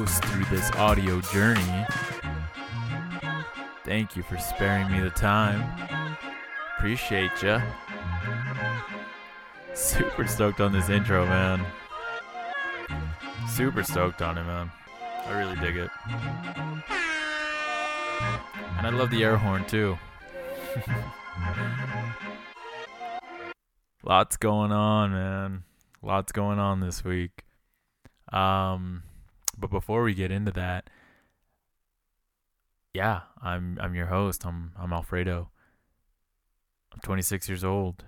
host 0.00 0.24
through 0.24 0.44
this 0.46 0.70
audio 0.76 1.20
journey. 1.20 1.84
Thank 3.84 4.16
you 4.16 4.22
for 4.22 4.38
sparing 4.38 4.90
me 4.90 4.98
the 5.00 5.10
time. 5.10 5.62
Appreciate 6.78 7.42
ya. 7.42 7.60
Super 9.74 10.26
stoked 10.26 10.62
on 10.62 10.72
this 10.72 10.88
intro, 10.88 11.26
man. 11.26 11.62
Super 13.46 13.82
stoked 13.82 14.22
on 14.22 14.38
it, 14.38 14.44
man. 14.44 14.70
I 15.26 15.38
really 15.38 15.56
dig 15.56 15.76
it. 15.76 15.90
And 18.78 18.86
I 18.86 18.90
love 18.90 19.10
the 19.10 19.22
air 19.22 19.36
horn 19.36 19.66
too. 19.66 19.98
Lots 24.02 24.38
going 24.38 24.72
on, 24.72 25.10
man. 25.10 25.64
Lots 26.00 26.32
going 26.32 26.58
on 26.58 26.80
this 26.80 27.04
week. 27.04 27.44
Um 28.32 29.02
but 29.60 29.70
before 29.70 30.02
we 30.02 30.14
get 30.14 30.30
into 30.30 30.50
that, 30.52 30.88
yeah, 32.92 33.20
I'm 33.42 33.78
I'm 33.80 33.94
your 33.94 34.06
host. 34.06 34.44
I'm 34.44 34.72
I'm 34.78 34.92
Alfredo. 34.92 35.50
I'm 36.92 37.00
26 37.02 37.48
years 37.48 37.64
old. 37.64 38.04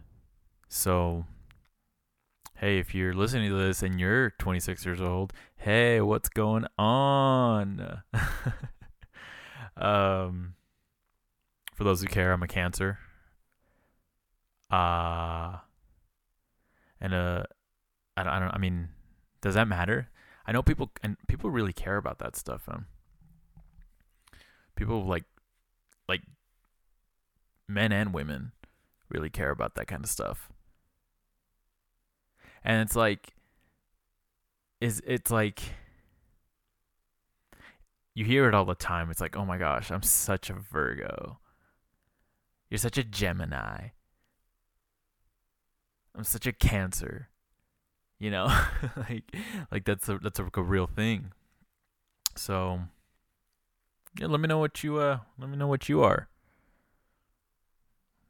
So 0.68 1.26
hey, 2.56 2.78
if 2.78 2.94
you're 2.94 3.12
listening 3.12 3.50
to 3.50 3.56
this 3.56 3.82
and 3.82 3.98
you're 3.98 4.30
26 4.38 4.86
years 4.86 5.00
old, 5.00 5.32
hey, 5.56 6.00
what's 6.00 6.28
going 6.28 6.64
on? 6.78 8.02
um, 9.76 10.54
for 11.74 11.82
those 11.82 12.00
who 12.00 12.06
care, 12.06 12.32
I'm 12.32 12.42
a 12.44 12.46
Cancer. 12.48 13.00
Uh, 14.70 15.56
and 17.00 17.12
uh, 17.12 17.42
I 18.16 18.22
don't, 18.22 18.32
I 18.32 18.38
don't, 18.38 18.54
I 18.54 18.58
mean, 18.58 18.90
does 19.40 19.54
that 19.56 19.66
matter? 19.66 20.08
I 20.46 20.52
know 20.52 20.62
people 20.62 20.90
and 21.02 21.16
people 21.28 21.50
really 21.50 21.72
care 21.72 21.96
about 21.96 22.18
that 22.18 22.36
stuff. 22.36 22.62
Um, 22.68 22.86
people 24.74 25.04
like, 25.04 25.24
like, 26.08 26.22
men 27.68 27.92
and 27.92 28.12
women 28.12 28.52
really 29.08 29.30
care 29.30 29.50
about 29.50 29.74
that 29.76 29.86
kind 29.86 30.04
of 30.04 30.10
stuff. 30.10 30.50
And 32.64 32.80
it's 32.82 32.96
like 32.96 33.34
is 34.80 35.00
it's 35.06 35.30
like 35.30 35.62
you 38.14 38.24
hear 38.24 38.48
it 38.48 38.54
all 38.54 38.64
the 38.64 38.74
time. 38.74 39.10
It's 39.10 39.20
like 39.20 39.36
oh 39.36 39.44
my 39.44 39.56
gosh 39.56 39.90
i'm 39.90 40.02
such 40.02 40.50
a 40.50 40.54
virgo. 40.54 41.38
You're 42.68 42.78
such 42.78 42.98
a 42.98 43.04
gemini. 43.04 43.88
I'm 46.14 46.24
such 46.24 46.46
a 46.46 46.52
cancer 46.52 47.28
you 48.22 48.30
know 48.30 48.46
like 48.96 49.24
like 49.70 49.84
that's 49.84 50.08
a 50.08 50.18
that's 50.18 50.38
a, 50.38 50.48
a 50.54 50.62
real 50.62 50.86
thing 50.86 51.32
so 52.36 52.80
yeah 54.18 54.26
let 54.26 54.40
me 54.40 54.46
know 54.46 54.58
what 54.58 54.82
you 54.84 54.96
uh 54.96 55.18
let 55.38 55.50
me 55.50 55.56
know 55.56 55.66
what 55.66 55.88
you 55.88 56.02
are 56.02 56.28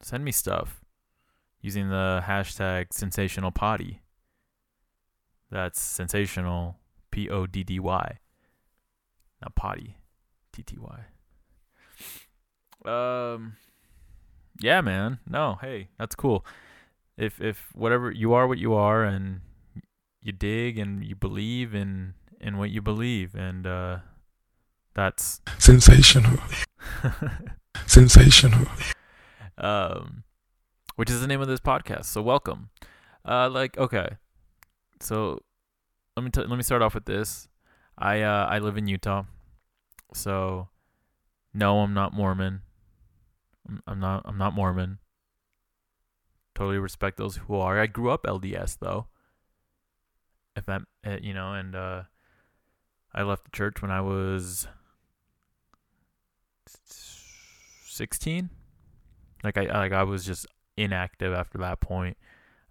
send 0.00 0.24
me 0.24 0.32
stuff 0.32 0.84
using 1.60 1.90
the 1.90 2.22
hashtag 2.26 2.86
sensational 2.92 3.50
poddy 3.52 4.02
that's 5.52 5.80
sensational, 5.82 6.78
P 7.10 7.28
O 7.28 7.46
D 7.46 7.62
D 7.62 7.78
Y, 7.78 8.18
not 9.42 9.54
potty, 9.54 9.98
T 10.50 10.62
T 10.62 10.78
Y. 10.78 11.00
Um, 12.90 13.56
yeah, 14.60 14.80
man. 14.80 15.18
No, 15.28 15.58
hey, 15.60 15.88
that's 15.98 16.14
cool. 16.14 16.46
If 17.18 17.38
if 17.38 17.68
whatever 17.74 18.10
you 18.10 18.32
are, 18.32 18.48
what 18.48 18.56
you 18.56 18.72
are, 18.72 19.04
and 19.04 19.42
you 20.22 20.32
dig 20.32 20.78
and 20.78 21.04
you 21.04 21.14
believe 21.14 21.74
in 21.74 22.14
in 22.40 22.58
what 22.58 22.70
you 22.70 22.80
believe, 22.80 23.34
and 23.34 23.66
uh, 23.66 23.98
that's 24.94 25.40
sensational, 25.58 26.38
sensational. 27.86 28.66
Um, 29.58 30.24
which 30.96 31.10
is 31.10 31.20
the 31.20 31.26
name 31.26 31.40
of 31.40 31.48
this 31.48 31.60
podcast. 31.60 32.06
So 32.06 32.22
welcome. 32.22 32.70
Uh, 33.24 33.48
like 33.50 33.76
okay, 33.78 34.16
so 35.00 35.40
let 36.16 36.24
me 36.24 36.30
t- 36.30 36.40
let 36.40 36.56
me 36.56 36.62
start 36.62 36.82
off 36.82 36.94
with 36.94 37.04
this. 37.04 37.48
I 37.98 38.22
uh, 38.22 38.46
I 38.46 38.58
live 38.58 38.76
in 38.76 38.86
Utah, 38.86 39.24
so 40.14 40.68
no, 41.52 41.80
I'm 41.80 41.94
not 41.94 42.12
Mormon. 42.12 42.62
I'm, 43.68 43.82
I'm 43.86 44.00
not 44.00 44.22
I'm 44.24 44.38
not 44.38 44.54
Mormon. 44.54 44.98
Totally 46.54 46.78
respect 46.78 47.16
those 47.16 47.36
who 47.36 47.56
are. 47.56 47.80
I 47.80 47.86
grew 47.86 48.10
up 48.10 48.24
LDS 48.24 48.78
though. 48.78 49.06
If 50.56 50.66
that 50.66 50.82
uh, 51.06 51.18
you 51.20 51.34
know, 51.34 51.54
and 51.54 51.74
uh, 51.74 52.02
I 53.14 53.22
left 53.22 53.44
the 53.44 53.50
church 53.50 53.80
when 53.80 53.90
I 53.90 54.00
was 54.00 54.68
sixteen. 57.86 58.50
Like 59.44 59.56
I 59.58 59.64
like 59.64 59.92
I 59.92 60.02
was 60.04 60.24
just 60.24 60.46
inactive 60.76 61.32
after 61.32 61.58
that 61.58 61.80
point. 61.80 62.16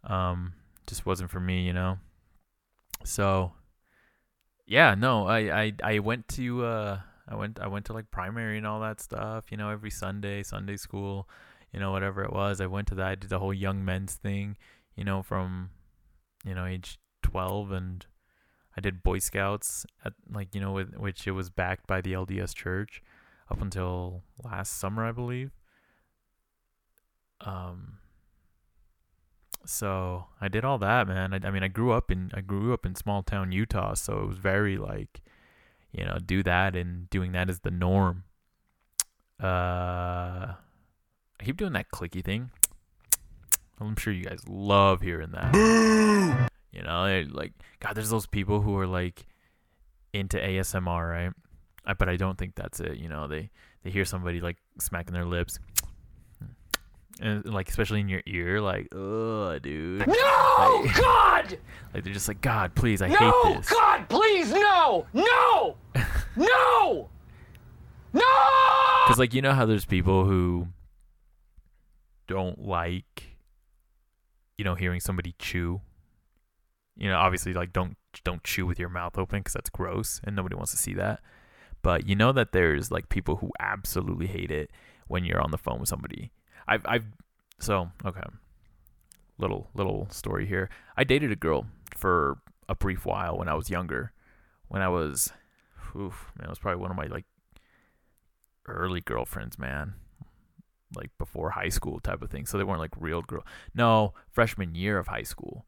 Um, 0.04 0.54
just 0.88 1.06
wasn't 1.06 1.32
for 1.32 1.40
me, 1.40 1.62
you 1.66 1.74
know. 1.74 1.98
So 3.04 3.54
yeah, 4.66 4.96
no, 4.96 5.28
I 5.28 5.64
I 5.64 5.74
I 5.84 6.00
went 6.00 6.28
to 6.30 6.66
uh 6.66 7.00
I 7.28 7.36
went 7.36 7.60
I 7.60 7.68
went 7.68 7.86
to 7.88 7.94
like 7.94 8.12
primary 8.12 8.58
and 8.58 8.66
all 8.66 8.80
that 8.82 9.02
stuff, 9.02 9.52
you 9.52 9.58
know, 9.58 9.70
every 9.70 9.92
Sunday, 9.92 10.44
Sunday 10.44 10.78
school, 10.78 11.28
you 11.74 11.80
know, 11.80 11.92
whatever 11.92 12.24
it 12.24 12.34
was. 12.34 12.62
I 12.62 12.68
went 12.68 12.88
to 12.90 12.96
that. 12.96 13.08
I 13.08 13.16
did 13.16 13.30
the 13.30 13.40
whole 13.40 13.54
young 13.54 13.84
men's 13.84 14.16
thing, 14.16 14.58
you 14.96 15.04
know, 15.04 15.24
from 15.24 15.72
you 16.46 16.56
know, 16.56 16.66
age 16.66 17.00
12 17.32 17.72
and 17.72 18.06
I 18.78 18.82
did 18.82 19.04
Boy 19.04 19.20
Scouts 19.20 19.86
at 20.06 20.14
like, 20.30 20.54
you 20.54 20.62
know, 20.62 20.72
with 20.72 20.96
which 20.96 21.28
it 21.28 21.32
was 21.32 21.50
backed 21.50 21.88
by 21.88 22.02
the 22.02 22.14
LDS 22.14 22.54
church 22.54 23.02
up 23.50 23.62
until 23.62 24.22
last 24.44 24.78
summer, 24.78 25.06
I 25.06 25.12
believe. 25.12 25.52
Um 27.42 27.98
so 29.66 30.26
I 30.40 30.48
did 30.48 30.66
all 30.66 30.78
that, 30.80 31.08
man. 31.08 31.34
I, 31.34 31.48
I, 31.48 31.52
mean, 31.52 31.64
I 31.64 31.68
grew 31.68 31.92
up 31.92 32.12
in 32.12 32.32
I 32.34 32.42
grew 32.42 32.74
up 32.74 32.86
in 32.86 32.96
small 32.96 33.24
town 33.24 33.52
Utah, 33.52 33.94
so 33.94 34.20
it 34.20 34.28
was 34.28 34.38
very 34.38 34.78
like, 34.78 35.22
you 35.92 36.04
know, 36.04 36.18
do 36.24 36.44
that 36.44 36.76
and 36.76 37.10
doing 37.10 37.32
that 37.34 37.50
is 37.50 37.60
the 37.60 37.72
norm. 37.72 38.24
Uh, 39.42 40.56
I 41.40 41.44
keep 41.44 41.58
doing 41.58 41.74
that 41.74 41.92
clicky 41.92 42.24
thing. 42.24 42.52
I'm 43.80 43.96
sure 43.96 44.14
you 44.14 44.26
guys 44.26 44.42
love 44.48 45.02
hearing 45.02 45.32
that. 45.32 46.50
You 46.72 46.84
know, 46.84 47.26
like 47.32 47.54
God, 47.80 47.96
there's 47.96 48.10
those 48.10 48.28
people 48.28 48.62
who 48.62 48.78
are 48.78 48.88
like 48.88 49.26
into 50.14 50.38
ASMR, 50.38 51.10
right? 51.10 51.34
I, 51.86 51.94
but 51.94 52.10
I 52.10 52.16
don't 52.16 52.38
think 52.38 52.56
that's 52.56 52.80
it. 52.80 52.98
You 52.98 53.10
know, 53.10 53.28
they 53.28 53.50
they 53.84 53.90
hear 53.90 54.06
somebody 54.06 54.40
like 54.40 54.58
smacking 54.80 55.14
their 55.14 55.26
lips 55.26 55.60
and 57.22 57.46
like 57.46 57.70
especially 57.70 58.00
in 58.00 58.10
your 58.10 58.22
ear, 58.26 58.60
like, 58.60 58.88
ugh, 58.94 59.62
dude. 59.62 60.08
No, 60.08 60.82
like, 60.84 60.96
God! 61.02 61.58
Like 61.94 62.04
they're 62.04 62.14
just 62.14 62.28
like, 62.28 62.42
God, 62.42 62.74
please, 62.76 63.02
I 63.02 63.08
no, 63.08 63.16
hate 63.16 63.58
this. 63.58 63.72
No, 63.72 63.78
God, 63.78 64.10
please, 64.10 64.52
no, 64.52 65.06
no, 65.14 65.76
no, 66.36 67.10
no. 68.14 68.22
Because 69.06 69.20
like 69.20 69.34
you 69.34 69.42
know 69.42 69.54
how 69.54 69.66
there's 69.66 69.86
people 69.86 70.26
who 70.26 70.68
don't 72.28 72.66
like, 72.66 73.38
you 74.58 74.66
know, 74.66 74.76
hearing 74.76 75.00
somebody 75.00 75.36
chew. 75.38 75.82
You 76.98 77.10
know, 77.10 77.18
obviously, 77.18 77.54
like 77.54 77.74
don't 77.74 77.98
don't 78.24 78.44
chew 78.44 78.66
with 78.66 78.80
your 78.80 78.90
mouth 78.90 79.18
open 79.18 79.40
because 79.40 79.54
that's 79.54 79.70
gross 79.70 80.22
and 80.24 80.36
nobody 80.36 80.56
wants 80.56 80.72
to 80.72 80.78
see 80.78 80.94
that. 80.96 81.22
But 81.82 82.08
you 82.08 82.16
know 82.16 82.32
that 82.32 82.52
there's 82.52 82.92
like 82.92 83.10
people 83.10 83.38
who 83.38 83.52
absolutely 83.60 84.28
hate 84.28 84.52
it 84.52 84.70
when 85.08 85.26
you're 85.26 85.42
on 85.42 85.52
the 85.52 85.58
phone 85.58 85.80
with 85.80 85.90
somebody 85.90 86.32
I've 86.68 86.86
I've 86.86 87.06
so 87.60 87.92
okay. 88.06 88.22
Little 89.38 89.70
little 89.74 90.08
story 90.10 90.46
here. 90.46 90.70
I 90.96 91.04
dated 91.04 91.32
a 91.32 91.36
girl 91.36 91.66
for 91.96 92.38
a 92.70 92.76
brief 92.76 93.06
while 93.06 93.38
when 93.38 93.48
I 93.48 93.56
was 93.56 93.70
younger. 93.70 94.14
When 94.68 94.82
I 94.82 94.88
was 94.88 95.32
oof, 95.96 96.32
man, 96.38 96.46
it 96.46 96.50
was 96.50 96.60
probably 96.60 96.82
one 96.82 96.92
of 96.92 96.98
my 96.98 97.08
like 97.08 97.26
early 98.66 99.02
girlfriends, 99.02 99.60
man. 99.60 99.96
Like 100.96 101.12
before 101.18 101.52
high 101.52 101.70
school 101.70 102.00
type 102.00 102.22
of 102.22 102.30
thing. 102.30 102.46
So 102.46 102.58
they 102.58 102.64
weren't 102.64 102.80
like 102.80 102.94
real 102.98 103.22
girl. 103.22 103.46
No, 103.74 104.14
freshman 104.30 104.76
year 104.76 104.98
of 104.98 105.08
high 105.08 105.24
school. 105.24 105.66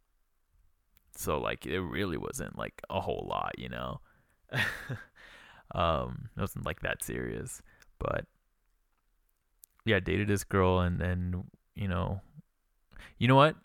So 1.16 1.40
like 1.40 1.66
it 1.66 1.80
really 1.80 2.18
wasn't 2.18 2.58
like 2.58 2.82
a 2.90 3.00
whole 3.00 3.28
lot, 3.30 3.54
you 3.58 3.70
know. 3.70 4.02
um, 5.76 6.30
it 6.36 6.42
wasn't 6.42 6.66
like 6.66 6.82
that 6.82 7.04
serious. 7.04 7.62
But 8.00 8.26
yeah, 9.86 10.00
dated 10.00 10.28
this 10.28 10.44
girl 10.44 10.80
and 10.80 11.00
then, 11.00 11.46
you 11.76 11.88
know, 11.88 12.22
you 13.18 13.28
know 13.28 13.36
what? 13.36 13.56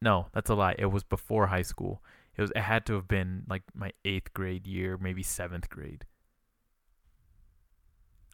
No, 0.00 0.26
that's 0.32 0.50
a 0.50 0.54
lie. 0.54 0.76
It 0.78 0.86
was 0.86 1.04
before 1.04 1.46
high 1.46 1.62
school. 1.62 2.02
It 2.36 2.42
was 2.42 2.50
it 2.50 2.62
had 2.62 2.86
to 2.86 2.94
have 2.94 3.08
been 3.08 3.44
like 3.48 3.62
my 3.74 3.92
8th 4.04 4.32
grade 4.34 4.66
year, 4.66 4.98
maybe 5.00 5.22
7th 5.22 5.68
grade. 5.68 6.04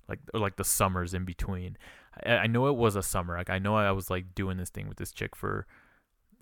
Like 0.09 0.21
or 0.33 0.41
like 0.41 0.57
the 0.57 0.65
summers 0.65 1.15
in 1.15 1.25
between. 1.25 1.77
I, 2.25 2.37
I 2.37 2.47
know 2.47 2.67
it 2.69 2.77
was 2.77 2.97
a 2.97 3.03
summer. 3.03 3.37
Like 3.37 3.51
I 3.51 3.59
know 3.59 3.77
I 3.77 3.93
was 3.93 4.11
like 4.11 4.35
doing 4.35 4.57
this 4.57 4.71
thing 4.71 4.89
with 4.89 4.97
this 4.97 5.13
chick 5.13 5.37
for 5.37 5.67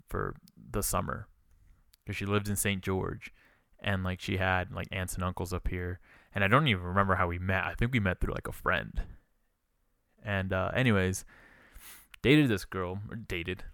for 0.09 0.35
the 0.71 0.83
summer 0.83 1.27
because 2.09 2.17
she 2.17 2.25
lived 2.25 2.49
in 2.49 2.57
St. 2.57 2.83
George, 2.83 3.35
and 3.81 4.03
like 4.03 4.19
she 4.19 4.39
had 4.39 4.73
like 4.73 4.89
aunts 4.91 5.15
and 5.15 5.23
uncles 5.23 5.53
up 5.53 5.69
here, 5.69 6.01
and 6.35 6.43
I 6.43 6.49
don't 6.49 6.67
even 6.67 6.83
remember 6.83 7.17
how 7.17 7.29
we 7.29 7.39
met. 7.39 7.65
I 7.67 7.75
think 7.75 7.93
we 7.93 8.01
met 8.01 8.19
through 8.19 8.33
like 8.33 8.49
a 8.49 8.53
friend. 8.53 9.03
And 10.25 10.55
uh, 10.55 10.71
anyways, 10.75 11.27
dated 12.23 12.49
this 12.49 12.65
girl 12.65 13.01
or 13.11 13.17
dated 13.17 13.65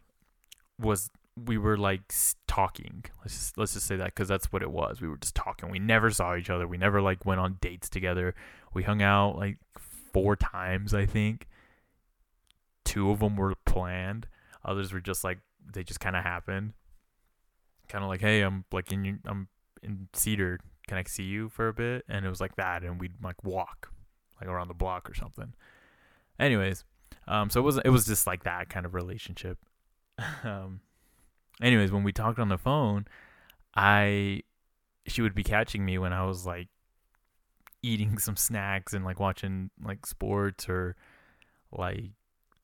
was 0.80 1.10
we 1.46 1.58
were 1.58 1.78
like 1.78 2.12
talking. 2.48 3.04
Let's 3.20 3.34
just, 3.34 3.56
let's 3.56 3.74
just 3.74 3.86
say 3.86 3.94
that 3.94 4.06
because 4.06 4.26
that's 4.26 4.52
what 4.52 4.62
it 4.62 4.72
was. 4.72 5.00
We 5.00 5.06
were 5.06 5.16
just 5.16 5.36
talking. 5.36 5.70
We 5.70 5.78
never 5.78 6.10
saw 6.10 6.34
each 6.34 6.50
other. 6.50 6.66
We 6.66 6.76
never 6.76 7.00
like 7.00 7.24
went 7.24 7.38
on 7.38 7.58
dates 7.60 7.88
together. 7.88 8.34
We 8.72 8.82
hung 8.82 9.00
out 9.00 9.36
like 9.36 9.58
four 10.12 10.34
times, 10.34 10.92
I 10.92 11.06
think. 11.06 11.46
Two 12.84 13.12
of 13.12 13.20
them 13.20 13.36
were 13.36 13.54
planned. 13.64 14.26
Others 14.64 14.92
were 14.92 15.00
just 15.00 15.22
like 15.22 15.38
they 15.72 15.84
just 15.84 16.00
kind 16.00 16.16
of 16.16 16.24
happened. 16.24 16.72
Kind 17.88 18.04
of 18.04 18.10
like, 18.10 18.20
hey, 18.20 18.42
I'm 18.42 18.64
like 18.72 18.92
in 18.92 19.20
I'm 19.26 19.48
in 19.82 20.08
Cedar. 20.12 20.58
Can 20.86 20.98
I 20.98 21.04
see 21.04 21.22
you 21.22 21.48
for 21.48 21.68
a 21.68 21.74
bit? 21.74 22.04
And 22.08 22.26
it 22.26 22.28
was 22.28 22.40
like 22.40 22.56
that, 22.56 22.82
and 22.82 23.00
we'd 23.00 23.22
like 23.22 23.42
walk 23.44 23.90
like 24.40 24.48
around 24.48 24.68
the 24.68 24.74
block 24.74 25.08
or 25.08 25.14
something. 25.14 25.54
Anyways, 26.38 26.84
um, 27.28 27.50
so 27.50 27.60
it 27.60 27.62
was 27.62 27.78
it 27.78 27.90
was 27.90 28.06
just 28.06 28.26
like 28.26 28.44
that 28.44 28.68
kind 28.68 28.86
of 28.86 28.94
relationship. 28.94 29.58
um, 30.44 30.80
anyways, 31.62 31.92
when 31.92 32.04
we 32.04 32.12
talked 32.12 32.38
on 32.38 32.48
the 32.48 32.58
phone, 32.58 33.06
I 33.74 34.42
she 35.06 35.22
would 35.22 35.34
be 35.34 35.44
catching 35.44 35.84
me 35.84 35.98
when 35.98 36.12
I 36.12 36.24
was 36.24 36.46
like 36.46 36.68
eating 37.82 38.18
some 38.18 38.36
snacks 38.36 38.92
and 38.92 39.04
like 39.04 39.20
watching 39.20 39.70
like 39.82 40.06
sports 40.06 40.68
or 40.68 40.96
like 41.70 42.10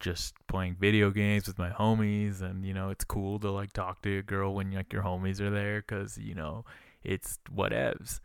just 0.01 0.35
playing 0.49 0.75
video 0.81 1.11
games 1.11 1.47
with 1.47 1.59
my 1.59 1.69
homies 1.69 2.41
and 2.41 2.65
you 2.65 2.73
know 2.73 2.89
it's 2.89 3.05
cool 3.05 3.39
to 3.39 3.51
like 3.51 3.73
talk 3.73 4.01
to 4.03 4.19
a 4.19 4.23
girl 4.23 4.55
when 4.55 4.73
like 4.73 4.93
your 4.93 5.03
homies 5.03 5.41
are 5.41 5.51
there 5.51 5.83
cuz 5.83 6.19
you 6.19 6.35
know 6.35 6.65
it's 7.05 7.39
whatevs. 7.55 8.21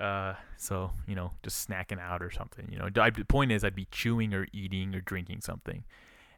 Uh 0.00 0.34
so 0.56 0.90
you 1.06 1.14
know 1.14 1.32
just 1.42 1.68
snacking 1.68 2.00
out 2.00 2.22
or 2.22 2.30
something 2.30 2.68
you 2.70 2.78
know. 2.78 2.88
I, 3.00 3.10
the 3.10 3.24
point 3.24 3.52
is 3.52 3.64
i'd 3.64 3.74
be 3.74 3.86
chewing 3.90 4.34
or 4.34 4.46
eating 4.52 4.94
or 4.94 5.00
drinking 5.00 5.42
something 5.42 5.84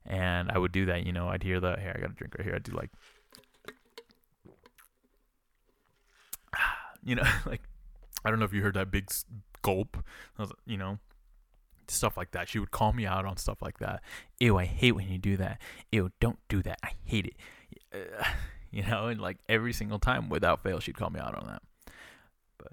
and 0.04 0.50
i 0.50 0.58
would 0.58 0.72
do 0.72 0.84
that 0.86 1.06
you 1.06 1.12
know. 1.12 1.28
I'd 1.28 1.42
hear 1.42 1.60
the 1.60 1.76
hey 1.78 1.92
i 1.94 2.00
got 2.00 2.10
a 2.10 2.14
drink 2.14 2.34
right 2.36 2.44
here. 2.44 2.54
I'd 2.56 2.62
do 2.64 2.72
like 2.72 2.90
you 7.04 7.14
know 7.14 7.28
like 7.46 7.62
i 8.24 8.30
don't 8.30 8.38
know 8.38 8.44
if 8.44 8.52
you 8.52 8.62
heard 8.62 8.74
that 8.74 8.90
big 8.90 9.10
gulp 9.62 9.96
you 10.66 10.76
know 10.76 10.98
stuff 11.90 12.16
like 12.16 12.32
that. 12.32 12.48
She 12.48 12.58
would 12.58 12.70
call 12.70 12.92
me 12.92 13.06
out 13.06 13.24
on 13.24 13.36
stuff 13.36 13.62
like 13.62 13.78
that. 13.78 14.02
Ew 14.40 14.56
i 14.56 14.64
hate 14.64 14.92
when 14.92 15.08
you 15.08 15.18
do 15.18 15.36
that. 15.36 15.60
Ew 15.92 16.10
don't 16.20 16.38
do 16.48 16.62
that. 16.62 16.78
I 16.82 16.92
hate 17.04 17.26
it. 17.26 17.34
Uh, 17.92 18.24
you 18.70 18.82
know 18.82 19.06
and 19.06 19.20
like 19.20 19.38
every 19.48 19.72
single 19.72 19.98
time 19.98 20.28
without 20.28 20.62
fail 20.62 20.78
she'd 20.78 20.96
call 20.96 21.10
me 21.10 21.20
out 21.20 21.34
on 21.34 21.46
that. 21.46 21.62
But 22.58 22.72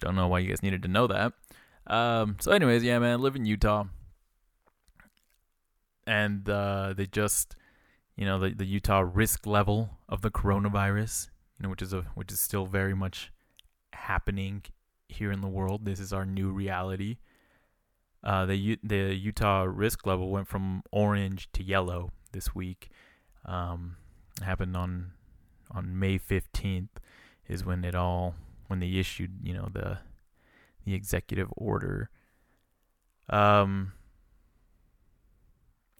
don't 0.00 0.14
know 0.14 0.28
why 0.28 0.40
you 0.40 0.48
guys 0.48 0.62
needed 0.62 0.82
to 0.82 0.88
know 0.88 1.06
that. 1.06 1.32
Um 1.86 2.36
so 2.40 2.52
anyways 2.52 2.82
yeah 2.84 2.98
man 2.98 3.12
I 3.12 3.16
live 3.16 3.36
in 3.36 3.46
utah. 3.46 3.84
And 6.06 6.48
uh 6.48 6.94
they 6.96 7.06
just 7.06 7.56
you 8.16 8.26
know 8.26 8.38
the, 8.38 8.50
the 8.50 8.66
utah 8.66 9.00
risk 9.00 9.46
level 9.46 9.98
of 10.08 10.20
the 10.20 10.30
coronavirus 10.30 11.30
you 11.58 11.62
know 11.64 11.70
which 11.70 11.82
is 11.82 11.92
a 11.92 12.02
which 12.14 12.30
is 12.30 12.40
still 12.40 12.66
very 12.66 12.94
much 12.94 13.32
happening 13.92 14.62
here 15.08 15.30
in 15.30 15.40
the 15.40 15.48
world. 15.48 15.84
This 15.84 16.00
is 16.00 16.12
our 16.12 16.26
new 16.26 16.50
reality 16.50 17.18
uh, 18.24 18.46
the 18.46 18.78
the 18.82 19.14
Utah 19.14 19.64
risk 19.68 20.06
level 20.06 20.30
went 20.30 20.48
from 20.48 20.82
orange 20.90 21.48
to 21.52 21.62
yellow 21.62 22.12
this 22.32 22.54
week. 22.54 22.90
Um, 23.44 23.96
happened 24.42 24.76
on 24.76 25.12
on 25.70 25.98
May 25.98 26.18
fifteenth 26.18 27.00
is 27.48 27.64
when 27.64 27.84
it 27.84 27.94
all 27.94 28.34
when 28.68 28.80
they 28.80 28.92
issued 28.92 29.32
you 29.42 29.54
know 29.54 29.68
the 29.72 29.98
the 30.84 30.94
executive 30.94 31.48
order. 31.56 32.10
Um, 33.28 33.92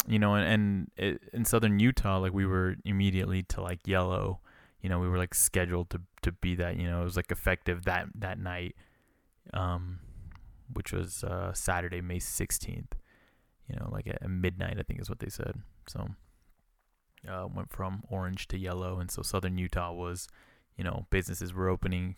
you 0.07 0.19
know, 0.19 0.35
and, 0.35 0.91
and 0.97 1.19
in 1.33 1.45
southern 1.45 1.79
Utah, 1.79 2.19
like 2.19 2.33
we 2.33 2.47
were 2.47 2.77
immediately 2.85 3.43
to 3.45 3.61
like 3.63 3.87
yellow. 3.87 4.41
You 4.81 4.89
know, 4.89 4.99
we 4.99 5.09
were 5.09 5.19
like 5.19 5.35
scheduled 5.35 5.91
to 5.91 6.01
to 6.23 6.33
be 6.33 6.55
that. 6.57 6.77
You 6.77 6.89
know, 6.89 7.01
it 7.01 7.05
was 7.05 7.17
like 7.17 7.31
effective 7.31 7.85
that 7.85 8.07
that 8.17 8.39
night. 8.39 8.77
Um, 9.53 10.01
which 10.73 10.93
was 10.93 11.25
uh, 11.25 11.53
Saturday, 11.53 12.01
May 12.01 12.19
16th. 12.19 12.93
You 13.69 13.77
know, 13.77 13.89
like 13.91 14.07
at 14.07 14.29
midnight, 14.29 14.77
I 14.79 14.83
think 14.83 15.01
is 15.01 15.09
what 15.09 15.21
they 15.21 15.29
said. 15.29 15.55
So, 15.89 16.09
uh, 17.29 17.47
went 17.55 17.71
from 17.71 18.03
orange 18.11 18.49
to 18.49 18.59
yellow, 18.59 18.99
and 18.99 19.11
so 19.11 19.23
southern 19.23 19.57
Utah 19.57 19.93
was, 19.93 20.29
you 20.77 20.85
know, 20.85 21.07
businesses 21.11 21.55
were 21.55 21.69
opening, 21.69 22.17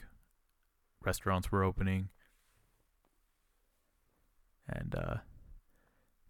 restaurants 1.05 1.53
were 1.53 1.63
opening, 1.63 2.09
and 4.69 4.95
uh, 4.95 5.17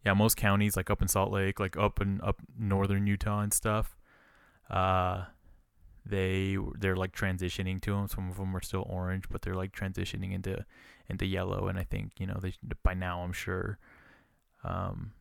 yeah, 0.04 0.14
most 0.14 0.36
counties 0.36 0.76
like 0.76 0.90
up 0.90 1.00
in 1.00 1.08
Salt 1.08 1.32
Lake, 1.32 1.60
like 1.60 1.76
up 1.76 2.00
in 2.00 2.20
up 2.22 2.40
northern 2.58 3.06
Utah 3.06 3.40
and 3.40 3.52
stuff, 3.52 3.96
uh, 4.70 5.24
they 6.06 6.56
they're 6.78 6.96
like 6.96 7.14
transitioning 7.16 7.80
to 7.82 7.92
them. 7.92 8.08
Some 8.08 8.30
of 8.30 8.36
them 8.36 8.56
are 8.56 8.62
still 8.62 8.86
orange, 8.88 9.24
but 9.30 9.42
they're 9.42 9.54
like 9.54 9.72
transitioning 9.72 10.32
into 10.32 10.64
into 11.08 11.26
yellow. 11.26 11.68
And 11.68 11.78
I 11.78 11.84
think 11.84 12.12
you 12.18 12.26
know 12.26 12.38
they 12.40 12.54
by 12.82 12.94
now 12.94 13.22
I'm 13.22 13.32
sure. 13.32 13.78
Um, 14.62 15.12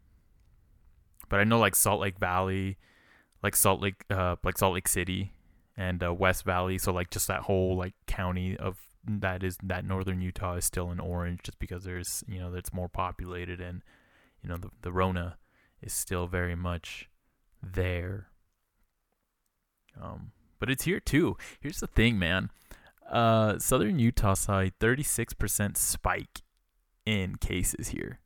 but 1.29 1.39
I 1.39 1.43
know 1.45 1.59
like 1.59 1.75
Salt 1.75 2.01
Lake 2.01 2.19
Valley, 2.19 2.77
like 3.41 3.55
Salt 3.55 3.81
Lake, 3.81 4.03
uh, 4.09 4.35
like 4.43 4.57
Salt 4.57 4.73
Lake 4.73 4.87
City, 4.87 5.33
and 5.77 6.03
uh, 6.03 6.13
West 6.13 6.43
Valley. 6.43 6.77
So 6.77 6.91
like 6.91 7.09
just 7.09 7.27
that 7.27 7.41
whole 7.41 7.77
like 7.77 7.93
county 8.05 8.57
of 8.57 8.77
that 9.05 9.43
is 9.43 9.57
that 9.63 9.85
northern 9.85 10.21
Utah 10.21 10.55
is 10.55 10.65
still 10.65 10.91
in 10.91 10.99
orange, 10.99 11.41
just 11.43 11.59
because 11.59 11.83
there's 11.85 12.23
you 12.27 12.39
know 12.39 12.51
that's 12.51 12.73
more 12.73 12.89
populated 12.89 13.61
and 13.61 13.81
you 14.41 14.49
know 14.49 14.57
the 14.57 14.69
the 14.81 14.91
Rona 14.91 15.37
is 15.81 15.93
still 15.93 16.27
very 16.27 16.55
much 16.55 17.09
there. 17.61 18.27
Um, 20.01 20.31
but 20.63 20.71
it's 20.71 20.85
here 20.85 21.01
too. 21.01 21.35
Here's 21.59 21.81
the 21.81 21.87
thing, 21.87 22.17
man. 22.17 22.49
Uh, 23.11 23.59
Southern 23.59 23.99
Utah 23.99 24.33
saw 24.33 24.61
a 24.61 24.71
36% 24.79 25.75
spike 25.75 26.39
in 27.05 27.35
cases 27.35 27.89
here. 27.89 28.21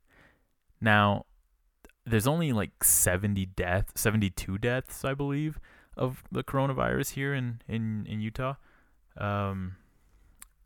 Now, 0.79 1.25
there's 2.05 2.27
only 2.27 2.53
like 2.53 2.83
70 2.83 3.47
deaths, 3.47 3.99
72 3.99 4.59
deaths, 4.59 5.03
I 5.03 5.15
believe, 5.15 5.59
of 5.97 6.21
the 6.31 6.43
coronavirus 6.43 7.13
here 7.13 7.33
in 7.33 7.63
in 7.67 8.05
in 8.07 8.21
Utah. 8.21 8.53
Um, 9.17 9.77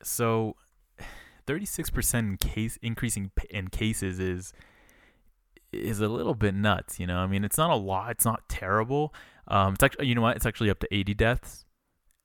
so 0.03 0.57
36% 1.47 2.19
in 2.19 2.35
case 2.35 2.77
increasing 2.81 3.31
in 3.49 3.69
cases 3.69 4.19
is 4.19 4.51
is 5.73 6.01
a 6.01 6.07
little 6.07 6.35
bit 6.35 6.53
nuts, 6.53 6.99
you 6.99 7.07
know. 7.07 7.17
I 7.17 7.27
mean, 7.27 7.43
it's 7.43 7.57
not 7.57 7.69
a 7.69 7.75
lot, 7.75 8.11
it's 8.11 8.25
not 8.25 8.47
terrible. 8.49 9.13
Um, 9.47 9.73
it's 9.73 9.83
actually, 9.83 10.07
you 10.07 10.15
know 10.15 10.21
what? 10.21 10.35
It's 10.35 10.45
actually 10.45 10.69
up 10.69 10.79
to 10.79 10.93
80 10.93 11.13
deaths, 11.13 11.65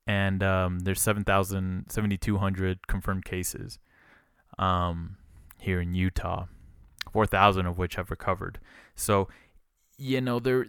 and 0.06 0.42
um, 0.42 0.80
there's 0.80 1.00
7,000, 1.00 1.86
7,200 1.88 2.86
confirmed 2.86 3.24
cases 3.24 3.78
um, 4.58 5.16
here 5.60 5.80
in 5.80 5.94
Utah, 5.94 6.46
4,000 7.12 7.66
of 7.66 7.78
which 7.78 7.96
have 7.96 8.10
recovered. 8.10 8.58
So, 8.94 9.28
you 9.98 10.20
know, 10.20 10.38
there, 10.38 10.66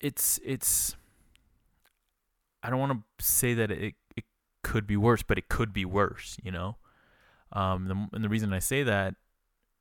it's 0.00 0.38
it's. 0.44 0.96
I 2.62 2.70
don't 2.70 2.80
want 2.80 2.92
to 2.92 3.24
say 3.24 3.54
that 3.54 3.70
it 3.70 3.94
it 4.16 4.24
could 4.62 4.86
be 4.86 4.96
worse, 4.96 5.22
but 5.22 5.38
it 5.38 5.48
could 5.48 5.72
be 5.72 5.84
worse. 5.84 6.36
You 6.42 6.50
know, 6.50 6.76
um, 7.52 7.86
the, 7.86 8.08
and 8.12 8.24
the 8.24 8.28
reason 8.28 8.52
I 8.52 8.58
say 8.58 8.82
that 8.82 9.14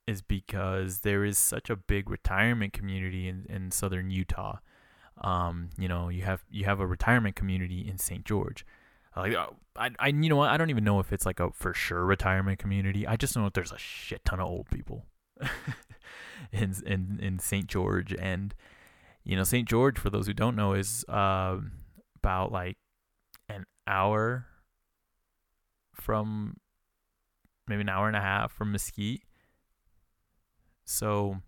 is 0.08 0.22
because 0.22 1.00
there 1.00 1.24
is 1.24 1.38
such 1.38 1.70
a 1.70 1.76
big 1.76 2.10
retirement 2.10 2.74
community 2.74 3.28
in, 3.28 3.46
in 3.50 3.72
southern 3.72 4.10
Utah. 4.12 4.58
Um, 5.22 5.70
you 5.78 5.88
know, 5.88 6.10
you 6.10 6.24
have 6.24 6.44
you 6.50 6.66
have 6.66 6.80
a 6.80 6.88
retirement 6.88 7.36
community 7.36 7.88
in 7.88 7.98
St. 7.98 8.26
George. 8.26 8.66
Like, 9.16 9.34
uh, 9.34 9.48
I, 9.78 9.92
I, 9.98 10.08
you 10.08 10.30
know 10.30 10.36
what? 10.36 10.50
I 10.50 10.58
don't 10.58 10.70
even 10.70 10.84
know 10.84 11.00
if 11.00 11.14
it's 11.14 11.26
like 11.26 11.40
a 11.40 11.52
for 11.52 11.74
sure 11.74 12.06
retirement 12.06 12.60
community. 12.60 13.08
I 13.08 13.16
just 13.16 13.36
know 13.36 13.46
that 13.46 13.54
there's 13.54 13.72
a 13.72 13.78
shit 13.78 14.26
ton 14.26 14.40
of 14.40 14.48
old 14.48 14.70
people 14.70 15.06
in 16.52 16.76
in 16.86 17.20
in 17.22 17.40
St. 17.40 17.68
George, 17.68 18.14
and 18.14 18.54
you 19.24 19.36
know, 19.36 19.44
St. 19.44 19.68
George, 19.68 19.98
for 19.98 20.10
those 20.10 20.28
who 20.28 20.34
don't 20.34 20.56
know, 20.56 20.74
is 20.74 21.06
um, 21.08 21.72
about 22.18 22.52
like 22.52 22.78
an 23.48 23.66
hour 23.88 24.48
from 25.94 26.58
maybe 27.68 27.82
an 27.82 27.90
hour 27.90 28.08
and 28.08 28.18
a 28.18 28.22
half 28.22 28.52
from 28.52 28.72
Mesquite. 28.72 29.24
So, 30.86 31.42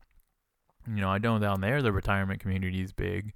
you 0.87 1.01
know, 1.01 1.09
I 1.09 1.17
know 1.19 1.37
down 1.39 1.61
there 1.61 1.81
the 1.81 1.91
retirement 1.91 2.39
community 2.39 2.81
is 2.81 2.93
big. 2.93 3.33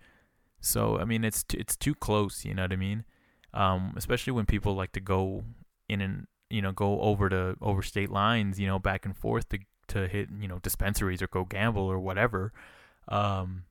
So, 0.60 0.98
I 1.00 1.06
mean, 1.06 1.24
it's 1.24 1.44
t- 1.44 1.58
it's 1.58 1.76
too 1.76 1.96
close. 1.96 2.46
You 2.46 2.54
know 2.54 2.64
what 2.64 2.74
I 2.74 2.78
mean? 2.78 3.06
Um, 3.54 3.94
especially 3.98 4.34
when 4.34 4.46
people 4.46 4.76
like 4.76 4.92
to 4.94 5.00
go 5.02 5.44
in 5.90 6.02
and 6.02 6.28
you 6.50 6.62
know 6.62 6.72
go 6.72 7.02
over 7.02 7.30
to 7.30 7.56
over 7.62 7.82
state 7.82 8.10
lines, 8.12 8.60
you 8.60 8.68
know, 8.68 8.80
back 8.80 9.06
and 9.06 9.16
forth 9.18 9.50
to 9.50 9.60
to 9.90 10.08
hit 10.08 10.30
you 10.40 10.48
know 10.48 10.60
dispensaries 10.60 11.22
or 11.22 11.28
go 11.28 11.46
gamble 11.46 11.84
or 11.84 12.00
whatever. 12.00 12.54
Um, 13.08 13.64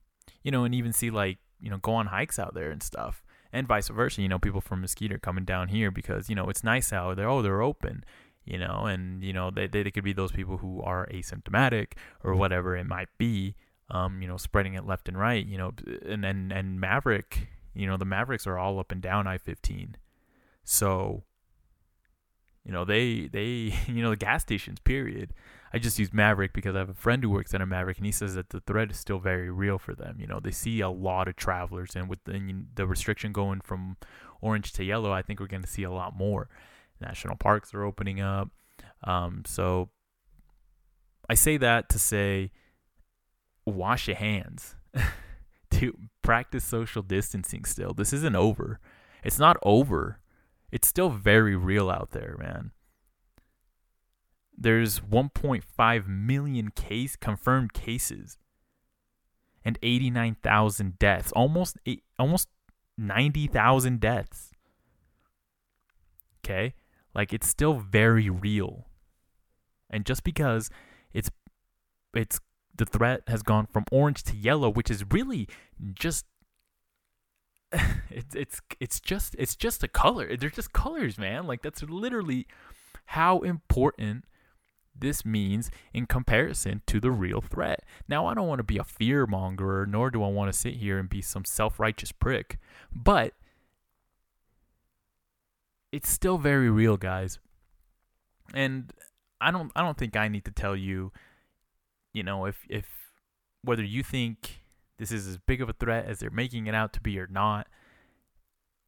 you 0.43 0.51
know, 0.51 0.63
and 0.63 0.75
even 0.75 0.93
see 0.93 1.09
like 1.09 1.39
you 1.59 1.69
know 1.69 1.77
go 1.77 1.93
on 1.93 2.07
hikes 2.07 2.39
out 2.39 2.53
there 2.53 2.71
and 2.71 2.83
stuff. 2.83 3.23
and 3.53 3.67
vice 3.67 3.89
versa. 3.89 4.21
You 4.21 4.29
know, 4.29 4.39
people 4.39 4.61
from 4.61 4.81
Mesquite 4.81 5.11
are 5.11 5.19
coming 5.19 5.45
down 5.45 5.69
here 5.69 5.91
because 5.91 6.29
you 6.29 6.35
know 6.35 6.49
it's 6.49 6.63
nice 6.63 6.93
out 6.93 7.17
there. 7.17 7.29
Oh, 7.29 7.41
they're 7.41 7.61
open. 7.61 8.03
You 8.45 8.57
know, 8.57 8.85
and 8.85 9.23
you 9.23 9.33
know 9.33 9.51
they 9.51 9.67
they, 9.67 9.83
they 9.83 9.91
could 9.91 10.03
be 10.03 10.13
those 10.13 10.31
people 10.31 10.57
who 10.57 10.81
are 10.81 11.07
asymptomatic 11.07 11.93
or 12.23 12.35
whatever 12.35 12.75
it 12.75 12.87
might 12.87 13.09
be. 13.17 13.55
Um, 13.89 14.21
you 14.21 14.27
know, 14.27 14.37
spreading 14.37 14.73
it 14.73 14.85
left 14.85 15.07
and 15.07 15.17
right. 15.17 15.45
You 15.45 15.57
know, 15.57 15.73
and 16.05 16.25
and 16.25 16.51
and 16.51 16.81
Maverik. 16.81 17.47
You 17.73 17.87
know, 17.87 17.97
the 17.97 18.05
Maveriks 18.05 18.47
are 18.47 18.57
all 18.57 18.79
up 18.79 18.91
and 18.91 19.01
down 19.01 19.27
I 19.27 19.37
fifteen. 19.37 19.95
So. 20.63 21.23
You 22.63 22.71
know, 22.71 22.85
they 22.85 23.27
they 23.27 23.73
you 23.87 24.03
know 24.03 24.11
the 24.11 24.15
gas 24.15 24.43
stations. 24.43 24.79
Period. 24.79 25.33
I 25.73 25.79
just 25.79 25.97
use 25.97 26.09
Maverik 26.09 26.53
because 26.53 26.75
I 26.75 26.79
have 26.79 26.89
a 26.89 26.93
friend 26.93 27.23
who 27.23 27.29
works 27.29 27.53
at 27.53 27.61
a 27.61 27.65
Maverik, 27.65 27.97
and 27.97 28.05
he 28.05 28.11
says 28.11 28.35
that 28.35 28.49
the 28.49 28.59
threat 28.59 28.91
is 28.91 28.97
still 28.97 29.19
very 29.19 29.49
real 29.49 29.77
for 29.77 29.95
them. 29.95 30.17
You 30.19 30.27
know, 30.27 30.39
they 30.39 30.51
see 30.51 30.81
a 30.81 30.89
lot 30.89 31.27
of 31.27 31.37
travelers, 31.37 31.95
and 31.95 32.09
with 32.09 32.23
the, 32.25 32.65
the 32.75 32.85
restriction 32.85 33.31
going 33.31 33.61
from 33.61 33.95
orange 34.41 34.73
to 34.73 34.83
yellow, 34.83 35.11
I 35.11 35.21
think 35.21 35.39
we're 35.39 35.47
going 35.47 35.63
to 35.63 35.69
see 35.69 35.83
a 35.83 35.91
lot 35.91 36.15
more. 36.15 36.49
National 37.01 37.35
parks 37.35 37.73
are 37.73 37.83
opening 37.83 38.21
up, 38.21 38.49
um, 39.03 39.43
so 39.45 39.89
I 41.29 41.33
say 41.33 41.57
that 41.57 41.89
to 41.89 41.99
say, 41.99 42.51
wash 43.65 44.07
your 44.07 44.17
hands. 44.17 44.75
to 45.71 45.97
practice 46.21 46.65
social 46.65 47.01
distancing. 47.01 47.63
Still, 47.63 47.93
this 47.93 48.11
isn't 48.11 48.35
over. 48.35 48.79
It's 49.23 49.39
not 49.39 49.57
over. 49.63 50.19
It's 50.71 50.87
still 50.87 51.09
very 51.09 51.55
real 51.55 51.89
out 51.89 52.11
there, 52.11 52.35
man 52.39 52.71
there's 54.61 54.99
1.5 54.99 56.07
million 56.07 56.69
case 56.71 57.15
confirmed 57.15 57.73
cases 57.73 58.37
and 59.65 59.77
89,000 59.81 60.99
deaths, 60.99 61.31
almost 61.33 61.77
almost 62.19 62.47
90,000 62.97 63.99
deaths. 63.99 64.51
Okay? 66.43 66.75
Like 67.13 67.33
it's 67.33 67.47
still 67.47 67.75
very 67.75 68.29
real. 68.29 68.87
And 69.89 70.05
just 70.05 70.23
because 70.23 70.69
it's 71.13 71.29
it's 72.13 72.39
the 72.75 72.85
threat 72.85 73.21
has 73.27 73.43
gone 73.43 73.67
from 73.71 73.85
orange 73.91 74.23
to 74.23 74.35
yellow, 74.35 74.69
which 74.69 74.89
is 74.89 75.03
really 75.11 75.47
just 75.93 76.25
it's 78.09 78.35
it's 78.35 78.61
it's 78.79 78.99
just 78.99 79.35
it's 79.37 79.55
just 79.55 79.83
a 79.83 79.87
color. 79.87 80.35
They're 80.35 80.49
just 80.49 80.73
colors, 80.73 81.17
man. 81.17 81.47
Like 81.47 81.61
that's 81.61 81.83
literally 81.83 82.47
how 83.05 83.39
important 83.39 84.25
this 84.97 85.25
means 85.25 85.71
in 85.93 86.05
comparison 86.05 86.81
to 86.85 86.99
the 86.99 87.11
real 87.11 87.41
threat. 87.41 87.83
Now, 88.07 88.25
I 88.25 88.33
don't 88.33 88.47
want 88.47 88.59
to 88.59 88.63
be 88.63 88.77
a 88.77 88.83
fear 88.83 89.25
monger, 89.25 89.85
nor 89.85 90.11
do 90.11 90.23
I 90.23 90.27
want 90.27 90.51
to 90.51 90.57
sit 90.57 90.75
here 90.75 90.99
and 90.99 91.09
be 91.09 91.21
some 91.21 91.45
self 91.45 91.79
righteous 91.79 92.11
prick, 92.11 92.59
but 92.93 93.33
it's 95.91 96.09
still 96.09 96.37
very 96.37 96.69
real, 96.69 96.97
guys. 96.97 97.39
And 98.53 98.91
I 99.39 99.51
don't 99.51 99.71
I 99.75 99.81
don't 99.81 99.97
think 99.97 100.15
I 100.15 100.27
need 100.27 100.45
to 100.45 100.51
tell 100.51 100.75
you, 100.75 101.11
you 102.13 102.23
know, 102.23 102.45
if 102.45 102.65
if 102.69 102.85
whether 103.63 103.83
you 103.83 104.03
think 104.03 104.61
this 104.97 105.11
is 105.11 105.27
as 105.27 105.37
big 105.37 105.61
of 105.61 105.69
a 105.69 105.73
threat 105.73 106.05
as 106.05 106.19
they're 106.19 106.29
making 106.29 106.67
it 106.67 106.75
out 106.75 106.93
to 106.93 107.01
be 107.01 107.19
or 107.19 107.27
not. 107.27 107.67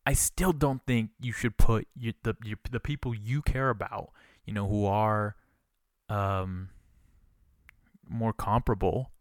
I 0.06 0.14
still 0.14 0.52
don't 0.52 0.86
think 0.86 1.12
you 1.20 1.32
should 1.32 1.58
put 1.58 1.88
you, 1.96 2.14
the 2.24 2.36
the 2.70 2.80
people 2.80 3.16
you 3.16 3.42
care 3.42 3.70
about, 3.70 4.12
you 4.46 4.54
know, 4.54 4.68
who 4.68 4.86
are 4.86 5.36
um, 6.10 6.70
more 8.08 8.34
comparable. 8.34 9.12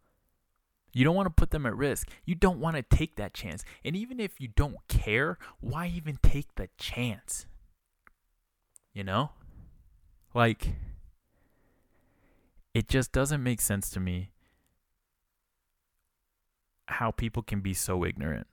You 0.92 1.04
don't 1.04 1.14
want 1.14 1.26
to 1.26 1.30
put 1.30 1.50
them 1.50 1.64
at 1.64 1.74
risk. 1.74 2.10
You 2.26 2.34
don't 2.34 2.58
want 2.58 2.76
to 2.76 2.82
take 2.82 3.16
that 3.16 3.32
chance. 3.32 3.64
And 3.84 3.96
even 3.96 4.20
if 4.20 4.40
you 4.40 4.48
don't 4.48 4.76
care, 4.88 5.38
why 5.60 5.86
even 5.86 6.18
take 6.22 6.54
the 6.56 6.68
chance? 6.76 7.46
You 8.92 9.04
know? 9.04 9.30
Like, 10.34 10.74
it 12.74 12.88
just 12.88 13.12
doesn't 13.12 13.42
make 13.42 13.60
sense 13.60 13.90
to 13.90 14.00
me 14.00 14.30
how 16.86 17.10
people 17.10 17.42
can 17.42 17.60
be 17.60 17.74
so 17.74 18.04
ignorant. 18.04 18.46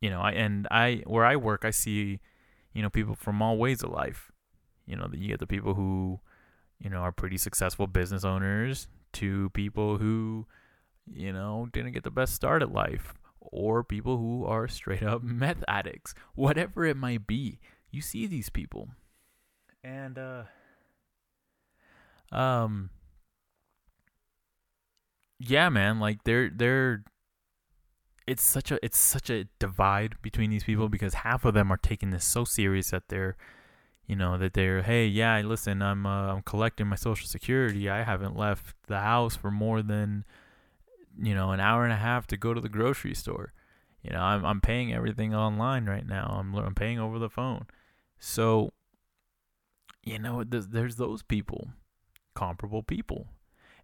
You 0.00 0.10
know, 0.10 0.20
I 0.20 0.32
and 0.32 0.66
I 0.70 1.02
where 1.06 1.24
I 1.24 1.36
work, 1.36 1.64
I 1.64 1.70
see, 1.70 2.20
you 2.72 2.82
know, 2.82 2.88
people 2.88 3.14
from 3.14 3.42
all 3.42 3.58
ways 3.58 3.82
of 3.82 3.90
life. 3.90 4.32
You 4.86 4.96
know, 4.96 5.08
you 5.12 5.28
get 5.28 5.40
the 5.40 5.46
people 5.46 5.74
who 5.74 6.20
you 6.80 6.88
know, 6.88 6.98
are 6.98 7.12
pretty 7.12 7.36
successful 7.36 7.86
business 7.86 8.24
owners 8.24 8.88
to 9.12 9.50
people 9.50 9.98
who, 9.98 10.46
you 11.12 11.32
know, 11.32 11.68
didn't 11.72 11.92
get 11.92 12.04
the 12.04 12.10
best 12.10 12.34
start 12.34 12.62
at 12.62 12.72
life 12.72 13.14
or 13.40 13.84
people 13.84 14.16
who 14.16 14.44
are 14.46 14.66
straight 14.66 15.02
up 15.02 15.22
meth 15.22 15.62
addicts, 15.68 16.14
whatever 16.34 16.84
it 16.84 16.96
might 16.96 17.26
be. 17.26 17.60
You 17.90 18.02
see 18.02 18.26
these 18.26 18.50
people. 18.50 18.88
And 19.82 20.18
uh 20.18 20.42
um 22.32 22.90
yeah, 25.38 25.70
man, 25.70 25.98
like 25.98 26.24
they're 26.24 26.50
they're 26.50 27.02
it's 28.26 28.44
such 28.44 28.70
a 28.70 28.78
it's 28.84 28.98
such 28.98 29.30
a 29.30 29.46
divide 29.58 30.14
between 30.22 30.50
these 30.50 30.64
people 30.64 30.88
because 30.88 31.14
half 31.14 31.44
of 31.44 31.54
them 31.54 31.72
are 31.72 31.76
taking 31.76 32.10
this 32.10 32.24
so 32.24 32.44
serious 32.44 32.90
that 32.90 33.08
they're 33.08 33.36
you 34.06 34.14
know 34.14 34.38
that 34.38 34.52
they're 34.52 34.82
hey 34.82 35.06
yeah 35.06 35.40
listen 35.40 35.82
i'm 35.82 36.06
uh, 36.06 36.34
i'm 36.34 36.42
collecting 36.42 36.86
my 36.86 36.96
social 36.96 37.26
security. 37.26 37.88
I 37.88 38.02
haven't 38.02 38.36
left 38.36 38.76
the 38.86 39.00
house 39.00 39.34
for 39.34 39.50
more 39.50 39.82
than 39.82 40.24
you 41.20 41.34
know 41.34 41.50
an 41.50 41.60
hour 41.60 41.84
and 41.84 41.92
a 41.92 41.96
half 41.96 42.26
to 42.28 42.36
go 42.36 42.54
to 42.54 42.60
the 42.60 42.68
grocery 42.68 43.14
store. 43.14 43.52
You 44.02 44.10
know 44.10 44.20
i'm 44.20 44.44
i'm 44.44 44.60
paying 44.60 44.92
everything 44.92 45.34
online 45.34 45.86
right 45.86 46.06
now. 46.06 46.36
I'm 46.38 46.54
i'm 46.54 46.74
paying 46.74 47.00
over 47.00 47.18
the 47.18 47.30
phone 47.30 47.66
so 48.20 48.70
you 50.04 50.18
know 50.18 50.44
there's, 50.44 50.96
those 50.96 51.22
people 51.22 51.70
comparable 52.34 52.82
people 52.82 53.26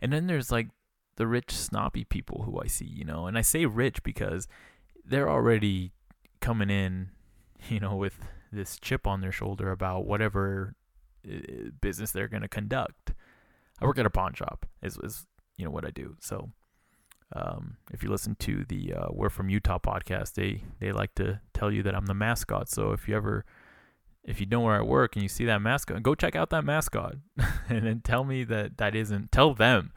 and 0.00 0.12
then 0.12 0.28
there's 0.28 0.52
like 0.52 0.68
the 1.16 1.26
rich 1.26 1.50
snobby 1.50 2.04
people 2.04 2.42
who 2.44 2.60
i 2.60 2.66
see 2.66 2.84
you 2.84 3.04
know 3.04 3.26
and 3.26 3.36
i 3.36 3.40
say 3.40 3.66
rich 3.66 4.02
because 4.04 4.46
they're 5.04 5.28
already 5.28 5.90
coming 6.40 6.70
in 6.70 7.08
you 7.68 7.80
know 7.80 7.96
with 7.96 8.18
this 8.52 8.78
chip 8.78 9.06
on 9.06 9.20
their 9.20 9.32
shoulder 9.32 9.70
about 9.70 10.06
whatever 10.06 10.74
uh, 11.28 11.70
business 11.80 12.12
they're 12.12 12.28
going 12.28 12.42
to 12.42 12.48
conduct. 12.48 13.12
I 13.80 13.84
work 13.84 13.98
at 13.98 14.06
a 14.06 14.10
pawn 14.10 14.34
shop. 14.34 14.66
Is 14.82 14.98
is 15.02 15.26
you 15.56 15.64
know 15.64 15.70
what 15.70 15.84
I 15.84 15.90
do. 15.90 16.16
So 16.20 16.50
um, 17.34 17.76
if 17.92 18.02
you 18.02 18.10
listen 18.10 18.36
to 18.40 18.64
the 18.68 18.94
uh, 18.94 19.06
We're 19.10 19.30
from 19.30 19.48
Utah 19.48 19.78
podcast, 19.78 20.34
they 20.34 20.64
they 20.80 20.92
like 20.92 21.14
to 21.16 21.40
tell 21.52 21.70
you 21.70 21.82
that 21.82 21.94
I'm 21.94 22.06
the 22.06 22.14
mascot. 22.14 22.68
So 22.68 22.92
if 22.92 23.08
you 23.08 23.16
ever 23.16 23.44
if 24.26 24.40
you 24.40 24.46
know 24.46 24.60
where 24.60 24.76
I 24.76 24.82
work 24.82 25.14
and 25.14 25.22
you 25.22 25.28
see 25.28 25.44
that 25.46 25.62
mascot, 25.62 26.02
go 26.02 26.14
check 26.14 26.34
out 26.34 26.50
that 26.50 26.64
mascot 26.64 27.14
and 27.68 27.86
then 27.86 28.00
tell 28.00 28.24
me 28.24 28.44
that 28.44 28.76
that 28.78 28.94
isn't. 28.94 29.30
Tell 29.32 29.54
them 29.54 29.92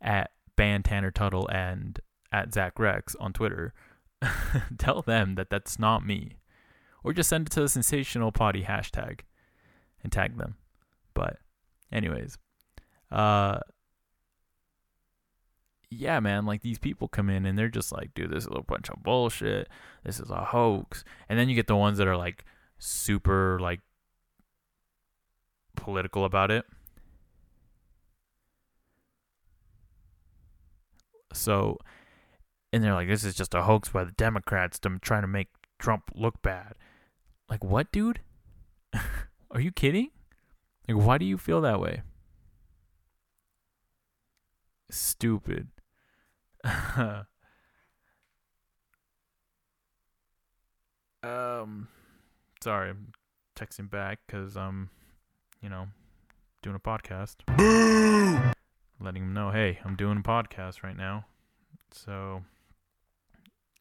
at 0.00 0.30
Ban 0.56 0.82
Tanner 0.82 1.10
Tuttle 1.10 1.46
and 1.48 2.00
at 2.32 2.54
Zach 2.54 2.78
Rex 2.78 3.14
on 3.16 3.32
Twitter. 3.32 3.74
tell 4.78 5.02
them 5.02 5.34
that 5.34 5.50
that's 5.50 5.78
not 5.78 6.04
me 6.04 6.38
or 7.04 7.12
just 7.12 7.28
send 7.28 7.46
it 7.46 7.50
to 7.50 7.60
the 7.60 7.68
sensational 7.68 8.32
poddy 8.32 8.64
hashtag 8.64 9.20
and 10.02 10.10
tag 10.10 10.38
them. 10.38 10.56
But, 11.14 11.36
anyways, 11.92 12.38
uh, 13.12 13.60
yeah, 15.90 16.18
man, 16.18 16.46
like 16.46 16.62
these 16.62 16.78
people 16.78 17.06
come 17.08 17.30
in 17.30 17.46
and 17.46 17.58
they're 17.58 17.68
just 17.68 17.92
like, 17.92 18.12
dude, 18.14 18.30
this 18.30 18.44
is 18.44 18.50
a 18.50 18.62
bunch 18.62 18.88
of 18.90 19.02
bullshit. 19.02 19.68
This 20.02 20.18
is 20.18 20.30
a 20.30 20.46
hoax. 20.46 21.04
And 21.28 21.38
then 21.38 21.48
you 21.48 21.54
get 21.54 21.68
the 21.68 21.76
ones 21.76 21.98
that 21.98 22.08
are 22.08 22.16
like 22.16 22.44
super 22.78 23.58
like 23.60 23.80
political 25.76 26.24
about 26.24 26.50
it. 26.50 26.64
So, 31.32 31.78
and 32.72 32.82
they're 32.82 32.94
like, 32.94 33.08
this 33.08 33.24
is 33.24 33.34
just 33.34 33.54
a 33.54 33.62
hoax 33.62 33.90
by 33.90 34.04
the 34.04 34.12
Democrats 34.12 34.78
to 34.80 34.98
trying 35.00 35.22
to 35.22 35.28
make 35.28 35.48
Trump 35.78 36.10
look 36.14 36.40
bad. 36.42 36.74
Like, 37.48 37.62
what, 37.62 37.92
dude? 37.92 38.20
Are 39.50 39.60
you 39.60 39.70
kidding? 39.70 40.10
Like, 40.88 40.96
why 40.96 41.18
do 41.18 41.24
you 41.24 41.38
feel 41.38 41.60
that 41.60 41.78
way? 41.80 42.02
Stupid. 44.90 45.68
um, 51.22 51.88
sorry, 52.66 52.90
I'm 52.90 53.12
texting 53.54 53.88
back 53.88 54.18
because 54.26 54.56
I'm, 54.56 54.90
you 55.62 55.68
know, 55.68 55.86
doing 56.62 56.74
a 56.74 56.80
podcast. 56.80 57.36
Boo! 57.56 58.40
Letting 58.98 59.22
him 59.22 59.32
know, 59.32 59.52
hey, 59.52 59.78
I'm 59.84 59.94
doing 59.94 60.18
a 60.18 60.20
podcast 60.20 60.82
right 60.82 60.96
now. 60.96 61.26
So, 61.92 62.42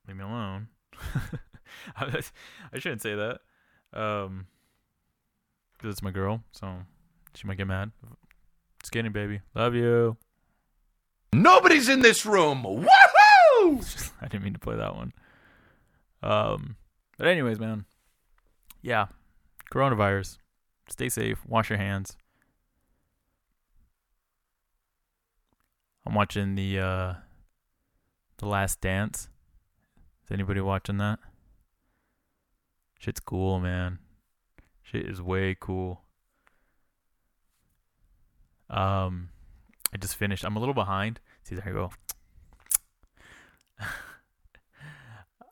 leave 0.07 0.17
me 0.17 0.23
alone. 0.23 0.67
I 1.97 2.21
shouldn't 2.77 3.01
say 3.01 3.15
that. 3.15 3.39
Um, 3.91 4.45
cause 5.81 5.89
it's 5.89 6.03
my 6.03 6.11
girl, 6.11 6.43
so 6.51 6.75
she 7.33 7.47
might 7.47 7.57
get 7.57 7.65
mad. 7.65 7.89
Skinny 8.83 9.09
baby, 9.09 9.41
love 9.55 9.73
you. 9.73 10.15
Nobody's 11.33 11.89
in 11.89 12.01
this 12.03 12.23
room. 12.23 12.61
Woohoo! 12.63 14.11
I 14.21 14.27
didn't 14.27 14.43
mean 14.43 14.53
to 14.53 14.59
play 14.59 14.75
that 14.75 14.95
one. 14.95 15.11
Um, 16.21 16.75
But 17.17 17.25
anyways, 17.25 17.59
man. 17.59 17.85
Yeah. 18.85 19.07
Coronavirus. 19.73 20.37
Stay 20.89 21.09
safe. 21.09 21.43
Wash 21.47 21.71
your 21.71 21.79
hands. 21.79 22.15
I'm 26.05 26.13
watching 26.13 26.53
the 26.53 26.79
uh 26.79 27.13
The 28.37 28.45
Last 28.45 28.81
Dance. 28.81 29.27
Is 30.23 30.31
anybody 30.31 30.61
watching 30.61 30.97
that? 30.97 31.17
Shit's 32.99 33.19
cool, 33.19 33.59
man. 33.59 33.97
Shit 34.83 35.09
is 35.09 35.19
way 35.19 35.57
cool. 35.59 36.01
Um 38.69 39.29
I 39.91 39.97
just 39.97 40.15
finished. 40.15 40.45
I'm 40.45 40.57
a 40.57 40.59
little 40.59 40.75
behind. 40.75 41.19
See 41.41 41.55
there 41.55 41.67
I 41.67 41.71
go. 41.71 41.89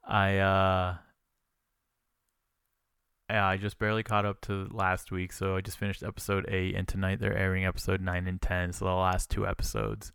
I 0.07 0.37
uh 0.37 0.97
yeah, 3.33 3.47
I 3.47 3.57
just 3.57 3.79
barely 3.79 4.03
caught 4.03 4.27
up 4.27 4.41
to 4.41 4.67
last 4.69 5.11
week, 5.11 5.33
so 5.33 5.55
I 5.55 5.61
just 5.61 5.79
finished 5.79 6.03
episode 6.03 6.45
eight, 6.49 6.75
and 6.75 6.87
tonight 6.87 7.19
they're 7.19 7.35
airing 7.35 7.65
episode 7.65 7.99
nine 7.99 8.27
and 8.27 8.39
ten, 8.39 8.71
so 8.71 8.85
the 8.85 8.91
last 8.91 9.31
two 9.31 9.47
episodes. 9.47 10.11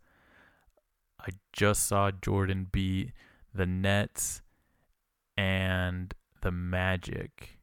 I 1.19 1.31
just 1.51 1.85
saw 1.85 2.11
Jordan 2.11 2.67
beat 2.71 3.11
the 3.53 3.65
Nets 3.65 4.41
and 5.37 6.13
the 6.41 6.51
Magic. 6.51 7.59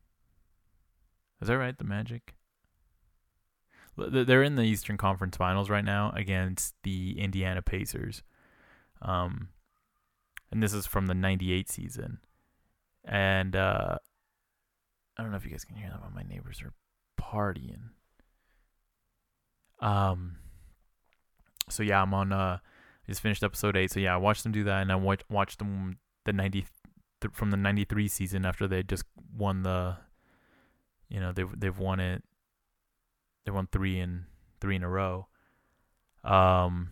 Is 1.41 1.49
that 1.49 1.57
right? 1.57 1.79
The 1.79 1.85
Magic. 1.85 2.35
They're 3.97 4.43
in 4.43 4.57
the 4.57 4.63
Eastern 4.63 4.99
Conference 4.99 5.39
Finals 5.39 5.71
right 5.71 5.87
now 5.87 6.13
against 6.15 6.75
the 6.83 7.19
Indiana 7.19 7.63
Pacers. 7.63 8.23
Um, 9.01 9.49
and 10.53 10.63
this 10.63 10.75
is 10.75 10.85
from 10.85 11.07
the 11.07 11.15
98 11.15 11.71
season. 11.71 12.19
And 13.07 13.57
uh, 13.57 13.97
I 15.17 15.23
don't 15.23 15.31
know 15.31 15.37
if 15.37 15.45
you 15.45 15.51
guys 15.51 15.65
can 15.65 15.77
hear 15.77 15.89
that, 15.89 16.01
but 16.03 16.15
my 16.15 16.23
neighbors 16.23 16.63
are 16.63 16.73
partying. 17.21 17.91
Um, 19.81 20.37
so 21.69 21.83
yeah, 21.83 22.03
I'm 22.03 22.13
on. 22.15 22.33
Uh, 22.33 22.59
I 22.61 23.09
just 23.09 23.21
finished 23.21 23.43
episode 23.43 23.77
eight. 23.77 23.91
So 23.91 24.01
yeah, 24.01 24.15
I 24.15 24.19
watched 24.19 24.43
them 24.43 24.53
do 24.53 24.65
that, 24.65 24.83
and 24.83 24.93
I 24.93 24.97
watch, 24.97 25.23
watched 25.29 25.59
them 25.59 25.99
the 26.25 26.33
90 26.33 26.67
th- 27.21 27.35
from 27.35 27.51
the 27.51 27.57
93 27.57 28.09
season 28.09 28.45
after 28.45 28.67
they 28.67 28.83
just 28.83 29.05
won 29.37 29.63
the. 29.63 29.97
You 31.09 31.21
know 31.21 31.33
they've 31.33 31.49
they've 31.57 31.79
won 31.79 32.01
it. 32.01 32.25
They 33.45 33.53
won 33.53 33.69
three 33.71 34.01
in 34.01 34.27
three 34.61 34.75
in 34.75 34.83
a 34.83 34.89
row. 34.89 35.29
Um, 36.25 36.91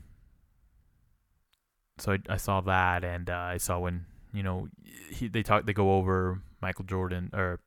so 1.98 2.12
I, 2.12 2.18
I 2.28 2.36
saw 2.36 2.60
that, 2.60 3.02
and 3.02 3.28
uh, 3.28 3.32
I 3.32 3.56
saw 3.56 3.80
when 3.80 4.06
you 4.32 4.44
know 4.44 4.68
he 5.10 5.26
they 5.26 5.42
talk 5.42 5.66
they 5.66 5.72
go 5.72 5.94
over 5.94 6.40
Michael 6.62 6.84
Jordan 6.84 7.30
or 7.32 7.58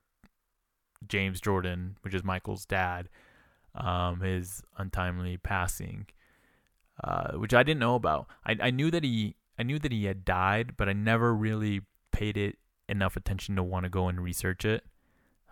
James 1.08 1.42
Jordan, 1.42 1.98
which 2.02 2.14
is 2.14 2.24
Michael's 2.24 2.66
dad, 2.66 3.10
um, 3.76 4.22
his 4.22 4.64
untimely 4.78 5.38
passing, 5.38 6.08
uh, 7.04 7.34
which 7.34 7.54
I 7.54 7.64
didn't 7.64 7.80
know 7.80 7.96
about. 7.96 8.28
I 8.46 8.56
I 8.62 8.72
knew 8.72 8.90
that 8.92 9.04
he 9.04 9.36
I 9.60 9.64
knew 9.64 9.80
that 9.80 9.92
he 9.92 10.06
had 10.06 10.26
died, 10.26 10.78
but 10.78 10.90
I 10.90 10.94
never 10.94 11.34
really 11.34 11.82
paid 12.12 12.38
it 12.38 12.58
enough 12.90 13.16
attention 13.16 13.56
to 13.56 13.64
want 13.64 13.84
to 13.84 13.90
go 13.90 14.08
and 14.08 14.22
research 14.22 14.66
it. 14.66 14.84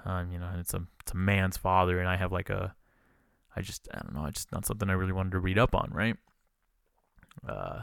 Um, 0.05 0.31
you 0.31 0.39
know, 0.39 0.49
it's 0.57 0.73
a 0.73 0.83
it's 1.01 1.11
a 1.11 1.17
man's 1.17 1.57
father, 1.57 1.99
and 1.99 2.07
I 2.07 2.15
have 2.17 2.31
like 2.31 2.49
a, 2.49 2.75
I 3.55 3.61
just 3.61 3.87
I 3.93 3.99
don't 3.99 4.13
know, 4.13 4.25
it's 4.25 4.39
just 4.39 4.51
not 4.51 4.65
something 4.65 4.89
I 4.89 4.93
really 4.93 5.13
wanted 5.13 5.31
to 5.31 5.39
read 5.39 5.57
up 5.57 5.75
on, 5.75 5.91
right? 5.91 6.15
Uh, 7.47 7.81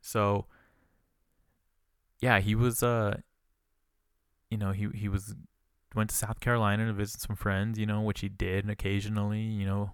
so 0.00 0.46
yeah, 2.20 2.40
he 2.40 2.54
was 2.54 2.82
uh 2.82 3.18
you 4.50 4.58
know, 4.58 4.72
he 4.72 4.88
he 4.94 5.08
was 5.08 5.34
went 5.94 6.10
to 6.10 6.16
South 6.16 6.40
Carolina 6.40 6.86
to 6.86 6.92
visit 6.92 7.20
some 7.20 7.36
friends, 7.36 7.78
you 7.78 7.86
know, 7.86 8.00
which 8.00 8.20
he 8.20 8.28
did 8.28 8.68
occasionally, 8.68 9.40
you 9.40 9.66
know, 9.66 9.90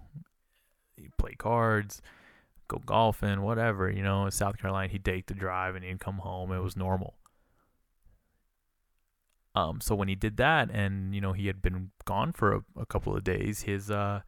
play 1.19 1.35
cards, 1.37 2.03
go 2.69 2.81
golfing, 2.85 3.43
whatever, 3.43 3.91
you 3.91 4.03
know, 4.03 4.25
in 4.25 4.31
South 4.31 4.59
Carolina 4.59 4.93
he'd 4.93 5.05
take 5.05 5.27
the 5.27 5.35
drive 5.35 5.75
and 5.75 5.85
he'd 5.85 6.01
come 6.01 6.19
home. 6.19 6.53
It 6.53 6.61
was 6.61 6.77
normal. 6.77 7.15
Um, 9.55 9.81
so 9.81 9.95
when 9.95 10.09
he 10.09 10.15
did 10.15 10.37
that 10.37 10.71
and, 10.71 11.15
you 11.15 11.21
know, 11.21 11.33
he 11.33 11.47
had 11.47 11.63
been 11.63 11.91
gone 12.05 12.33
for 12.33 12.55
a, 12.55 12.61
a 12.79 12.87
couple 12.87 13.17
of 13.17 13.25
days, 13.25 13.63
his 13.63 13.91
uh 13.91 14.21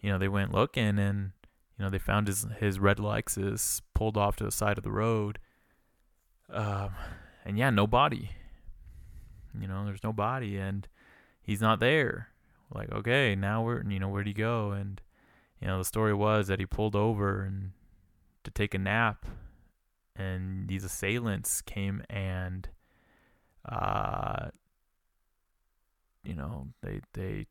you 0.00 0.10
know, 0.10 0.18
they 0.18 0.28
went 0.28 0.52
looking 0.52 0.98
and 0.98 1.32
you 1.76 1.84
know, 1.84 1.90
they 1.90 1.98
found 1.98 2.26
his 2.26 2.46
his 2.58 2.78
red 2.78 2.98
Lexus 2.98 3.80
pulled 3.94 4.16
off 4.16 4.36
to 4.36 4.44
the 4.44 4.50
side 4.50 4.78
of 4.78 4.84
the 4.84 4.90
road. 4.90 5.38
Um, 6.52 6.90
and 7.44 7.56
yeah, 7.56 7.70
no 7.70 7.86
body. 7.86 8.30
You 9.58 9.66
know, 9.66 9.84
there's 9.84 10.04
no 10.04 10.12
body, 10.12 10.58
and 10.58 10.86
he's 11.50 11.60
not 11.60 11.80
there. 11.80 12.28
Like, 12.72 12.92
okay, 12.92 13.34
now 13.34 13.64
we're, 13.64 13.82
you 13.82 13.98
know, 13.98 14.08
where'd 14.08 14.28
he 14.28 14.32
go? 14.32 14.70
And 14.70 15.00
you 15.60 15.66
know, 15.66 15.78
the 15.78 15.84
story 15.84 16.14
was 16.14 16.46
that 16.46 16.60
he 16.60 16.64
pulled 16.64 16.94
over 16.94 17.42
and 17.42 17.72
to 18.44 18.52
take 18.52 18.72
a 18.72 18.78
nap, 18.78 19.26
and 20.14 20.68
these 20.68 20.84
assailants 20.84 21.60
came 21.60 22.04
and, 22.08 22.68
uh, 23.68 24.50
you 26.22 26.36
know, 26.36 26.68
they 26.82 27.00
they 27.14 27.46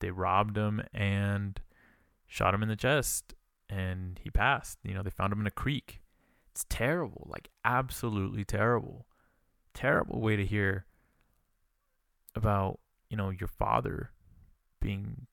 they 0.00 0.10
robbed 0.10 0.56
him 0.56 0.82
and 0.92 1.60
shot 2.26 2.52
him 2.52 2.62
in 2.64 2.68
the 2.68 2.76
chest 2.76 3.34
and 3.70 4.18
he 4.24 4.30
passed. 4.30 4.78
You 4.82 4.94
know, 4.94 5.04
they 5.04 5.10
found 5.10 5.32
him 5.32 5.40
in 5.40 5.46
a 5.46 5.52
creek. 5.52 6.00
It's 6.50 6.66
terrible, 6.68 7.28
like 7.30 7.50
absolutely 7.64 8.44
terrible. 8.44 9.06
Terrible 9.74 10.20
way 10.20 10.34
to 10.34 10.44
hear 10.44 10.86
about, 12.34 12.78
you 13.08 13.16
know, 13.16 13.30
your 13.30 13.48
father 13.48 14.10
being 14.80 15.26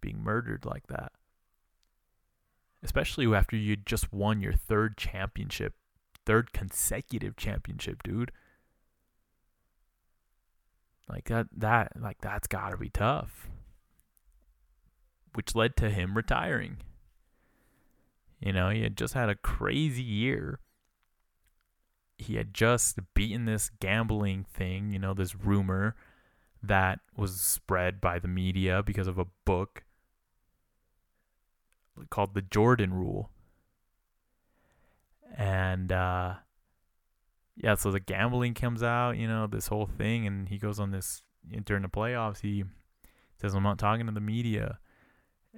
being 0.00 0.22
murdered 0.22 0.64
like 0.64 0.86
that. 0.88 1.12
Especially 2.82 3.32
after 3.32 3.56
you 3.56 3.76
just 3.76 4.12
won 4.12 4.40
your 4.40 4.52
third 4.52 4.96
championship, 4.96 5.74
third 6.26 6.52
consecutive 6.52 7.36
championship, 7.36 8.02
dude. 8.02 8.32
Like 11.08 11.28
that 11.28 11.46
that 11.56 11.92
like 12.00 12.18
that's 12.20 12.48
got 12.48 12.70
to 12.70 12.76
be 12.76 12.88
tough 12.88 13.48
which 15.34 15.54
led 15.54 15.76
to 15.76 15.90
him 15.90 16.14
retiring. 16.14 16.78
You 18.40 18.52
know, 18.52 18.70
he 18.70 18.82
had 18.82 18.96
just 18.96 19.14
had 19.14 19.28
a 19.28 19.34
crazy 19.34 20.02
year. 20.02 20.58
He 22.22 22.36
had 22.36 22.54
just 22.54 22.98
beaten 23.14 23.44
this 23.44 23.70
gambling 23.80 24.44
thing, 24.44 24.92
you 24.92 24.98
know, 24.98 25.14
this 25.14 25.34
rumor 25.34 25.94
that 26.62 27.00
was 27.16 27.40
spread 27.40 28.00
by 28.00 28.18
the 28.18 28.28
media 28.28 28.82
because 28.82 29.08
of 29.08 29.18
a 29.18 29.26
book 29.44 29.84
called 32.10 32.34
The 32.34 32.42
Jordan 32.42 32.94
Rule. 32.94 33.30
And 35.36 35.90
uh 35.92 36.34
yeah, 37.56 37.74
so 37.74 37.90
the 37.90 38.00
gambling 38.00 38.54
comes 38.54 38.82
out, 38.82 39.12
you 39.12 39.28
know, 39.28 39.46
this 39.46 39.66
whole 39.66 39.86
thing 39.86 40.26
and 40.26 40.48
he 40.48 40.58
goes 40.58 40.80
on 40.80 40.90
this 40.90 41.22
during 41.64 41.82
the 41.82 41.88
playoffs, 41.88 42.40
he 42.40 42.64
says 43.40 43.54
I'm 43.54 43.62
not 43.62 43.78
talking 43.78 44.06
to 44.06 44.12
the 44.12 44.20
media 44.20 44.78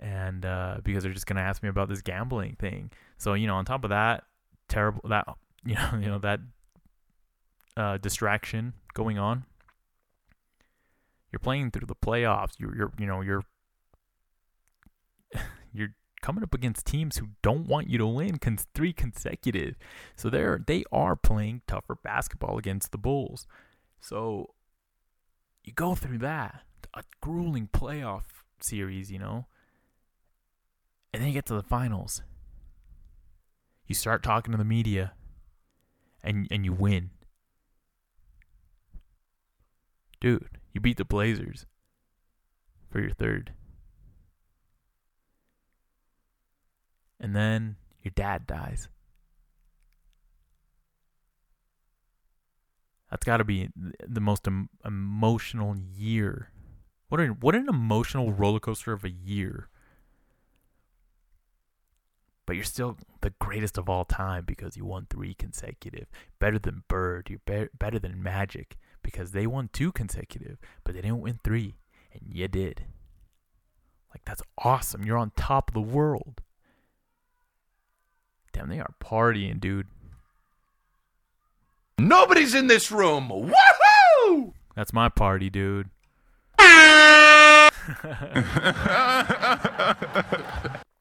and 0.00 0.44
uh, 0.44 0.79
because 0.83 1.05
they're 1.05 1.12
just 1.12 1.27
gonna 1.27 1.40
ask 1.40 1.62
me 1.62 1.68
about 1.68 1.88
this 1.88 2.03
gambling 2.03 2.57
thing. 2.59 2.90
So 3.18 3.35
you 3.35 3.46
know, 3.46 3.57
on 3.57 3.64
top 3.64 3.85
of 3.85 3.90
that, 3.90 4.24
terrible 4.68 5.09
that 5.09 5.27
you 5.66 5.74
know 5.74 5.90
you 5.94 6.07
know 6.07 6.18
that 6.18 6.40
uh, 7.77 7.98
distraction 7.98 8.74
going 8.92 9.18
on. 9.18 9.44
You're 11.33 11.40
playing 11.40 11.72
through 11.72 11.87
the 11.87 11.94
playoffs. 11.94 12.53
You're 12.59 12.77
you're 12.77 12.92
you 12.98 13.07
know 13.07 13.20
you're 13.20 13.42
you're 15.72 15.94
coming 16.22 16.42
up 16.42 16.55
against 16.55 16.87
teams 16.87 17.18
who 17.18 17.29
don't 17.42 17.66
want 17.66 17.90
you 17.90 17.98
to 17.98 18.07
win 18.07 18.38
cons- 18.38 18.66
three 18.74 18.92
consecutive. 18.92 19.77
So 20.16 20.31
they're 20.31 20.61
they 20.64 20.85
are 20.92 21.16
playing 21.16 21.62
tougher 21.66 21.96
basketball 22.03 22.59
against 22.59 22.92
the 22.92 22.98
Bulls. 22.98 23.46
So 24.00 24.55
you 25.64 25.72
go 25.72 25.94
through 25.94 26.18
that 26.18 26.62
a 26.92 27.03
grueling 27.20 27.68
playoff 27.72 28.24
series, 28.61 29.11
you 29.11 29.18
know 29.18 29.46
and 31.14 31.22
then 31.22 31.29
you 31.29 31.35
get 31.35 31.46
to 31.46 31.55
the 31.55 31.62
finals. 31.62 32.22
You 33.87 33.94
start 33.94 34.24
talking 34.24 34.50
to 34.50 34.59
the 34.59 34.64
media 34.64 35.12
and 36.24 36.48
and 36.50 36.64
you 36.64 36.72
win. 36.72 37.10
Dude, 40.20 40.58
you 40.72 40.80
beat 40.80 40.96
the 40.96 41.04
Blazers 41.04 41.66
for 42.90 43.00
your 43.00 43.10
third. 43.10 43.52
And 47.20 47.37
then 47.37 47.76
your 48.02 48.12
dad 48.14 48.46
dies. 48.46 48.88
That's 53.10 53.24
got 53.24 53.37
to 53.37 53.44
be 53.44 53.68
the 54.06 54.20
most 54.20 54.46
em- 54.46 54.70
emotional 54.84 55.76
year. 55.76 56.50
What 57.08 57.20
a, 57.20 57.26
what 57.26 57.54
an 57.54 57.68
emotional 57.68 58.32
roller 58.32 58.60
coaster 58.60 58.92
of 58.92 59.04
a 59.04 59.10
year 59.10 59.68
but 62.46 62.57
you're 62.57 62.64
still 62.64 62.96
the 63.20 63.33
greatest 63.38 63.78
of 63.78 63.88
all 63.88 64.04
time 64.04 64.44
because 64.44 64.76
you 64.76 64.85
won 64.85 65.07
three 65.09 65.35
consecutive. 65.35 66.07
Better 66.38 66.59
than 66.59 66.85
Bird. 66.88 67.28
You're 67.30 67.40
be- 67.44 67.70
better 67.78 67.98
than 67.98 68.22
Magic 68.22 68.76
because 69.02 69.33
they 69.33 69.46
won 69.46 69.70
two 69.72 69.92
consecutive, 69.92 70.59
but 70.83 70.94
they 70.94 71.00
didn't 71.00 71.20
win 71.20 71.40
three, 71.42 71.76
and 72.12 72.22
you 72.33 72.48
did. 72.48 72.85
Like, 74.11 74.24
that's 74.24 74.42
awesome. 74.59 75.04
You're 75.04 75.18
on 75.18 75.33
top 75.37 75.70
of 75.70 75.74
the 75.74 75.80
world. 75.80 76.42
Damn, 78.52 78.68
they 78.68 78.78
are 78.78 78.94
partying, 79.02 79.61
dude. 79.61 79.88
Nobody's 81.98 82.54
in 82.54 82.66
this 82.66 82.92
room. 82.92 83.30
Woohoo! 83.30 84.52
That's 84.76 84.92
my 84.92 85.09
party, 85.09 85.50
dude. 85.50 85.90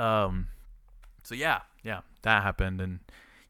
um, 0.00 0.48
so 1.22 1.34
yeah, 1.34 1.60
yeah, 1.84 2.00
that 2.22 2.42
happened, 2.42 2.80
and 2.80 3.00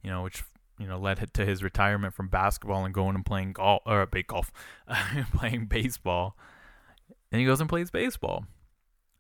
you 0.03 0.11
know, 0.11 0.23
which 0.23 0.43
you 0.79 0.87
know 0.87 0.99
led 0.99 1.33
to 1.35 1.47
his 1.47 1.63
retirement 1.63 2.13
from 2.13 2.29
basketball 2.29 2.85
and 2.85 2.93
going 2.93 3.15
and 3.15 3.25
playing 3.25 3.53
golf 3.53 3.83
or 3.87 4.05
big 4.07 4.27
golf, 4.27 4.51
playing 5.37 5.67
baseball. 5.67 6.37
And 7.31 7.39
he 7.39 7.47
goes 7.47 7.61
and 7.61 7.69
plays 7.69 7.93
baseball, 7.93 8.47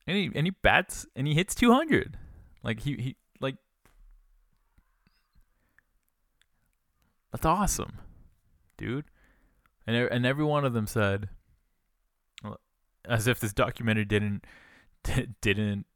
and 0.08 0.16
he 0.16 0.30
and 0.34 0.46
he 0.46 0.50
bats 0.50 1.06
and 1.14 1.28
he 1.28 1.34
hits 1.34 1.54
two 1.54 1.72
hundred, 1.72 2.18
like 2.64 2.80
he 2.80 2.96
he 2.96 3.16
like 3.40 3.54
that's 7.30 7.46
awesome, 7.46 7.98
dude. 8.76 9.04
And 9.86 9.96
and 9.96 10.26
every 10.26 10.44
one 10.44 10.64
of 10.64 10.72
them 10.72 10.88
said, 10.88 11.28
as 13.04 13.28
if 13.28 13.38
this 13.38 13.52
documentary 13.52 14.04
didn't 14.04 14.44
didn't 15.40 15.86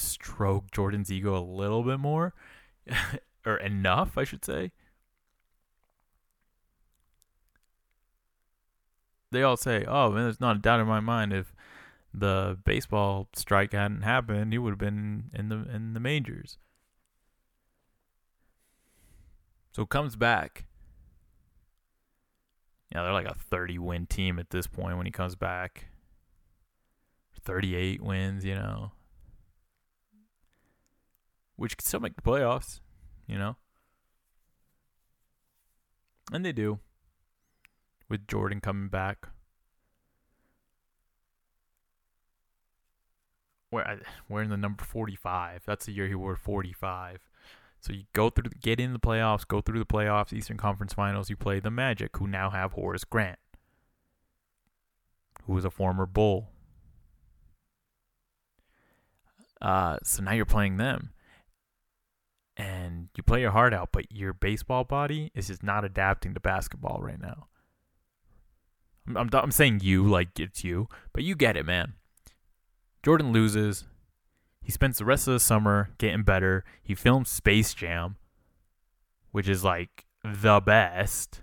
stroke 0.00 0.70
Jordan's 0.70 1.10
ego 1.10 1.36
a 1.36 1.40
little 1.40 1.82
bit 1.82 1.98
more, 1.98 2.34
or 3.46 3.56
enough, 3.56 4.16
I 4.18 4.24
should 4.24 4.44
say. 4.44 4.72
They 9.32 9.42
all 9.42 9.56
say, 9.56 9.84
"Oh 9.86 10.10
man, 10.10 10.24
there's 10.24 10.40
not 10.40 10.56
a 10.56 10.60
doubt 10.60 10.80
in 10.80 10.86
my 10.86 11.00
mind 11.00 11.32
if 11.32 11.54
the 12.14 12.58
baseball 12.64 13.28
strike 13.34 13.72
hadn't 13.72 14.02
happened, 14.02 14.52
he 14.52 14.58
would 14.58 14.70
have 14.70 14.78
been 14.78 15.30
in 15.34 15.48
the 15.48 15.56
in 15.70 15.94
the 15.94 16.00
majors." 16.00 16.58
So 19.72 19.84
comes 19.84 20.16
back. 20.16 20.64
Yeah, 22.90 23.02
they're 23.02 23.12
like 23.12 23.26
a 23.26 23.34
30 23.34 23.78
win 23.78 24.06
team 24.06 24.38
at 24.38 24.48
this 24.50 24.66
point 24.66 24.96
when 24.96 25.04
he 25.06 25.12
comes 25.12 25.34
back. 25.34 25.88
38 27.44 28.02
wins, 28.02 28.44
you 28.44 28.54
know. 28.54 28.92
Which 31.56 31.76
could 31.76 31.86
still 31.86 32.00
make 32.00 32.16
the 32.16 32.22
playoffs, 32.22 32.80
you 33.26 33.38
know. 33.38 33.56
And 36.32 36.44
they 36.44 36.52
do. 36.52 36.80
With 38.08 38.28
Jordan 38.28 38.60
coming 38.60 38.88
back. 38.88 39.28
Where 43.70 43.86
I, 43.86 43.96
we're 44.28 44.42
in 44.42 44.50
the 44.50 44.56
number 44.56 44.84
45. 44.84 45.62
That's 45.66 45.86
the 45.86 45.92
year 45.92 46.06
he 46.06 46.14
wore 46.14 46.36
45. 46.36 47.20
So 47.80 47.92
you 47.92 48.04
go 48.12 48.30
through, 48.30 48.50
get 48.60 48.80
in 48.80 48.92
the 48.92 48.98
playoffs, 48.98 49.46
go 49.46 49.60
through 49.60 49.78
the 49.78 49.86
playoffs, 49.86 50.32
Eastern 50.32 50.56
Conference 50.56 50.92
Finals. 50.92 51.30
You 51.30 51.36
play 51.36 51.60
the 51.60 51.70
Magic, 51.70 52.16
who 52.16 52.26
now 52.26 52.50
have 52.50 52.72
Horace 52.72 53.04
Grant, 53.04 53.38
who 55.44 55.52
was 55.52 55.64
a 55.64 55.70
former 55.70 56.06
Bull. 56.06 56.48
Uh, 59.60 59.98
so 60.02 60.22
now 60.22 60.32
you're 60.32 60.44
playing 60.44 60.76
them, 60.76 61.12
you 63.16 63.22
play 63.22 63.40
your 63.40 63.50
heart 63.50 63.74
out, 63.74 63.90
but 63.92 64.10
your 64.12 64.32
baseball 64.32 64.84
body 64.84 65.30
is 65.34 65.48
just 65.48 65.62
not 65.62 65.84
adapting 65.84 66.34
to 66.34 66.40
basketball 66.40 67.00
right 67.00 67.20
now. 67.20 67.46
I'm, 69.08 69.16
I'm, 69.16 69.30
I'm 69.32 69.50
saying 69.50 69.80
you 69.82 70.04
like 70.04 70.38
it's 70.38 70.64
you, 70.64 70.88
but 71.12 71.22
you 71.22 71.34
get 71.34 71.56
it, 71.56 71.64
man. 71.64 71.94
Jordan 73.02 73.32
loses. 73.32 73.84
He 74.62 74.72
spends 74.72 74.98
the 74.98 75.04
rest 75.04 75.28
of 75.28 75.34
the 75.34 75.40
summer 75.40 75.90
getting 75.98 76.24
better. 76.24 76.64
He 76.82 76.94
films 76.94 77.28
Space 77.28 77.72
Jam, 77.72 78.16
which 79.30 79.48
is 79.48 79.62
like 79.62 80.06
the 80.24 80.60
best. 80.60 81.40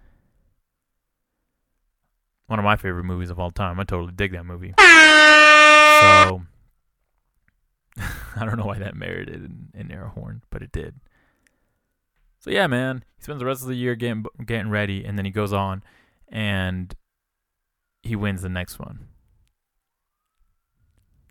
One 2.47 2.59
of 2.59 2.65
my 2.65 2.75
favorite 2.75 3.05
movies 3.05 3.29
of 3.29 3.39
all 3.39 3.51
time. 3.51 3.79
I 3.79 3.85
totally 3.85 4.11
dig 4.11 4.33
that 4.33 4.45
movie. 4.45 4.73
So 4.77 6.43
I 8.35 8.45
don't 8.45 8.57
know 8.57 8.65
why 8.65 8.79
that 8.79 8.95
merited 8.95 9.69
an 9.73 9.91
air 9.91 10.07
horn, 10.07 10.41
but 10.49 10.61
it 10.61 10.71
did. 10.71 10.95
So 12.43 12.51
yeah, 12.51 12.67
man, 12.67 13.05
he 13.15 13.23
spends 13.23 13.39
the 13.39 13.45
rest 13.45 13.61
of 13.61 13.69
the 13.69 13.75
year 13.75 13.95
getting 13.95 14.25
getting 14.45 14.69
ready, 14.69 15.05
and 15.05 15.17
then 15.17 15.23
he 15.23 15.31
goes 15.31 15.53
on, 15.53 15.81
and 16.27 16.93
he 18.01 18.17
wins 18.17 18.41
the 18.41 18.49
next 18.49 18.79
one. 18.79 19.07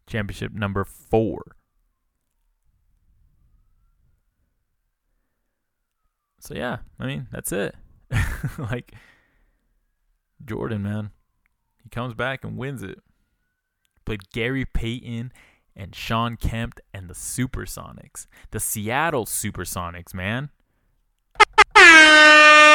Championship 0.06 0.52
number 0.54 0.86
four. 0.86 1.42
So 6.40 6.54
yeah, 6.54 6.78
I 6.98 7.04
mean 7.04 7.28
that's 7.30 7.52
it. 7.52 7.74
like 8.58 8.94
Jordan, 10.42 10.82
man, 10.82 11.10
he 11.82 11.90
comes 11.90 12.14
back 12.14 12.42
and 12.42 12.56
wins 12.56 12.82
it. 12.82 13.00
Played 14.06 14.30
Gary 14.32 14.64
Payton 14.64 15.30
and 15.76 15.94
Shawn 15.94 16.36
Kemp 16.36 16.80
and 16.94 17.10
the 17.10 17.14
Supersonics, 17.14 18.26
the 18.50 18.60
Seattle 18.60 19.26
Supersonics, 19.26 20.14
man. 20.14 20.48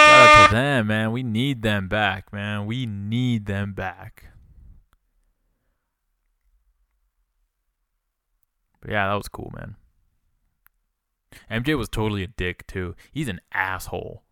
Shout 0.08 0.30
out 0.30 0.48
to 0.50 0.56
them, 0.56 0.88
man. 0.88 1.12
We 1.12 1.24
need 1.24 1.62
them 1.62 1.88
back, 1.88 2.32
man. 2.32 2.65
We 2.65 2.86
need 2.86 3.46
them 3.46 3.74
back. 3.74 4.26
But 8.82 8.91
yeah, 8.91 9.08
that 9.08 9.15
was 9.15 9.28
cool, 9.28 9.52
man. 9.56 9.76
MJ 11.52 11.78
was 11.78 11.89
totally 11.89 12.24
a 12.24 12.28
dick 12.28 12.65
too. 12.67 12.96
He's 13.12 13.28
an 13.28 13.41
asshole. 13.52 14.24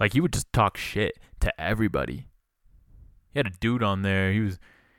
Like 0.00 0.12
he 0.12 0.20
would 0.20 0.32
just 0.32 0.52
talk 0.52 0.76
shit 0.76 1.18
to 1.40 1.60
everybody. 1.60 2.28
He 3.32 3.38
had 3.38 3.46
a 3.46 3.58
dude 3.60 3.82
on 3.82 4.02
there. 4.02 4.32
He 4.32 4.40
was 4.40 4.58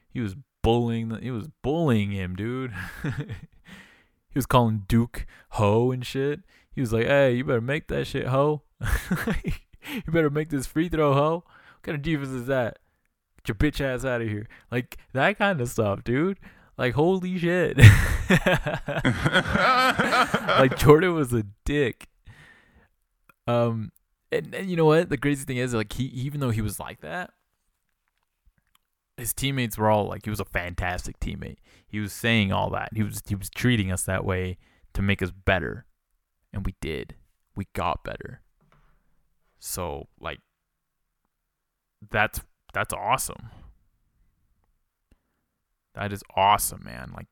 he 0.09 0.19
was 0.19 0.35
bullying 0.61 1.17
he 1.21 1.31
was 1.31 1.47
bullying 1.61 2.11
him, 2.11 2.35
dude. 2.35 2.73
he 3.03 4.35
was 4.35 4.45
calling 4.45 4.83
Duke 4.87 5.25
ho 5.51 5.91
and 5.91 6.05
shit. 6.05 6.41
He 6.79 6.81
was 6.81 6.93
like, 6.93 7.07
"Hey, 7.07 7.33
you 7.33 7.43
better 7.43 7.59
make 7.59 7.87
that 7.87 8.07
shit 8.07 8.27
ho. 8.27 8.61
you 9.43 10.01
better 10.07 10.29
make 10.29 10.47
this 10.47 10.65
free 10.65 10.87
throw 10.87 11.11
ho. 11.13 11.43
What 11.43 11.83
kind 11.83 11.97
of 11.97 12.01
defense 12.01 12.29
is 12.29 12.45
that? 12.45 12.79
Get 13.43 13.49
your 13.49 13.55
bitch 13.55 13.81
ass 13.81 14.05
out 14.05 14.21
of 14.21 14.29
here." 14.29 14.47
Like 14.71 14.95
that 15.11 15.37
kind 15.37 15.59
of 15.59 15.67
stuff, 15.67 16.05
dude. 16.05 16.39
Like 16.77 16.93
holy 16.93 17.37
shit. 17.37 17.77
like 20.47 20.77
Jordan 20.77 21.15
was 21.15 21.33
a 21.33 21.43
dick. 21.65 22.07
Um 23.45 23.91
and, 24.31 24.55
and 24.55 24.69
you 24.69 24.77
know 24.77 24.85
what? 24.85 25.09
The 25.09 25.17
crazy 25.17 25.43
thing 25.43 25.57
is 25.57 25.73
like 25.73 25.91
he 25.91 26.05
even 26.05 26.39
though 26.39 26.51
he 26.51 26.61
was 26.61 26.79
like 26.79 27.01
that, 27.01 27.31
his 29.17 29.33
teammates 29.33 29.77
were 29.77 29.89
all 29.89 30.07
like 30.07 30.23
he 30.23 30.29
was 30.29 30.39
a 30.39 30.45
fantastic 30.45 31.19
teammate. 31.19 31.57
He 31.85 31.99
was 31.99 32.13
saying 32.13 32.53
all 32.53 32.69
that. 32.69 32.91
He 32.95 33.03
was 33.03 33.21
he 33.27 33.35
was 33.35 33.49
treating 33.49 33.91
us 33.91 34.03
that 34.03 34.23
way 34.23 34.57
to 34.93 35.01
make 35.01 35.21
us 35.21 35.31
better. 35.31 35.85
And 36.53 36.65
we 36.65 36.75
did. 36.81 37.15
We 37.55 37.67
got 37.73 38.03
better. 38.03 38.41
So 39.59 40.07
like 40.19 40.39
that's 42.09 42.41
that's 42.73 42.93
awesome. 42.93 43.49
That 45.95 46.13
is 46.13 46.23
awesome, 46.35 46.83
man. 46.85 47.11
Like 47.15 47.27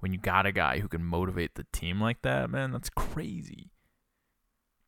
when 0.00 0.12
you 0.12 0.18
got 0.18 0.46
a 0.46 0.52
guy 0.52 0.78
who 0.78 0.88
can 0.88 1.04
motivate 1.04 1.54
the 1.54 1.66
team 1.72 2.00
like 2.00 2.22
that, 2.22 2.50
man, 2.50 2.72
that's 2.72 2.90
crazy. 2.90 3.70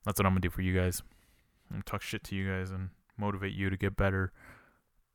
That's 0.05 0.19
what 0.19 0.27
I'm 0.27 0.33
gonna 0.33 0.41
do 0.41 0.51
for 0.51 0.63
you 0.63 0.75
guys. 0.75 1.03
I'm 1.71 1.77
gonna 1.77 1.83
talk 1.85 2.03
shit 2.03 2.25
to 2.25 2.35
you 2.35 2.49
guys 2.51 2.71
and 2.71 2.91
motivate 3.19 3.53
you 3.53 3.71
to 3.71 3.77
get 3.77 3.97
better 3.97 4.33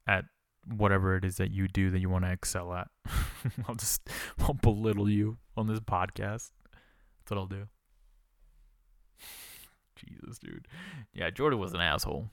at 0.07 0.25
whatever 0.65 1.15
it 1.15 1.25
is 1.25 1.37
that 1.37 1.51
you 1.51 1.67
do 1.67 1.89
that 1.89 1.99
you 1.99 2.09
want 2.09 2.25
to 2.25 2.31
excel 2.31 2.73
at. 2.73 2.87
I'll 3.67 3.75
just 3.75 4.07
I'll 4.39 4.53
belittle 4.53 5.09
you 5.09 5.37
on 5.57 5.67
this 5.67 5.79
podcast. 5.79 6.51
That's 6.51 7.29
what 7.29 7.37
I'll 7.37 7.47
do. 7.47 7.67
Jesus, 10.05 10.39
dude. 10.39 10.67
Yeah, 11.13 11.29
Jordan 11.29 11.59
was 11.59 11.73
an 11.73 11.81
asshole. 11.81 12.29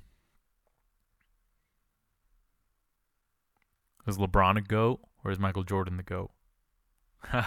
Is 4.06 4.18
LeBron 4.18 4.56
a 4.56 4.60
goat 4.60 5.00
or 5.24 5.30
is 5.30 5.38
Michael 5.38 5.64
Jordan 5.64 5.96
the 5.96 6.02
goat? 6.02 6.30
like 7.32 7.42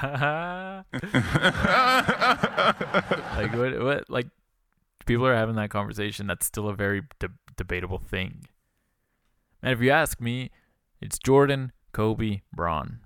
what? 3.53 3.81
What? 3.81 4.09
Like 4.09 4.27
people 5.05 5.25
are 5.25 5.35
having 5.35 5.55
that 5.55 5.69
conversation. 5.69 6.27
That's 6.27 6.45
still 6.45 6.67
a 6.67 6.75
very 6.75 7.03
de- 7.19 7.29
debatable 7.55 7.99
thing. 7.99 8.45
And 9.63 9.71
if 9.71 9.81
you 9.81 9.91
ask 9.91 10.19
me, 10.19 10.51
it's 11.01 11.17
Jordan, 11.17 11.71
Kobe, 11.93 12.41
Bron. 12.53 12.99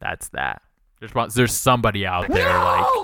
That's 0.00 0.28
that. 0.28 0.62
There's 1.00 1.34
there's 1.34 1.54
somebody 1.54 2.06
out 2.06 2.28
there 2.28 2.58
like 2.58 2.80
No, 2.80 3.03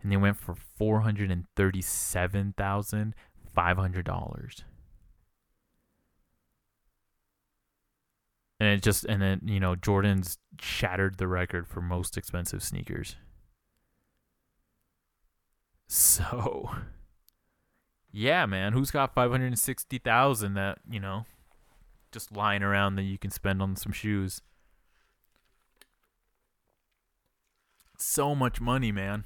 And 0.02 0.10
they 0.10 0.16
went 0.16 0.36
for 0.36 0.54
four 0.54 1.02
hundred 1.02 1.30
and 1.30 1.44
thirty 1.54 1.82
seven 1.82 2.54
thousand 2.56 3.14
five 3.54 3.76
hundred 3.76 4.04
dollars. 4.04 4.64
And 8.58 8.68
it 8.68 8.82
just 8.82 9.04
and 9.04 9.20
then, 9.20 9.42
you 9.44 9.60
know, 9.60 9.74
Jordan's 9.74 10.38
shattered 10.60 11.18
the 11.18 11.28
record 11.28 11.66
for 11.68 11.80
most 11.80 12.16
expensive 12.16 12.62
sneakers. 12.62 13.16
So 15.88 16.70
yeah, 18.12 18.46
man, 18.46 18.74
who's 18.74 18.90
got 18.90 19.14
five 19.14 19.30
hundred 19.30 19.46
and 19.46 19.58
sixty 19.58 19.98
thousand 19.98 20.54
that, 20.54 20.78
you 20.88 21.00
know, 21.00 21.24
just 22.12 22.30
lying 22.30 22.62
around 22.62 22.96
that 22.96 23.02
you 23.02 23.18
can 23.18 23.30
spend 23.30 23.62
on 23.62 23.74
some 23.74 23.92
shoes. 23.92 24.42
So 27.98 28.34
much 28.34 28.60
money, 28.60 28.92
man. 28.92 29.24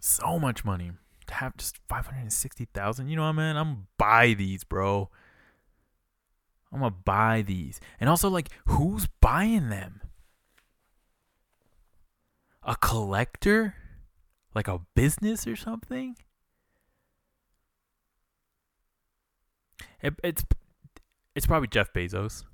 So 0.00 0.38
much 0.38 0.64
money. 0.64 0.92
To 1.26 1.34
have 1.34 1.56
just 1.56 1.78
560,000. 1.88 3.08
You 3.08 3.16
know 3.16 3.26
what, 3.26 3.34
man? 3.34 3.56
I'm 3.56 3.66
gonna 3.66 3.86
buy 3.98 4.34
these, 4.34 4.64
bro. 4.64 5.10
I'm 6.72 6.80
gonna 6.80 6.94
buy 7.04 7.42
these. 7.42 7.80
And 8.00 8.08
also, 8.08 8.30
like, 8.30 8.48
who's 8.66 9.08
buying 9.20 9.68
them? 9.68 10.00
A 12.62 12.76
collector? 12.76 13.74
Like 14.54 14.68
a 14.68 14.80
business 14.94 15.46
or 15.46 15.56
something? 15.56 16.16
It, 20.02 20.14
it's 20.22 20.44
it's 21.34 21.46
probably 21.46 21.68
Jeff 21.68 21.92
Bezos. 21.92 22.44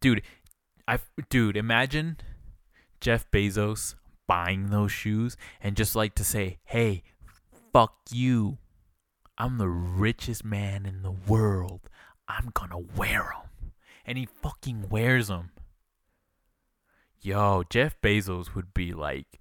Dude, 0.00 0.22
I 0.86 0.98
dude, 1.28 1.56
imagine 1.56 2.18
Jeff 3.00 3.30
Bezos 3.30 3.94
buying 4.26 4.70
those 4.70 4.92
shoes 4.92 5.36
and 5.60 5.76
just 5.76 5.94
like 5.94 6.14
to 6.16 6.24
say, 6.24 6.58
"Hey, 6.64 7.02
fuck 7.72 7.94
you. 8.10 8.58
I'm 9.38 9.58
the 9.58 9.68
richest 9.68 10.44
man 10.44 10.86
in 10.86 11.02
the 11.02 11.10
world. 11.10 11.90
I'm 12.28 12.50
going 12.54 12.70
to 12.70 12.86
wear 12.96 13.34
them." 13.34 13.72
And 14.04 14.16
he 14.16 14.26
fucking 14.26 14.88
wears 14.88 15.28
them. 15.28 15.50
Yo, 17.20 17.64
Jeff 17.68 18.00
Bezos 18.00 18.54
would 18.54 18.72
be 18.72 18.92
like 18.92 19.40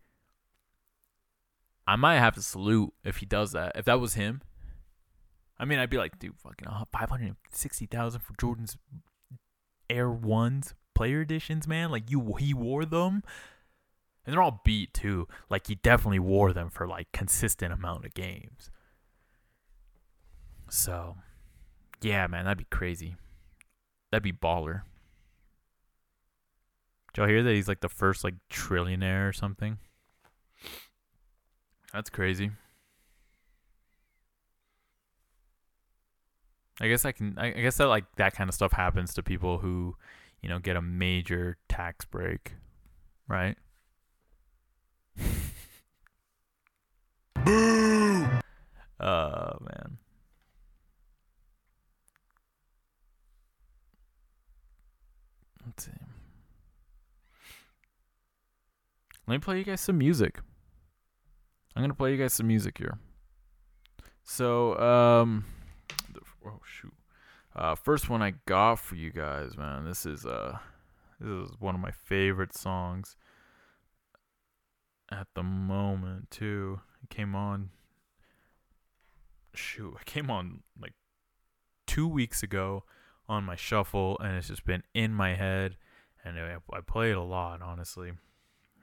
I 1.87 1.95
might 1.95 2.17
have 2.17 2.35
to 2.35 2.41
salute 2.41 2.93
if 3.03 3.17
he 3.17 3.25
does 3.25 3.51
that. 3.51 3.73
If 3.75 3.85
that 3.85 3.99
was 3.99 4.15
him, 4.15 4.41
I 5.57 5.65
mean, 5.65 5.79
I'd 5.79 5.89
be 5.89 5.97
like, 5.97 6.19
dude, 6.19 6.37
fucking 6.37 6.67
five 6.91 7.09
hundred 7.09 7.35
sixty 7.51 7.85
thousand 7.85 8.21
for 8.21 8.33
Jordan's 8.39 8.77
Air 9.89 10.09
Ones 10.09 10.73
player 10.93 11.21
editions, 11.21 11.67
man. 11.67 11.91
Like 11.91 12.09
you, 12.09 12.35
he 12.39 12.53
wore 12.53 12.85
them, 12.85 13.23
and 14.25 14.33
they're 14.33 14.41
all 14.41 14.61
beat 14.65 14.93
too. 14.93 15.27
Like 15.49 15.67
he 15.67 15.75
definitely 15.75 16.19
wore 16.19 16.53
them 16.53 16.69
for 16.69 16.87
like 16.87 17.11
consistent 17.11 17.71
amount 17.71 18.05
of 18.05 18.13
games. 18.13 18.71
So, 20.69 21.17
yeah, 22.01 22.27
man, 22.27 22.45
that'd 22.45 22.57
be 22.57 22.65
crazy. 22.69 23.15
That'd 24.11 24.23
be 24.23 24.33
baller. 24.33 24.81
Did 27.13 27.21
y'all 27.21 27.27
hear 27.27 27.43
that 27.43 27.53
he's 27.53 27.67
like 27.67 27.81
the 27.81 27.89
first 27.89 28.23
like 28.23 28.35
trillionaire 28.51 29.29
or 29.29 29.33
something? 29.33 29.77
That's 31.93 32.09
crazy. 32.09 32.51
I 36.81 36.87
guess 36.87 37.05
I 37.05 37.11
can. 37.11 37.37
I 37.37 37.47
I 37.47 37.61
guess 37.61 37.77
that 37.77 37.87
like 37.87 38.05
that 38.17 38.33
kind 38.35 38.49
of 38.49 38.53
stuff 38.53 38.73
happens 38.73 39.13
to 39.13 39.23
people 39.23 39.59
who, 39.59 39.95
you 40.41 40.49
know, 40.49 40.59
get 40.59 40.75
a 40.75 40.81
major 40.81 41.57
tax 41.69 42.05
break, 42.05 42.53
right? 43.27 43.55
Boo! 47.45 48.27
Oh 48.99 49.51
man. 49.61 49.97
Let's 55.65 55.85
see. 55.85 55.91
Let 59.27 59.33
me 59.33 59.39
play 59.39 59.57
you 59.57 59.63
guys 59.63 59.81
some 59.81 59.97
music. 59.97 60.39
I'm 61.75 61.83
gonna 61.83 61.93
play 61.93 62.11
you 62.11 62.17
guys 62.17 62.33
some 62.33 62.47
music 62.47 62.77
here. 62.77 62.99
So, 64.23 64.77
um, 64.79 65.45
oh 66.45 66.61
shoot, 66.65 66.93
uh, 67.55 67.75
first 67.75 68.09
one 68.09 68.21
I 68.21 68.33
got 68.45 68.75
for 68.75 68.95
you 68.95 69.11
guys, 69.11 69.57
man. 69.57 69.85
This 69.85 70.05
is 70.05 70.25
uh, 70.25 70.57
this 71.19 71.49
is 71.49 71.55
one 71.59 71.75
of 71.75 71.81
my 71.81 71.91
favorite 71.91 72.53
songs 72.55 73.15
at 75.11 75.27
the 75.35 75.43
moment 75.43 76.31
too. 76.31 76.81
It 77.03 77.09
came 77.09 77.35
on. 77.35 77.69
Shoot, 79.53 79.95
it 80.01 80.05
came 80.05 80.29
on 80.29 80.63
like 80.81 80.93
two 81.87 82.07
weeks 82.07 82.43
ago 82.43 82.83
on 83.27 83.43
my 83.43 83.55
shuffle, 83.55 84.17
and 84.19 84.35
it's 84.35 84.49
just 84.49 84.65
been 84.65 84.83
in 84.93 85.13
my 85.13 85.35
head, 85.35 85.77
and 86.23 86.37
I, 86.37 86.57
I 86.73 86.81
play 86.81 87.11
it 87.11 87.17
a 87.17 87.21
lot, 87.21 87.61
honestly. 87.61 88.11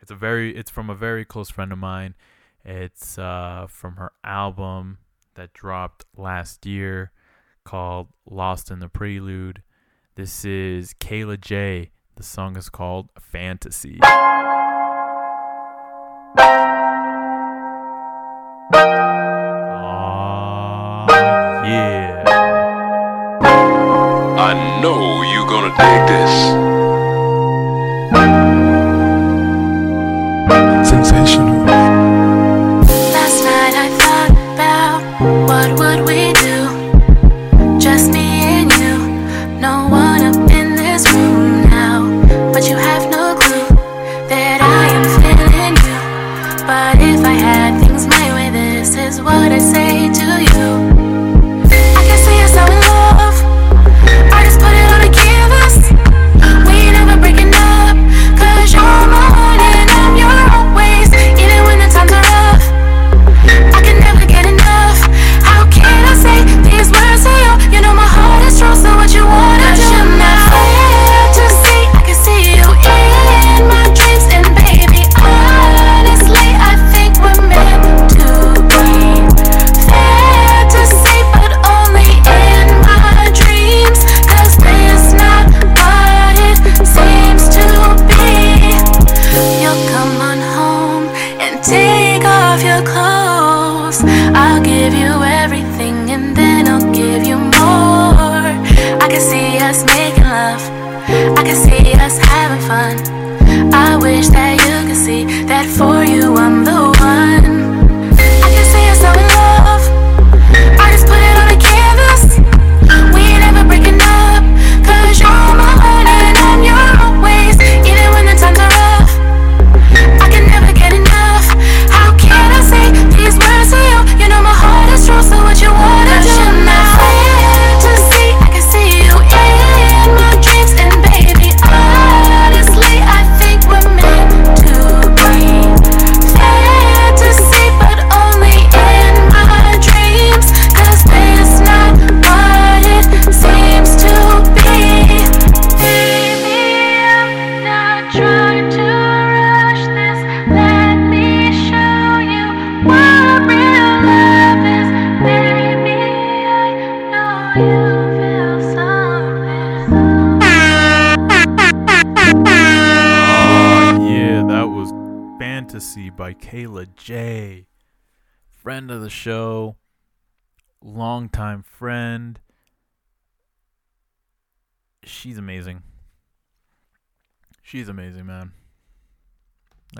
It's 0.01 0.11
a 0.11 0.16
very, 0.16 0.57
it's 0.57 0.70
from 0.70 0.90
a 0.90 0.94
very 0.94 1.25
close 1.25 1.51
friend 1.51 1.72
of 1.72 1.79
mine. 1.79 2.14
It's 2.64 3.18
uh, 3.18 3.66
from 3.68 3.96
her 3.96 4.12
album 4.25 4.98
that 5.35 5.53
dropped 5.53 6.05
last 6.16 6.66
year 6.66 7.12
called 7.64 8.09
Lost 8.29 8.70
in 8.70 8.79
the 8.79 8.88
Prelude. 8.88 9.62
This 10.14 10.44
is 10.44 10.94
Kayla 11.01 11.40
J. 11.40 11.90
The 12.16 12.22
song 12.22 12.57
is 12.57 12.68
called 12.68 13.09
Fantasy. 13.18 13.98
Aw, 20.44 21.64
yeah. 21.64 22.25
I 24.38 24.81
know 24.83 25.22
you're 25.22 25.46
gonna 25.46 25.75
dig 25.77 26.09
this. 26.09 26.82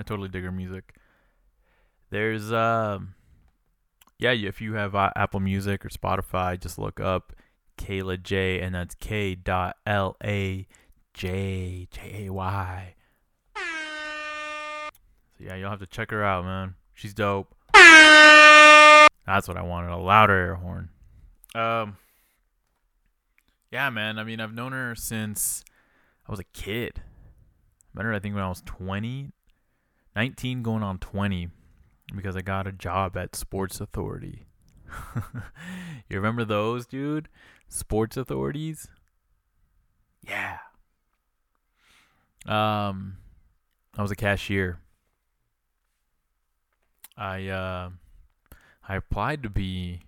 I 0.03 0.05
totally 0.05 0.27
dig 0.27 0.43
her 0.43 0.51
music. 0.51 0.95
There's 2.09 2.51
um 2.51 3.15
yeah, 4.19 4.31
if 4.31 4.59
you 4.59 4.73
have 4.73 4.95
uh, 4.95 5.11
Apple 5.15 5.39
Music 5.39 5.85
or 5.85 5.89
Spotify, 5.89 6.59
just 6.59 6.77
look 6.77 6.99
up 6.99 7.31
Kayla 7.77 8.21
J 8.21 8.59
and 8.59 8.75
that's 8.75 8.95
K 8.95 9.33
dot 9.33 9.77
L 9.87 10.17
A 10.21 10.67
J 11.13 11.87
J 11.89 12.25
A 12.25 12.33
Y. 12.33 12.95
So 13.55 13.61
yeah, 15.39 15.55
you'll 15.55 15.69
have 15.69 15.79
to 15.79 15.87
check 15.87 16.11
her 16.11 16.21
out, 16.21 16.43
man. 16.43 16.75
She's 16.93 17.13
dope. 17.13 17.55
That's 17.73 19.47
what 19.47 19.55
I 19.55 19.61
wanted, 19.61 19.91
a 19.91 19.97
louder 19.97 20.33
air 20.33 20.55
horn. 20.55 20.89
Um 21.55 21.95
Yeah, 23.71 23.89
man. 23.89 24.19
I 24.19 24.25
mean, 24.25 24.41
I've 24.41 24.53
known 24.53 24.73
her 24.73 24.95
since 24.95 25.63
I 26.27 26.31
was 26.31 26.41
a 26.41 26.45
kid. 26.45 27.01
Met 27.93 28.03
her 28.03 28.13
I 28.13 28.19
think 28.19 28.35
when 28.35 28.43
I 28.43 28.49
was 28.49 28.61
20, 28.65 29.31
19 30.15 30.63
going 30.63 30.83
on 30.83 30.99
20 30.99 31.49
because 32.15 32.35
I 32.35 32.41
got 32.41 32.67
a 32.67 32.71
job 32.71 33.17
at 33.17 33.35
Sports 33.35 33.81
Authority. 33.81 34.45
you 36.09 36.15
remember 36.17 36.45
those, 36.45 36.85
dude? 36.85 37.29
Sports 37.67 38.17
Authorities? 38.17 38.87
Yeah. 40.21 40.57
Um 42.45 43.17
I 43.97 44.01
was 44.01 44.11
a 44.11 44.15
cashier. 44.15 44.79
I 47.17 47.47
uh 47.47 47.89
I 48.87 48.95
applied 48.95 49.43
to 49.43 49.49
be 49.49 50.01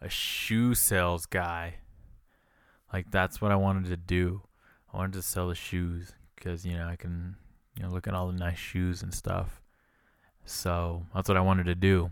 a 0.00 0.08
shoe 0.08 0.74
sales 0.74 1.26
guy. 1.26 1.76
Like 2.92 3.10
that's 3.10 3.40
what 3.40 3.52
I 3.52 3.56
wanted 3.56 3.86
to 3.86 3.96
do. 3.96 4.42
I 4.92 4.98
wanted 4.98 5.14
to 5.14 5.22
sell 5.22 5.48
the 5.48 5.54
shoes 5.54 6.12
because 6.34 6.66
you 6.66 6.76
know 6.76 6.88
I 6.88 6.96
can 6.96 7.36
you 7.76 7.82
know 7.82 7.90
look 7.90 8.06
at 8.06 8.14
all 8.14 8.28
the 8.28 8.38
nice 8.38 8.58
shoes 8.58 9.02
and 9.02 9.12
stuff. 9.14 9.60
So 10.44 11.06
that's 11.14 11.28
what 11.28 11.36
I 11.36 11.42
wanted 11.42 11.66
to 11.66 11.74
do. 11.74 12.10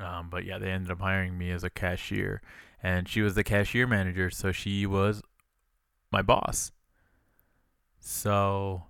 Um, 0.00 0.28
but 0.30 0.44
yeah, 0.44 0.58
they 0.58 0.70
ended 0.70 0.90
up 0.90 1.00
hiring 1.00 1.36
me 1.36 1.50
as 1.50 1.64
a 1.64 1.70
cashier, 1.70 2.40
and 2.82 3.08
she 3.08 3.20
was 3.20 3.34
the 3.34 3.44
cashier 3.44 3.86
manager, 3.86 4.30
so 4.30 4.52
she 4.52 4.86
was 4.86 5.22
my 6.10 6.22
boss. 6.22 6.72
So 8.00 8.84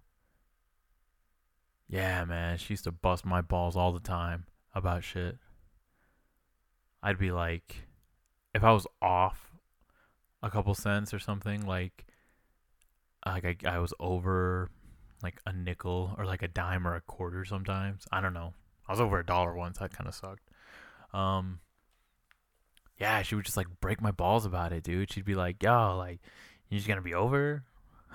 yeah, 1.88 2.24
man, 2.24 2.58
she 2.58 2.74
used 2.74 2.84
to 2.84 2.92
bust 2.92 3.24
my 3.24 3.40
balls 3.40 3.76
all 3.76 3.92
the 3.92 4.00
time 4.00 4.44
about 4.74 5.04
shit. 5.04 5.38
I'd 7.02 7.18
be 7.18 7.30
like, 7.30 7.86
if 8.54 8.62
I 8.62 8.72
was 8.72 8.86
off 9.00 9.52
a 10.42 10.50
couple 10.50 10.74
cents 10.74 11.14
or 11.14 11.18
something, 11.18 11.66
like, 11.66 12.04
like 13.24 13.64
I, 13.64 13.76
I 13.76 13.78
was 13.78 13.94
over 13.98 14.70
like 15.22 15.40
a 15.46 15.52
nickel 15.52 16.14
or 16.16 16.24
like 16.24 16.42
a 16.42 16.48
dime 16.48 16.86
or 16.86 16.94
a 16.94 17.00
quarter 17.00 17.44
sometimes. 17.44 18.06
I 18.12 18.20
don't 18.20 18.34
know. 18.34 18.54
I 18.86 18.92
was 18.92 19.00
over 19.00 19.18
a 19.18 19.26
dollar 19.26 19.54
once. 19.54 19.78
That 19.78 19.92
kind 19.92 20.08
of 20.08 20.14
sucked. 20.14 20.48
Um, 21.12 21.60
yeah, 22.98 23.22
she 23.22 23.34
would 23.34 23.44
just 23.44 23.56
like 23.56 23.66
break 23.80 24.00
my 24.00 24.10
balls 24.10 24.44
about 24.46 24.72
it, 24.72 24.82
dude. 24.82 25.12
She'd 25.12 25.24
be 25.24 25.34
like, 25.34 25.62
"Yo, 25.62 25.96
like, 25.96 26.20
you 26.68 26.78
just 26.78 26.88
gonna 26.88 27.02
be 27.02 27.14
over?" 27.14 27.64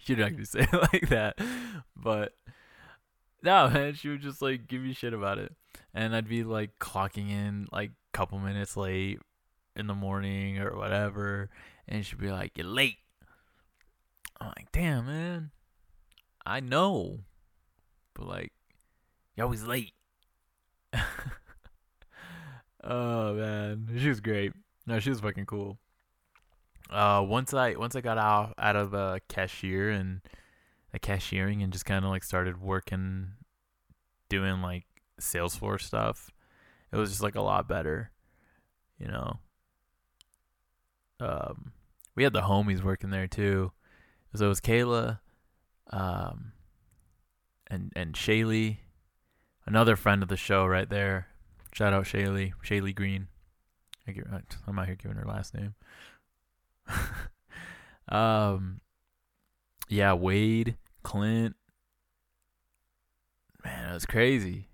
She'd 0.00 0.20
actually 0.20 0.44
say 0.46 0.60
it 0.60 0.72
like 0.92 1.08
that, 1.10 1.38
but 1.96 2.32
no, 3.42 3.68
man, 3.70 3.94
she 3.94 4.08
would 4.08 4.20
just 4.22 4.42
like 4.42 4.66
give 4.66 4.82
me 4.82 4.92
shit 4.92 5.14
about 5.14 5.38
it, 5.38 5.54
and 5.94 6.14
I'd 6.14 6.28
be 6.28 6.42
like 6.44 6.78
clocking 6.80 7.30
in 7.30 7.68
like 7.70 7.92
couple 8.12 8.38
minutes 8.38 8.76
late 8.76 9.18
in 9.76 9.86
the 9.86 9.94
morning 9.94 10.58
or 10.58 10.76
whatever, 10.76 11.50
and 11.88 12.04
she'd 12.04 12.18
be 12.18 12.30
like, 12.30 12.56
"You're 12.56 12.66
late." 12.66 12.98
I'm 14.40 14.48
like, 14.48 14.72
"Damn, 14.72 15.06
man, 15.06 15.50
I 16.44 16.60
know, 16.60 17.20
but 18.14 18.26
like, 18.26 18.52
you're 19.36 19.44
always 19.44 19.64
late." 19.64 19.94
oh 22.84 23.34
man, 23.34 23.88
she 23.98 24.08
was 24.08 24.20
great. 24.20 24.52
No, 24.86 24.98
she 24.98 25.10
was 25.10 25.20
fucking 25.20 25.46
cool. 25.46 25.78
Uh, 26.90 27.24
once 27.26 27.54
I 27.54 27.74
once 27.74 27.96
I 27.96 28.00
got 28.00 28.18
out 28.18 28.54
out 28.58 28.76
of 28.76 28.94
uh, 28.94 29.18
cashier 29.28 29.90
and 29.90 30.20
the 30.92 30.98
cashiering 30.98 31.62
and 31.62 31.72
just 31.72 31.86
kind 31.86 32.04
of 32.04 32.10
like 32.10 32.22
started 32.22 32.60
working, 32.60 33.32
doing 34.28 34.60
like 34.60 34.84
sales 35.18 35.56
floor 35.56 35.78
stuff, 35.78 36.30
it 36.92 36.96
was 36.96 37.10
just 37.10 37.22
like 37.22 37.34
a 37.34 37.40
lot 37.40 37.66
better, 37.66 38.10
you 38.98 39.06
know. 39.06 39.38
Um, 41.22 41.72
we 42.16 42.24
had 42.24 42.32
the 42.32 42.42
homies 42.42 42.82
working 42.82 43.10
there 43.10 43.28
too, 43.28 43.70
so 44.34 44.46
it 44.46 44.48
was 44.48 44.60
Kayla, 44.60 45.20
um, 45.90 46.52
and 47.68 47.92
and 47.94 48.14
Shaylee, 48.14 48.78
another 49.64 49.94
friend 49.94 50.22
of 50.22 50.28
the 50.28 50.36
show 50.36 50.66
right 50.66 50.88
there. 50.88 51.28
Shout 51.72 51.92
out 51.92 52.04
Shaylee, 52.04 52.52
Shaylee 52.64 52.94
Green. 52.94 53.28
I 54.06 54.12
give, 54.12 54.26
I'm 54.66 54.78
out 54.78 54.86
here 54.86 54.96
giving 54.96 55.16
her 55.16 55.24
last 55.24 55.54
name. 55.54 55.74
um, 58.08 58.80
yeah, 59.88 60.12
Wade, 60.14 60.76
Clint. 61.04 61.54
Man, 63.64 63.90
it 63.90 63.94
was 63.94 64.06
crazy. 64.06 64.66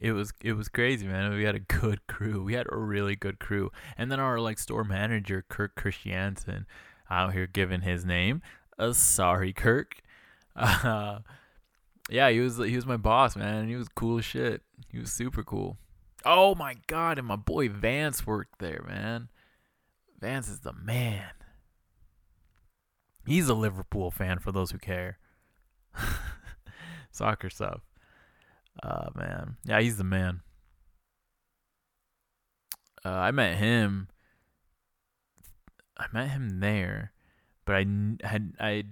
It 0.00 0.12
was 0.12 0.32
it 0.42 0.52
was 0.52 0.68
crazy, 0.68 1.06
man. 1.06 1.34
We 1.34 1.44
had 1.44 1.54
a 1.54 1.60
good 1.60 2.06
crew. 2.06 2.42
We 2.42 2.54
had 2.54 2.66
a 2.70 2.76
really 2.76 3.16
good 3.16 3.38
crew. 3.38 3.70
And 3.96 4.10
then 4.10 4.20
our 4.20 4.38
like 4.40 4.58
store 4.58 4.84
manager, 4.84 5.44
Kirk 5.48 5.74
Christiansen, 5.74 6.66
out 7.10 7.32
here 7.32 7.46
giving 7.46 7.82
his 7.82 8.04
name. 8.04 8.42
Uh, 8.78 8.92
sorry, 8.92 9.52
Kirk. 9.52 10.00
Uh, 10.60 11.20
yeah, 12.10 12.30
he 12.30 12.40
was 12.40 12.56
he 12.56 12.74
was 12.74 12.84
my 12.84 12.96
boss, 12.96 13.36
man. 13.36 13.68
He 13.68 13.76
was 13.76 13.86
cool 13.88 14.18
as 14.18 14.24
shit. 14.24 14.62
He 14.88 14.98
was 14.98 15.12
super 15.12 15.44
cool. 15.44 15.76
Oh 16.24 16.56
my 16.56 16.74
god, 16.88 17.16
and 17.16 17.28
my 17.28 17.36
boy 17.36 17.68
Vance 17.68 18.26
worked 18.26 18.58
there, 18.58 18.84
man. 18.88 19.28
Vance 20.18 20.48
is 20.48 20.60
the 20.60 20.72
man. 20.72 21.30
He's 23.24 23.48
a 23.48 23.54
Liverpool 23.54 24.10
fan 24.10 24.38
for 24.38 24.50
those 24.50 24.70
who 24.70 24.78
care. 24.78 25.18
Soccer 27.12 27.50
stuff. 27.50 27.82
Uh 28.82 29.10
man. 29.14 29.56
Yeah, 29.64 29.80
he's 29.80 29.96
the 29.96 30.04
man. 30.04 30.40
Uh, 33.04 33.10
I 33.10 33.30
met 33.30 33.56
him 33.56 34.08
I 35.98 36.06
met 36.12 36.30
him 36.30 36.60
there, 36.60 37.12
but 37.64 37.74
I 37.74 37.86
had 38.22 38.54
I 38.60 38.84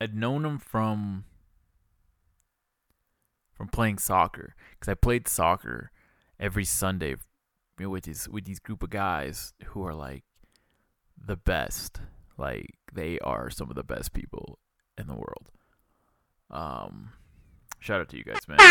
had 0.00 0.14
known 0.14 0.44
him 0.44 0.58
from 0.58 1.24
from 3.54 3.68
playing 3.68 3.98
soccer 3.98 4.56
because 4.72 4.90
I 4.90 4.94
played 4.94 5.28
soccer 5.28 5.92
every 6.40 6.64
Sunday 6.64 7.14
with 7.78 8.04
these 8.04 8.28
with 8.28 8.44
these 8.44 8.58
group 8.58 8.82
of 8.82 8.90
guys 8.90 9.52
who 9.66 9.86
are 9.86 9.94
like 9.94 10.24
the 11.16 11.36
best. 11.36 12.00
Like 12.36 12.74
they 12.92 13.20
are 13.20 13.50
some 13.50 13.70
of 13.70 13.76
the 13.76 13.84
best 13.84 14.12
people 14.12 14.58
in 14.98 15.06
the 15.06 15.14
world. 15.14 15.50
Um, 16.50 17.12
shout 17.84 18.00
out 18.00 18.08
to 18.08 18.16
you 18.16 18.24
guys, 18.24 18.38
man. 18.48 18.56
You 18.58 18.64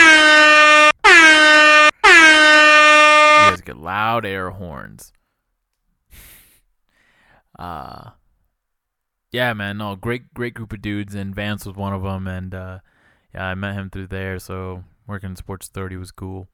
guys 3.52 3.62
get 3.62 3.78
loud 3.78 4.26
air 4.26 4.50
horns. 4.52 5.14
Uh 7.60 8.10
yeah, 9.32 9.54
man. 9.54 9.78
No, 9.78 9.96
great, 9.96 10.34
great 10.34 10.56
group 10.56 10.74
of 10.74 10.82
dudes, 10.82 11.14
and 11.14 11.36
Vance 11.36 11.68
was 11.68 11.76
one 11.76 11.94
of 11.94 12.02
them. 12.02 12.28
And 12.28 12.56
uh, 12.56 12.80
yeah, 13.34 13.46
I 13.46 13.54
met 13.54 13.76
him 13.76 13.92
through 13.92 14.08
there. 14.08 14.40
So 14.40 14.84
working 15.06 15.32
in 15.32 15.36
Sports 15.36 15.68
Authority 15.68 15.96
was 15.96 16.12
cool. 16.12 16.48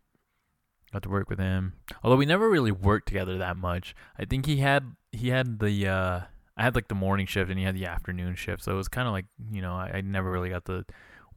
Got 0.92 1.04
to 1.04 1.10
work 1.10 1.30
with 1.30 1.40
him, 1.40 1.74
although 2.04 2.18
we 2.18 2.26
never 2.26 2.50
really 2.50 2.72
worked 2.72 3.08
together 3.08 3.38
that 3.38 3.56
much. 3.56 3.96
I 4.18 4.26
think 4.26 4.46
he 4.46 4.58
had 4.58 4.96
he 5.14 5.30
had 5.30 5.60
the 5.60 5.88
uh, 5.88 6.22
I 6.58 6.64
had 6.64 6.76
like 6.76 6.90
the 6.90 6.96
morning 6.96 7.28
shift, 7.28 7.50
and 7.50 7.58
he 7.58 7.66
had 7.66 7.76
the 7.76 7.86
afternoon 7.86 8.36
shift. 8.36 8.64
So 8.64 8.74
it 8.74 8.76
was 8.76 8.90
kind 8.90 9.08
of 9.08 9.14
like 9.14 9.26
you 9.52 9.62
know 9.62 9.74
I, 9.74 9.92
I 9.96 10.02
never 10.02 10.30
really 10.30 10.50
got 10.50 10.66
to 10.66 10.84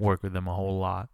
work 0.02 0.22
with 0.22 0.32
them 0.32 0.48
a 0.48 0.54
whole 0.54 0.78
lot. 0.78 1.08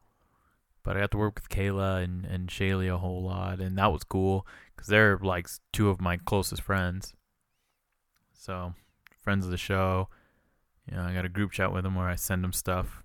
But 0.82 0.96
I 0.96 1.00
got 1.00 1.10
to 1.12 1.18
work 1.18 1.34
with 1.34 1.48
Kayla 1.48 2.02
and 2.02 2.24
and 2.24 2.48
Shaylee 2.48 2.92
a 2.92 2.98
whole 2.98 3.22
lot, 3.22 3.60
and 3.60 3.76
that 3.76 3.92
was 3.92 4.04
cool 4.04 4.46
because 4.74 4.88
they're 4.88 5.18
like 5.18 5.48
two 5.72 5.90
of 5.90 6.00
my 6.00 6.16
closest 6.16 6.62
friends. 6.62 7.14
So 8.32 8.74
friends 9.22 9.44
of 9.44 9.50
the 9.50 9.58
show. 9.58 10.08
You 10.90 10.96
know, 10.96 11.02
I 11.02 11.12
got 11.12 11.26
a 11.26 11.28
group 11.28 11.52
chat 11.52 11.72
with 11.72 11.84
them 11.84 11.94
where 11.94 12.08
I 12.08 12.14
send 12.14 12.42
them 12.42 12.54
stuff, 12.54 13.02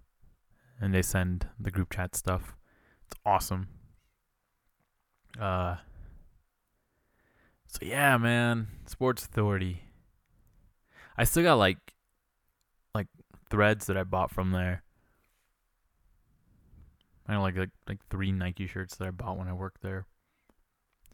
and 0.79 0.93
they 0.93 1.01
send 1.01 1.47
the 1.59 1.71
group 1.71 1.91
chat 1.91 2.15
stuff. 2.15 2.55
It's 3.05 3.19
awesome. 3.25 3.67
Uh. 5.37 5.75
So 7.67 7.79
yeah, 7.81 8.17
man, 8.17 8.67
Sports 8.85 9.25
Authority. 9.25 9.81
I 11.17 11.25
still 11.25 11.43
got 11.43 11.55
like, 11.55 11.79
like 12.95 13.07
threads 13.49 13.87
that 13.87 13.97
I 13.97 14.03
bought 14.03 14.31
from 14.31 14.51
there. 14.51 14.82
I 17.27 17.37
like 17.37 17.55
like 17.55 17.69
like 17.87 17.99
three 18.09 18.31
Nike 18.31 18.67
shirts 18.67 18.95
that 18.97 19.07
I 19.07 19.11
bought 19.11 19.37
when 19.37 19.47
I 19.47 19.53
worked 19.53 19.81
there. 19.81 20.05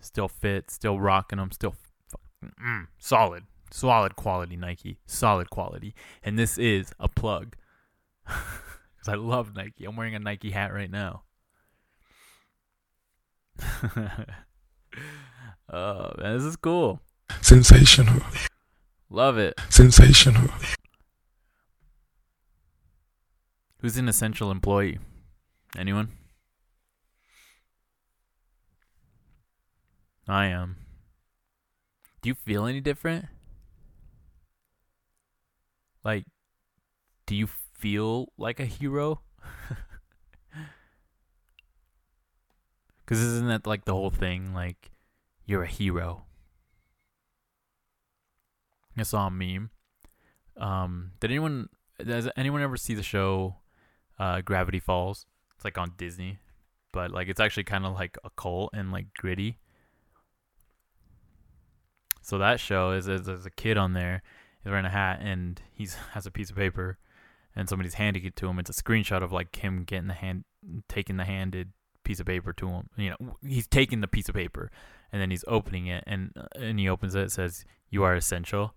Still 0.01 0.27
fit, 0.27 0.71
still 0.71 0.99
rocking 0.99 1.37
them, 1.37 1.51
still 1.51 1.75
f- 2.43 2.51
mm, 2.61 2.87
solid 2.97 3.43
solid 3.71 4.15
quality 4.15 4.55
Nike, 4.55 4.99
solid 5.05 5.49
quality. 5.49 5.93
And 6.23 6.37
this 6.37 6.57
is 6.57 6.93
a 6.99 7.07
plug 7.07 7.55
because 8.25 9.07
I 9.07 9.15
love 9.15 9.55
Nike. 9.55 9.85
I'm 9.85 9.95
wearing 9.95 10.15
a 10.15 10.19
Nike 10.19 10.51
hat 10.51 10.73
right 10.73 10.91
now. 10.91 11.23
oh 15.69 16.11
man, 16.17 16.37
this 16.37 16.43
is 16.43 16.55
cool. 16.55 17.01
Sensational. 17.41 18.21
Love 19.09 19.37
it. 19.37 19.59
Sensational. 19.69 20.49
Who's 23.79 23.97
an 23.97 24.07
essential 24.09 24.51
employee? 24.51 24.99
Anyone? 25.77 26.09
I 30.27 30.45
am. 30.45 30.77
Do 32.21 32.29
you 32.29 32.35
feel 32.35 32.65
any 32.65 32.81
different? 32.81 33.25
Like, 36.03 36.25
do 37.25 37.35
you 37.35 37.47
feel 37.47 38.31
like 38.37 38.59
a 38.59 38.65
hero? 38.65 39.21
Because 43.09 43.23
isn't 43.23 43.47
that 43.47 43.65
like 43.65 43.85
the 43.85 43.93
whole 43.93 44.11
thing? 44.11 44.53
Like, 44.53 44.91
you're 45.47 45.63
a 45.63 45.67
hero. 45.67 46.25
I 48.95 49.01
saw 49.01 49.25
a 49.25 49.31
meme. 49.31 49.71
Um, 50.57 51.13
did 51.19 51.31
anyone 51.31 51.69
does 52.05 52.29
anyone 52.37 52.61
ever 52.61 52.77
see 52.77 52.93
the 52.93 53.01
show 53.01 53.55
uh, 54.19 54.41
Gravity 54.41 54.79
Falls? 54.79 55.25
It's 55.59 55.65
like 55.65 55.77
on 55.77 55.91
Disney, 55.97 56.39
but 56.93 57.11
like 57.11 57.27
it's 57.27 57.41
actually 57.41 57.65
kind 57.65 57.85
of 57.85 57.93
like 57.93 58.17
a 58.23 58.29
cult 58.29 58.69
and 58.73 58.93
like 58.93 59.07
gritty. 59.13 59.57
So 62.21 62.37
that 62.37 62.61
show 62.61 62.91
is, 62.91 63.09
is 63.09 63.23
there's 63.23 63.45
a 63.45 63.51
kid 63.51 63.77
on 63.77 63.91
there 63.91 64.21
he's 64.63 64.69
wearing 64.69 64.85
a 64.85 64.89
hat 64.89 65.19
and 65.21 65.61
he's 65.73 65.95
has 66.13 66.25
a 66.25 66.31
piece 66.31 66.49
of 66.49 66.55
paper 66.55 66.97
and 67.57 67.67
somebody's 67.67 67.95
handing 67.95 68.23
it 68.23 68.37
to 68.37 68.47
him. 68.47 68.57
It's 68.57 68.69
a 68.69 68.83
screenshot 68.83 69.21
of 69.21 69.33
like 69.33 69.53
him 69.53 69.83
getting 69.83 70.07
the 70.07 70.13
hand 70.13 70.45
taking 70.87 71.17
the 71.17 71.25
handed 71.25 71.73
piece 72.05 72.21
of 72.21 72.25
paper 72.25 72.53
to 72.53 72.69
him. 72.69 72.89
You 72.95 73.09
know, 73.09 73.35
he's 73.45 73.67
taking 73.67 73.99
the 73.99 74.07
piece 74.07 74.29
of 74.29 74.35
paper 74.35 74.71
and 75.11 75.21
then 75.21 75.29
he's 75.29 75.43
opening 75.45 75.87
it 75.87 76.05
and 76.07 76.31
uh, 76.37 76.47
and 76.55 76.79
he 76.79 76.87
opens 76.87 77.15
it, 77.15 77.23
it 77.23 77.31
says 77.33 77.65
you 77.89 78.03
are 78.03 78.15
essential. 78.15 78.75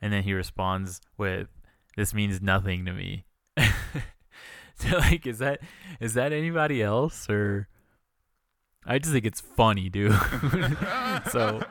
And 0.00 0.12
then 0.12 0.22
he 0.22 0.32
responds 0.32 1.00
with 1.18 1.48
this 1.96 2.14
means 2.14 2.40
nothing 2.40 2.84
to 2.86 2.92
me. 2.92 3.24
like 4.92 5.26
is 5.26 5.38
that 5.38 5.60
is 6.00 6.14
that 6.14 6.32
anybody 6.32 6.82
else 6.82 7.28
or 7.28 7.68
I 8.86 8.98
just 8.98 9.12
think 9.12 9.26
it's 9.26 9.40
funny, 9.40 9.88
dude. 9.88 10.12
so 11.30 11.62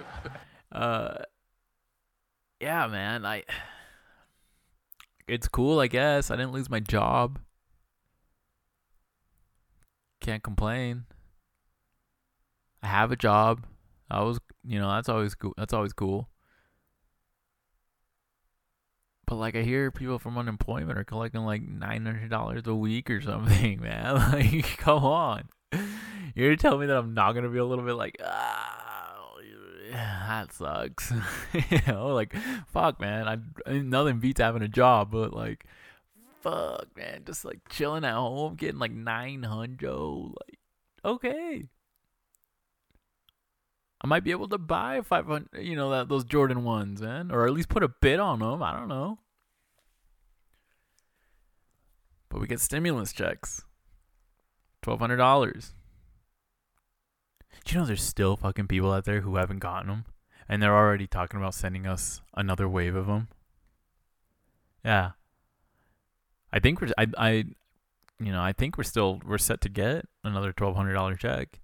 uh 0.72 1.18
yeah, 2.60 2.86
man, 2.86 3.24
I 3.24 3.44
it's 5.26 5.48
cool, 5.48 5.80
I 5.80 5.86
guess. 5.86 6.30
I 6.30 6.36
didn't 6.36 6.52
lose 6.52 6.68
my 6.68 6.80
job. 6.80 7.38
Can't 10.20 10.42
complain. 10.42 11.04
I 12.82 12.88
have 12.88 13.10
a 13.10 13.16
job. 13.16 13.66
I 14.10 14.22
was, 14.22 14.38
you 14.62 14.78
know, 14.78 14.90
that's 14.90 15.08
always 15.08 15.34
cool. 15.34 15.54
That's 15.56 15.72
always 15.72 15.92
cool. 15.92 16.28
But 19.26 19.36
like 19.36 19.56
I 19.56 19.62
hear 19.62 19.90
people 19.90 20.18
from 20.18 20.36
unemployment 20.38 20.98
are 20.98 21.04
collecting 21.04 21.42
like 21.42 21.62
nine 21.62 22.04
hundred 22.04 22.30
dollars 22.30 22.62
a 22.66 22.74
week 22.74 23.10
or 23.10 23.20
something, 23.20 23.80
man. 23.82 24.14
Like, 24.32 24.76
come 24.78 25.04
on. 25.04 25.48
You're 26.34 26.56
gonna 26.56 26.78
me 26.78 26.86
that 26.86 26.96
I'm 26.96 27.14
not 27.14 27.32
gonna 27.32 27.48
be 27.48 27.58
a 27.58 27.64
little 27.64 27.84
bit 27.84 27.94
like, 27.94 28.16
ah, 28.24 28.84
that 30.26 30.52
sucks. 30.52 31.12
you 31.70 31.80
know, 31.86 32.08
like, 32.08 32.34
fuck, 32.68 33.00
man. 33.00 33.28
I, 33.28 33.70
I 33.70 33.78
nothing 33.78 34.20
beats 34.20 34.40
having 34.40 34.62
a 34.62 34.68
job, 34.68 35.10
but 35.10 35.32
like, 35.32 35.64
fuck, 36.40 36.86
man, 36.96 37.22
just 37.24 37.44
like 37.44 37.60
chilling 37.68 38.04
at 38.04 38.14
home, 38.14 38.56
getting 38.56 38.78
like 38.78 38.92
nine 38.92 39.42
hundred, 39.42 39.92
like, 39.92 40.58
okay. 41.04 41.68
I 44.04 44.06
might 44.06 44.22
be 44.22 44.32
able 44.32 44.48
to 44.48 44.58
buy 44.58 45.00
500, 45.00 45.48
you 45.64 45.76
know, 45.76 45.88
that 45.88 46.10
those 46.10 46.24
Jordan 46.24 46.62
ones, 46.62 47.00
man, 47.00 47.30
or 47.30 47.46
at 47.46 47.54
least 47.54 47.70
put 47.70 47.82
a 47.82 47.88
bid 47.88 48.20
on 48.20 48.40
them. 48.40 48.62
I 48.62 48.78
don't 48.78 48.88
know. 48.88 49.18
But 52.28 52.42
we 52.42 52.46
get 52.46 52.60
stimulus 52.60 53.14
checks. 53.14 53.64
$1,200. 54.82 55.72
Do 57.64 57.74
you 57.74 57.80
know 57.80 57.86
there's 57.86 58.02
still 58.02 58.36
fucking 58.36 58.66
people 58.66 58.92
out 58.92 59.06
there 59.06 59.22
who 59.22 59.36
haven't 59.36 59.60
gotten 59.60 59.88
them? 59.88 60.04
And 60.50 60.62
they're 60.62 60.76
already 60.76 61.06
talking 61.06 61.40
about 61.40 61.54
sending 61.54 61.86
us 61.86 62.20
another 62.34 62.68
wave 62.68 62.94
of 62.94 63.06
them? 63.06 63.28
Yeah. 64.84 65.12
I 66.52 66.58
think 66.58 66.82
we're, 66.82 66.90
I, 66.98 67.06
I, 67.16 67.30
you 68.20 68.32
know, 68.32 68.42
I 68.42 68.52
think 68.52 68.76
we're 68.76 68.84
still, 68.84 69.22
we're 69.24 69.38
set 69.38 69.62
to 69.62 69.70
get 69.70 70.04
another 70.22 70.52
$1,200 70.52 71.18
check. 71.18 71.60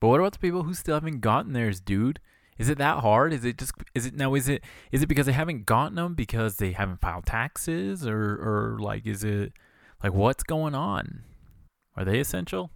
But 0.00 0.08
what 0.08 0.20
about 0.20 0.32
the 0.32 0.38
people 0.38 0.62
who 0.62 0.74
still 0.74 0.94
haven't 0.94 1.20
gotten 1.20 1.52
theirs, 1.52 1.80
dude? 1.80 2.20
Is 2.58 2.68
it 2.68 2.78
that 2.78 2.98
hard? 2.98 3.32
Is 3.32 3.44
it 3.44 3.56
just 3.56 3.72
is 3.94 4.06
it 4.06 4.14
now 4.14 4.34
is 4.34 4.48
it 4.48 4.64
is 4.90 5.02
it 5.02 5.06
because 5.06 5.26
they 5.26 5.32
haven't 5.32 5.64
gotten 5.66 5.94
them 5.94 6.14
because 6.14 6.56
they 6.56 6.72
haven't 6.72 7.00
filed 7.00 7.26
taxes 7.26 8.06
or 8.06 8.18
or 8.18 8.78
like 8.80 9.06
is 9.06 9.22
it 9.22 9.52
like 10.02 10.12
what's 10.12 10.42
going 10.42 10.74
on? 10.74 11.22
Are 11.96 12.04
they 12.04 12.18
essential? 12.18 12.70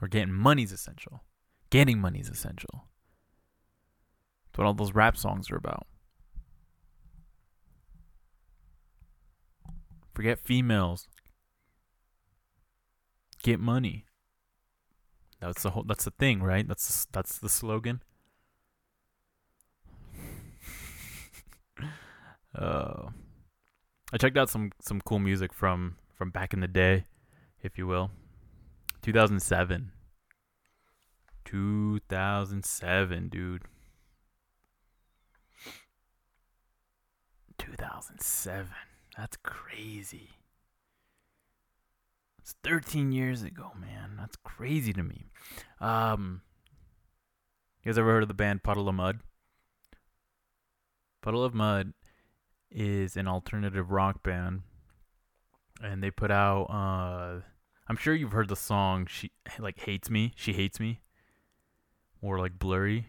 Or 0.00 0.08
getting 0.08 0.32
money's 0.32 0.72
essential? 0.72 1.22
Getting 1.70 2.00
money's 2.00 2.28
essential. 2.28 2.88
That's 4.46 4.58
what 4.58 4.66
all 4.66 4.74
those 4.74 4.94
rap 4.94 5.16
songs 5.16 5.50
are 5.50 5.56
about. 5.56 5.86
Forget 10.14 10.38
females. 10.38 11.08
Get 13.42 13.58
money. 13.58 14.06
That's 15.42 15.62
the 15.64 15.70
whole. 15.70 15.82
That's 15.82 16.04
the 16.04 16.12
thing, 16.12 16.40
right? 16.40 16.66
That's 16.66 17.06
that's 17.12 17.38
the 17.38 17.48
slogan. 17.48 18.00
uh, 22.54 23.08
I 24.12 24.16
checked 24.18 24.36
out 24.36 24.48
some 24.48 24.70
some 24.80 25.00
cool 25.00 25.18
music 25.18 25.52
from 25.52 25.96
from 26.14 26.30
back 26.30 26.54
in 26.54 26.60
the 26.60 26.68
day, 26.68 27.06
if 27.60 27.76
you 27.76 27.88
will. 27.88 28.12
2007. 29.02 29.90
2007, 31.44 33.28
dude. 33.28 33.62
2007. 37.58 38.68
That's 39.16 39.36
crazy. 39.38 40.30
It's 42.42 42.56
13 42.64 43.12
years 43.12 43.44
ago, 43.44 43.70
man. 43.80 44.16
That's 44.18 44.36
crazy 44.42 44.92
to 44.94 45.02
me. 45.04 45.26
Um, 45.80 46.42
you 47.82 47.90
guys 47.90 47.98
ever 47.98 48.10
heard 48.10 48.24
of 48.24 48.28
the 48.28 48.34
band 48.34 48.64
Puddle 48.64 48.88
of 48.88 48.96
Mudd? 48.96 49.20
Puddle 51.20 51.44
of 51.44 51.54
Mudd 51.54 51.92
is 52.68 53.16
an 53.16 53.28
alternative 53.28 53.92
rock 53.92 54.24
band, 54.24 54.62
and 55.80 56.02
they 56.02 56.10
put 56.10 56.32
out. 56.32 56.64
Uh, 56.64 57.42
I'm 57.86 57.96
sure 57.96 58.12
you've 58.12 58.32
heard 58.32 58.48
the 58.48 58.56
song. 58.56 59.06
She 59.06 59.30
like 59.60 59.78
hates 59.78 60.10
me. 60.10 60.32
She 60.34 60.52
hates 60.52 60.80
me. 60.80 61.00
Or 62.20 62.40
like 62.40 62.58
blurry. 62.58 63.06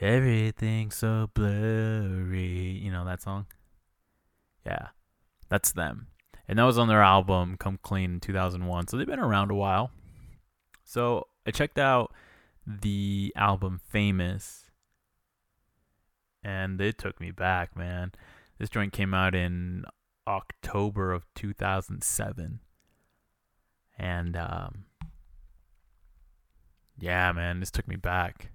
Everything's 0.00 0.94
so 0.94 1.28
blurry. 1.34 2.80
You 2.80 2.92
know 2.92 3.04
that 3.04 3.20
song? 3.20 3.46
Yeah, 4.64 4.88
that's 5.48 5.72
them. 5.72 6.06
And 6.46 6.58
that 6.58 6.64
was 6.64 6.78
on 6.78 6.88
their 6.88 7.02
album 7.02 7.56
Come 7.58 7.78
Clean 7.82 8.14
in 8.14 8.20
2001. 8.20 8.88
So 8.88 8.96
they've 8.96 9.06
been 9.06 9.18
around 9.18 9.50
a 9.50 9.54
while. 9.54 9.90
So 10.84 11.28
I 11.46 11.50
checked 11.50 11.78
out 11.78 12.12
the 12.66 13.32
album 13.36 13.80
Famous 13.88 14.70
and 16.42 16.80
it 16.80 16.98
took 16.98 17.20
me 17.20 17.30
back, 17.30 17.76
man. 17.76 18.12
This 18.58 18.68
joint 18.68 18.92
came 18.92 19.14
out 19.14 19.34
in 19.34 19.84
October 20.26 21.12
of 21.12 21.24
2007. 21.34 22.60
And 23.98 24.36
um 24.36 24.84
yeah, 26.98 27.32
man, 27.32 27.60
this 27.60 27.70
took 27.70 27.88
me 27.88 27.96
back. 27.96 28.50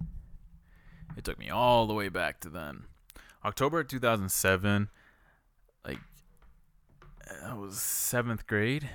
It 1.18 1.24
took 1.24 1.40
me 1.40 1.50
all 1.50 1.88
the 1.88 1.94
way 1.94 2.10
back 2.10 2.40
to 2.42 2.50
then. 2.50 2.86
October 3.44 3.84
2007, 3.84 4.90
like 5.86 6.00
I 7.46 7.54
was 7.54 7.80
seventh 7.80 8.48
grade, 8.48 8.90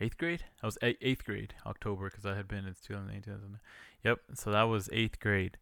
eighth 0.00 0.18
grade. 0.18 0.44
I 0.62 0.66
was 0.66 0.78
eight, 0.82 0.98
eighth 1.00 1.24
grade 1.24 1.54
October 1.66 2.10
because 2.10 2.26
I 2.26 2.36
had 2.36 2.48
been 2.48 2.66
in 2.66 2.74
2008, 2.86 3.24
2009. 3.24 3.60
Yep. 4.04 4.18
So 4.34 4.50
that 4.50 4.64
was 4.64 4.90
eighth 4.92 5.20
grade. 5.20 5.56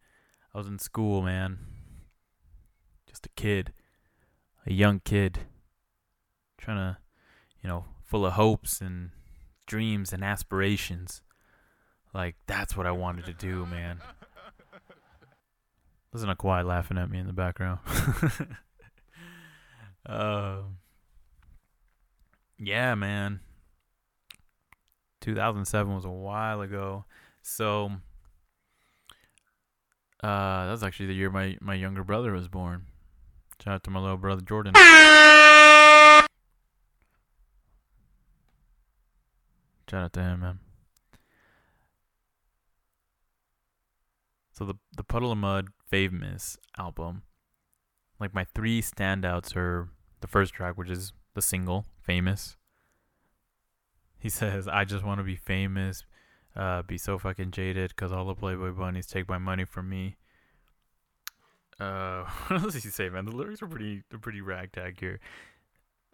I 0.53 0.57
was 0.57 0.67
in 0.67 0.79
school, 0.79 1.21
man. 1.21 1.59
Just 3.07 3.25
a 3.25 3.29
kid, 3.29 3.73
a 4.65 4.73
young 4.73 5.01
kid, 5.03 5.39
trying 6.57 6.77
to, 6.77 6.97
you 7.61 7.69
know, 7.69 7.85
full 8.03 8.25
of 8.25 8.33
hopes 8.33 8.81
and 8.81 9.11
dreams 9.65 10.13
and 10.13 10.23
aspirations. 10.23 11.21
Like 12.13 12.35
that's 12.47 12.75
what 12.75 12.85
I 12.85 12.91
wanted 12.91 13.25
to 13.25 13.33
do, 13.33 13.65
man. 13.65 14.01
Listen 16.13 16.27
to 16.27 16.35
Kawhi 16.35 16.65
laughing 16.65 16.97
at 16.97 17.09
me 17.09 17.19
in 17.19 17.27
the 17.27 17.33
background. 17.33 17.79
um. 20.05 20.77
Yeah, 22.63 22.93
man. 22.93 23.39
2007 25.21 25.95
was 25.95 26.05
a 26.05 26.09
while 26.09 26.61
ago. 26.61 27.05
So 27.41 27.89
uh 30.23 30.65
that 30.65 30.71
was 30.71 30.83
actually 30.83 31.07
the 31.07 31.15
year 31.15 31.31
my 31.31 31.57
my 31.59 31.73
younger 31.73 32.03
brother 32.03 32.31
was 32.31 32.47
born. 32.47 32.85
Shout 33.63 33.73
out 33.73 33.83
to 33.85 33.89
my 33.89 33.99
little 33.99 34.17
brother 34.17 34.43
Jordan. 34.43 34.75
Shout 34.75 34.85
out 40.03 40.13
to 40.13 40.21
him, 40.21 40.41
man. 40.41 40.59
So 44.51 44.65
the 44.65 44.75
the 44.95 45.03
Puddle 45.03 45.31
of 45.31 45.39
Mudd 45.39 45.69
Famous 45.89 46.57
album, 46.77 47.23
like 48.19 48.35
my 48.35 48.45
three 48.53 48.83
standouts 48.83 49.55
are 49.55 49.89
the 50.19 50.27
first 50.27 50.53
track, 50.53 50.77
which 50.77 50.91
is 50.91 51.13
the 51.33 51.41
single 51.41 51.87
famous. 52.11 52.57
He 54.19 54.29
says, 54.29 54.67
"I 54.67 54.83
just 54.83 55.05
want 55.05 55.19
to 55.19 55.23
be 55.23 55.37
famous, 55.37 56.03
uh, 56.55 56.81
be 56.81 56.97
so 56.97 57.17
fucking 57.17 57.51
jaded, 57.51 57.95
cause 57.95 58.11
all 58.11 58.25
the 58.25 58.35
Playboy 58.35 58.71
bunnies 58.71 59.07
take 59.07 59.29
my 59.29 59.37
money 59.37 59.63
from 59.63 59.87
me." 59.87 60.17
Uh, 61.79 62.25
what 62.47 62.63
does 62.63 62.83
he 62.83 62.89
say, 62.89 63.07
man? 63.09 63.25
The 63.25 63.31
lyrics 63.31 63.61
are 63.61 63.67
pretty, 63.67 64.03
they're 64.09 64.19
pretty 64.19 64.41
ragtag 64.41 64.99
here. 64.99 65.19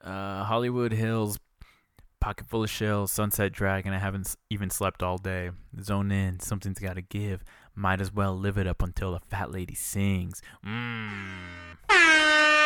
Uh, 0.04 0.44
Hollywood 0.44 0.92
Hills, 0.94 1.40
pocket 2.22 2.48
full 2.48 2.64
of 2.64 2.70
shells, 2.70 3.12
sunset 3.12 3.52
dragon. 3.52 3.92
I 3.92 3.98
haven't 3.98 4.36
even 4.52 4.70
slept 4.70 5.02
all 5.02 5.18
day. 5.18 5.50
Zone 5.82 6.12
in, 6.12 6.40
something's 6.40 6.80
gotta 6.80 7.02
give. 7.02 7.44
Might 7.74 8.02
as 8.02 8.14
well 8.14 8.38
live 8.38 8.58
it 8.60 8.68
up 8.68 8.84
until 8.84 9.14
the 9.14 9.20
fat 9.20 9.52
lady 9.52 9.76
sings. 9.76 10.44
Mmm. 10.64 12.57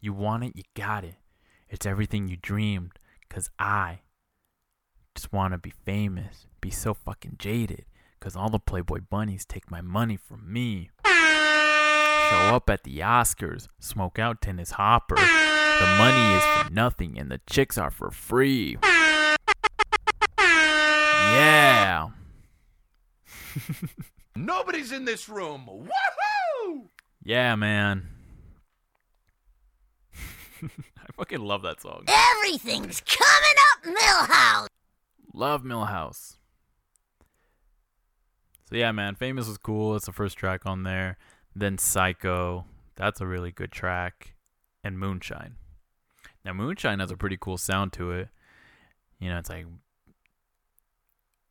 You 0.00 0.12
want 0.12 0.44
it, 0.44 0.56
you 0.56 0.62
got 0.74 1.04
it. 1.04 1.16
It's 1.68 1.86
everything 1.86 2.28
you 2.28 2.36
dreamed. 2.36 2.92
Cause 3.28 3.50
I 3.58 4.00
just 5.14 5.32
wanna 5.32 5.58
be 5.58 5.72
famous, 5.84 6.46
be 6.60 6.70
so 6.70 6.94
fucking 6.94 7.36
jaded. 7.38 7.84
Cause 8.20 8.36
all 8.36 8.48
the 8.50 8.58
Playboy 8.58 9.00
bunnies 9.10 9.44
take 9.44 9.70
my 9.70 9.80
money 9.80 10.16
from 10.16 10.52
me. 10.52 10.90
Show 11.04 12.54
up 12.54 12.68
at 12.68 12.84
the 12.84 12.98
Oscars, 12.98 13.68
smoke 13.80 14.18
out 14.18 14.40
Dennis 14.40 14.72
Hopper. 14.72 15.16
The 15.16 15.96
money 15.98 16.34
is 16.34 16.44
for 16.44 16.72
nothing 16.72 17.18
and 17.18 17.30
the 17.30 17.40
chicks 17.48 17.78
are 17.78 17.90
for 17.90 18.10
free. 18.10 18.76
Yeah. 20.38 22.08
Nobody's 24.36 24.92
in 24.92 25.04
this 25.04 25.28
room. 25.28 25.68
Woohoo! 25.68 26.88
Yeah, 27.22 27.54
man. 27.56 28.08
I 30.62 31.12
fucking 31.16 31.40
love 31.40 31.62
that 31.62 31.80
song. 31.80 32.04
Everything's 32.08 33.00
coming 33.00 33.56
up, 33.72 33.84
Milhouse. 33.84 34.66
Love 35.34 35.62
Milhouse. 35.62 36.36
So 38.68 38.76
yeah, 38.76 38.92
man, 38.92 39.14
Famous 39.14 39.48
was 39.48 39.58
cool. 39.58 39.96
It's 39.96 40.06
the 40.06 40.12
first 40.12 40.36
track 40.36 40.66
on 40.66 40.82
there. 40.82 41.16
Then 41.54 41.78
Psycho, 41.78 42.66
that's 42.96 43.20
a 43.20 43.26
really 43.26 43.50
good 43.50 43.72
track, 43.72 44.34
and 44.84 44.98
Moonshine. 44.98 45.54
Now 46.44 46.52
Moonshine 46.52 47.00
has 47.00 47.10
a 47.10 47.16
pretty 47.16 47.38
cool 47.40 47.58
sound 47.58 47.92
to 47.94 48.12
it. 48.12 48.28
You 49.18 49.30
know, 49.30 49.38
it's 49.38 49.48
like 49.48 49.66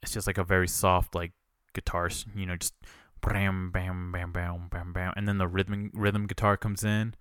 it's 0.02 0.14
just 0.14 0.28
like 0.28 0.38
a 0.38 0.44
very 0.44 0.68
soft 0.68 1.16
like 1.16 1.32
guitar, 1.74 2.10
you 2.36 2.46
know, 2.46 2.56
just 2.56 2.76
bam 3.22 3.72
bam 3.72 4.12
bam 4.12 4.32
bam 4.32 4.68
bam 4.70 4.94
bam, 4.94 5.14
and 5.16 5.28
then 5.28 5.38
the 5.38 5.48
rhythm 5.48 5.92
rhythm 5.94 6.28
guitar 6.28 6.56
comes 6.56 6.84
in 6.84 7.16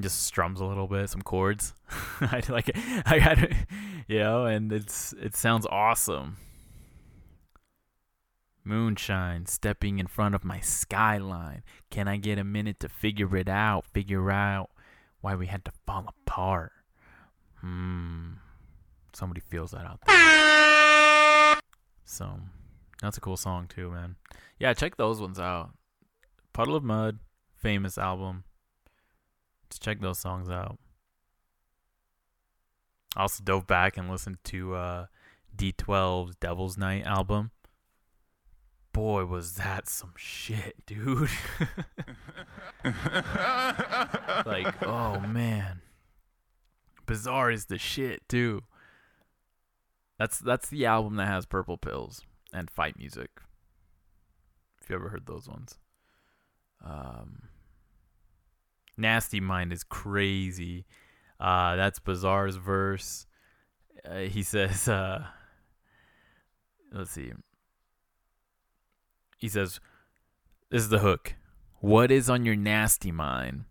just 0.00 0.22
strums 0.22 0.60
a 0.60 0.64
little 0.64 0.86
bit, 0.86 1.10
some 1.10 1.22
chords. 1.22 1.74
I 2.20 2.42
like 2.48 2.68
it. 2.68 2.76
I 3.06 3.18
got 3.18 3.38
it, 3.38 3.52
you 4.08 4.18
know, 4.18 4.46
and 4.46 4.72
it's 4.72 5.12
it 5.20 5.36
sounds 5.36 5.66
awesome. 5.70 6.36
Moonshine 8.64 9.46
stepping 9.46 9.98
in 9.98 10.06
front 10.06 10.34
of 10.34 10.44
my 10.44 10.60
skyline. 10.60 11.62
Can 11.90 12.06
I 12.06 12.18
get 12.18 12.38
a 12.38 12.44
minute 12.44 12.80
to 12.80 12.88
figure 12.88 13.34
it 13.36 13.48
out? 13.48 13.86
Figure 13.86 14.30
out 14.30 14.70
why 15.20 15.34
we 15.34 15.46
had 15.46 15.64
to 15.64 15.72
fall 15.86 16.04
apart. 16.06 16.72
Hmm. 17.60 18.32
Somebody 19.14 19.40
feels 19.40 19.70
that 19.70 19.86
out 19.86 20.00
there. 20.06 21.58
So, 22.04 22.40
that's 23.00 23.16
a 23.16 23.20
cool 23.20 23.36
song 23.36 23.68
too, 23.68 23.90
man. 23.90 24.16
Yeah, 24.58 24.74
check 24.74 24.96
those 24.96 25.20
ones 25.20 25.40
out. 25.40 25.70
Puddle 26.52 26.76
of 26.76 26.84
Mudd, 26.84 27.18
famous 27.56 27.96
album. 27.96 28.44
Just 29.70 29.82
check 29.82 30.00
those 30.00 30.18
songs 30.18 30.48
out. 30.48 30.78
I 33.16 33.22
also 33.22 33.42
dove 33.42 33.66
back 33.66 33.96
and 33.96 34.10
listened 34.10 34.38
to 34.44 34.74
uh, 34.74 35.06
D12's 35.56 36.36
Devil's 36.36 36.78
Night 36.78 37.04
album. 37.04 37.50
Boy, 38.92 39.24
was 39.24 39.54
that 39.54 39.88
some 39.88 40.14
shit, 40.16 40.74
dude. 40.86 41.28
like, 42.84 44.82
oh 44.86 45.20
man. 45.20 45.82
Bizarre 47.06 47.50
is 47.50 47.66
the 47.66 47.78
shit, 47.78 48.28
too. 48.28 48.62
That's 50.18 50.38
that's 50.38 50.68
the 50.68 50.84
album 50.84 51.16
that 51.16 51.28
has 51.28 51.46
Purple 51.46 51.78
Pills 51.78 52.22
and 52.52 52.70
Fight 52.70 52.98
Music. 52.98 53.30
If 54.82 54.90
you 54.90 54.96
ever 54.96 55.10
heard 55.10 55.26
those 55.26 55.48
ones. 55.48 55.78
Um 56.84 57.48
Nasty 58.98 59.40
Mind 59.40 59.72
is 59.72 59.84
crazy. 59.84 60.84
Uh 61.40 61.76
that's 61.76 62.00
Bizarre's 62.00 62.56
verse. 62.56 63.26
Uh, 64.04 64.20
he 64.20 64.42
says 64.54 64.88
uh 64.88 65.24
let's 66.92 67.10
see. 67.10 67.32
He 69.38 69.48
says 69.48 69.80
this 70.70 70.82
is 70.82 70.88
the 70.88 70.98
hook. 70.98 71.34
What 71.80 72.10
is 72.10 72.28
on 72.28 72.44
your 72.44 72.56
nasty 72.56 73.12
mind? 73.12 73.64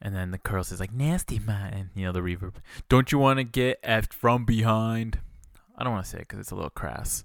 And 0.00 0.14
then 0.14 0.30
the 0.30 0.38
girl 0.38 0.62
says 0.62 0.80
like 0.80 0.92
nasty 0.92 1.38
mind, 1.38 1.90
you 1.94 2.04
know 2.04 2.12
the 2.12 2.20
reverb. 2.20 2.56
Don't 2.90 3.10
you 3.10 3.18
want 3.18 3.38
to 3.38 3.44
get 3.44 3.82
effed 3.82 4.12
from 4.12 4.44
behind? 4.44 5.20
I 5.76 5.82
don't 5.82 5.94
want 5.94 6.04
to 6.04 6.10
say 6.10 6.18
it 6.18 6.28
because 6.28 6.40
it's 6.40 6.50
a 6.50 6.54
little 6.54 6.70
crass. 6.70 7.24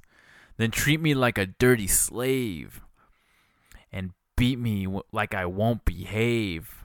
Then 0.57 0.71
treat 0.71 0.99
me 0.99 1.13
like 1.13 1.37
a 1.37 1.45
dirty 1.45 1.87
slave, 1.87 2.81
and 3.91 4.11
beat 4.35 4.59
me 4.59 4.87
like 5.11 5.33
I 5.33 5.45
won't 5.45 5.85
behave. 5.85 6.78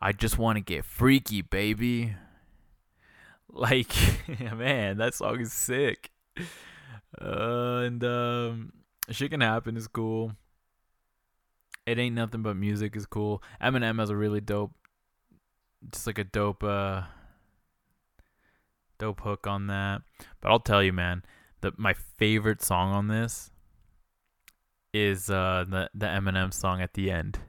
I 0.00 0.12
just 0.12 0.38
want 0.38 0.56
to 0.56 0.60
get 0.60 0.84
freaky, 0.84 1.42
baby. 1.42 2.14
Like, 3.52 3.92
man, 4.56 4.98
that 4.98 5.14
song 5.14 5.40
is 5.40 5.52
sick. 5.52 6.10
Uh, 7.20 7.82
and 7.84 8.04
um, 8.04 8.72
shit 9.10 9.30
can 9.30 9.40
happen 9.40 9.76
is 9.76 9.88
cool. 9.88 10.32
It 11.86 11.98
ain't 11.98 12.14
nothing 12.14 12.42
but 12.42 12.56
music 12.56 12.94
is 12.96 13.06
cool. 13.06 13.42
Eminem 13.60 13.98
has 13.98 14.10
a 14.10 14.16
really 14.16 14.40
dope, 14.40 14.72
just 15.92 16.06
like 16.06 16.18
a 16.18 16.24
dope, 16.24 16.62
uh, 16.62 17.02
dope 18.98 19.20
hook 19.20 19.46
on 19.46 19.66
that. 19.66 20.02
But 20.40 20.50
I'll 20.50 20.60
tell 20.60 20.82
you, 20.82 20.92
man, 20.92 21.24
the 21.60 21.72
my 21.76 21.94
favorite 21.94 22.62
song 22.62 22.92
on 22.92 23.08
this 23.08 23.50
is 24.92 25.30
uh 25.30 25.64
the 25.68 25.90
the 25.94 26.06
Eminem 26.06 26.52
song 26.52 26.80
at 26.80 26.94
the 26.94 27.10
end. 27.10 27.40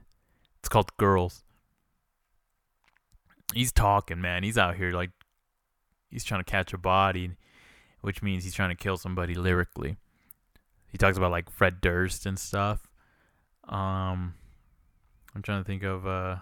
It's 0.58 0.68
called 0.68 0.96
Girls. 0.96 1.44
He's 3.54 3.72
talking, 3.72 4.20
man. 4.20 4.42
He's 4.42 4.58
out 4.58 4.76
here 4.76 4.92
like 4.92 5.10
he's 6.10 6.24
trying 6.24 6.40
to 6.40 6.50
catch 6.50 6.72
a 6.72 6.78
body, 6.78 7.32
which 8.00 8.22
means 8.22 8.44
he's 8.44 8.54
trying 8.54 8.70
to 8.70 8.76
kill 8.76 8.96
somebody 8.96 9.34
lyrically. 9.34 9.96
He 10.88 10.98
talks 10.98 11.16
about 11.16 11.30
like 11.30 11.50
Fred 11.50 11.80
Durst 11.80 12.26
and 12.26 12.38
stuff. 12.38 12.90
Um, 13.68 14.34
I'm 15.34 15.42
trying 15.42 15.62
to 15.62 15.66
think 15.66 15.82
of 15.82 16.06
uh. 16.06 16.36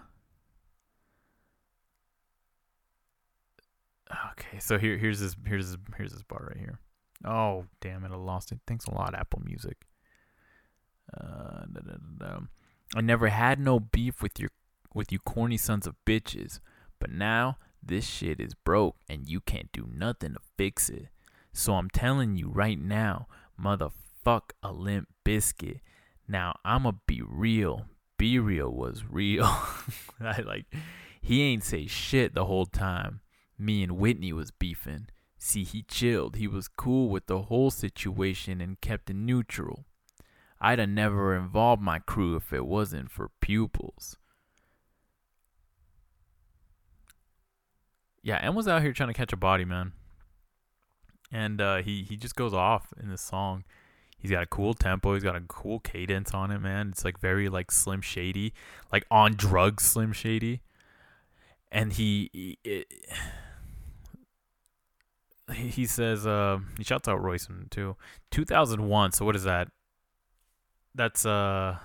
Okay, 4.31 4.59
so 4.59 4.77
here 4.77 4.97
here's 4.97 5.19
this 5.21 5.35
here's 5.45 5.71
this 5.71 5.77
here's 5.97 6.11
this 6.11 6.23
bar 6.23 6.47
right 6.49 6.57
here. 6.57 6.79
Oh 7.23 7.65
damn 7.79 8.03
it! 8.03 8.11
I 8.11 8.15
lost 8.15 8.51
it. 8.51 8.59
Thanks 8.67 8.85
a 8.85 8.93
lot, 8.93 9.15
Apple 9.15 9.41
Music. 9.45 9.77
Uh. 11.17 11.61
I 12.95 13.01
never 13.01 13.29
had 13.29 13.59
no 13.59 13.79
beef 13.79 14.21
with 14.21 14.39
your 14.39 14.49
with 14.93 15.11
you 15.11 15.19
corny 15.19 15.57
sons 15.57 15.87
of 15.87 15.95
bitches, 16.05 16.59
but 17.01 17.11
now 17.11 17.57
this 17.83 18.05
shit 18.05 18.39
is 18.39 18.53
broke 18.53 18.95
and 19.09 19.27
you 19.27 19.41
can't 19.41 19.71
do 19.71 19.89
nothing 19.91 20.33
to 20.33 20.39
fix 20.55 20.87
it. 20.87 21.07
So 21.51 21.73
I'm 21.73 21.89
telling 21.89 22.37
you 22.37 22.47
right 22.47 22.79
now, 22.79 23.27
motherfuck 23.59 24.51
a 24.61 24.71
Limp 24.71 25.09
Bizkit. 25.25 25.79
Now 26.27 26.55
I'ma 26.63 26.93
be 27.07 27.21
real. 27.27 27.87
Be 28.17 28.37
real 28.37 28.69
was 28.69 29.03
real. 29.09 29.45
I 30.21 30.41
like 30.45 30.65
he 31.19 31.41
ain't 31.41 31.63
say 31.63 31.87
shit 31.87 32.35
the 32.35 32.45
whole 32.45 32.67
time. 32.67 33.21
Me 33.57 33.81
and 33.81 33.97
Whitney 33.97 34.31
was 34.31 34.51
beefing. 34.51 35.07
See, 35.39 35.63
he 35.63 35.81
chilled. 35.81 36.35
He 36.35 36.47
was 36.47 36.67
cool 36.67 37.09
with 37.09 37.25
the 37.25 37.43
whole 37.43 37.71
situation 37.71 38.61
and 38.61 38.79
kept 38.79 39.09
it 39.09 39.15
neutral. 39.15 39.85
I'd 40.59 40.77
have 40.77 40.89
never 40.89 41.35
involved 41.35 41.81
my 41.81 41.97
crew 41.97 42.35
if 42.35 42.53
it 42.53 42.67
wasn't 42.67 43.09
for 43.09 43.31
pupils. 43.41 44.17
Yeah, 48.23 48.39
M 48.41 48.55
was 48.55 48.67
out 48.67 48.81
here 48.81 48.93
trying 48.93 49.09
to 49.09 49.13
catch 49.13 49.33
a 49.33 49.37
body, 49.37 49.65
man. 49.65 49.93
And 51.31 51.61
uh, 51.61 51.77
he 51.77 52.03
he 52.03 52.17
just 52.17 52.35
goes 52.35 52.53
off 52.53 52.93
in 53.01 53.09
this 53.09 53.21
song. 53.21 53.63
He's 54.17 54.29
got 54.29 54.43
a 54.43 54.47
cool 54.47 54.75
tempo. 54.75 55.15
He's 55.15 55.23
got 55.23 55.35
a 55.35 55.41
cool 55.47 55.79
cadence 55.79 56.31
on 56.33 56.51
it, 56.51 56.59
man. 56.59 56.89
It's 56.89 57.03
like 57.03 57.19
very 57.19 57.49
like 57.49 57.71
Slim 57.71 58.01
Shady, 58.01 58.53
like 58.91 59.05
on 59.09 59.33
drugs 59.33 59.83
Slim 59.83 60.13
Shady. 60.13 60.61
And 61.71 61.93
he 61.93 62.29
he, 62.33 62.85
he 65.55 65.85
says 65.85 66.27
uh 66.27 66.59
he 66.77 66.83
shouts 66.83 67.07
out 67.07 67.23
Royson 67.23 67.67
too. 67.71 67.95
2001. 68.29 69.13
So 69.13 69.25
what 69.25 69.35
is 69.35 69.45
that? 69.45 69.69
That's 70.93 71.25
uh 71.25 71.77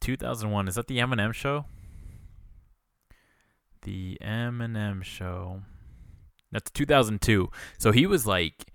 2001. 0.00 0.68
Is 0.68 0.74
that 0.74 0.88
the 0.88 0.98
Eminem 0.98 1.32
show? 1.32 1.64
The 3.82 4.18
Eminem 4.22 5.02
show. 5.02 5.62
That's 6.52 6.70
2002. 6.70 7.50
So 7.78 7.92
he 7.92 8.06
was 8.06 8.26
like 8.26 8.72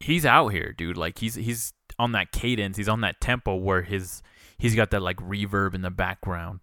he's 0.00 0.24
out 0.24 0.48
here, 0.48 0.72
dude. 0.76 0.96
Like 0.96 1.18
he's 1.18 1.34
he's 1.34 1.72
on 1.98 2.12
that 2.12 2.32
cadence, 2.32 2.76
he's 2.76 2.88
on 2.88 3.02
that 3.02 3.20
tempo 3.20 3.54
where 3.54 3.82
his 3.82 4.22
he's 4.58 4.74
got 4.74 4.90
that 4.90 5.02
like 5.02 5.18
reverb 5.18 5.74
in 5.74 5.82
the 5.82 5.90
background. 5.90 6.60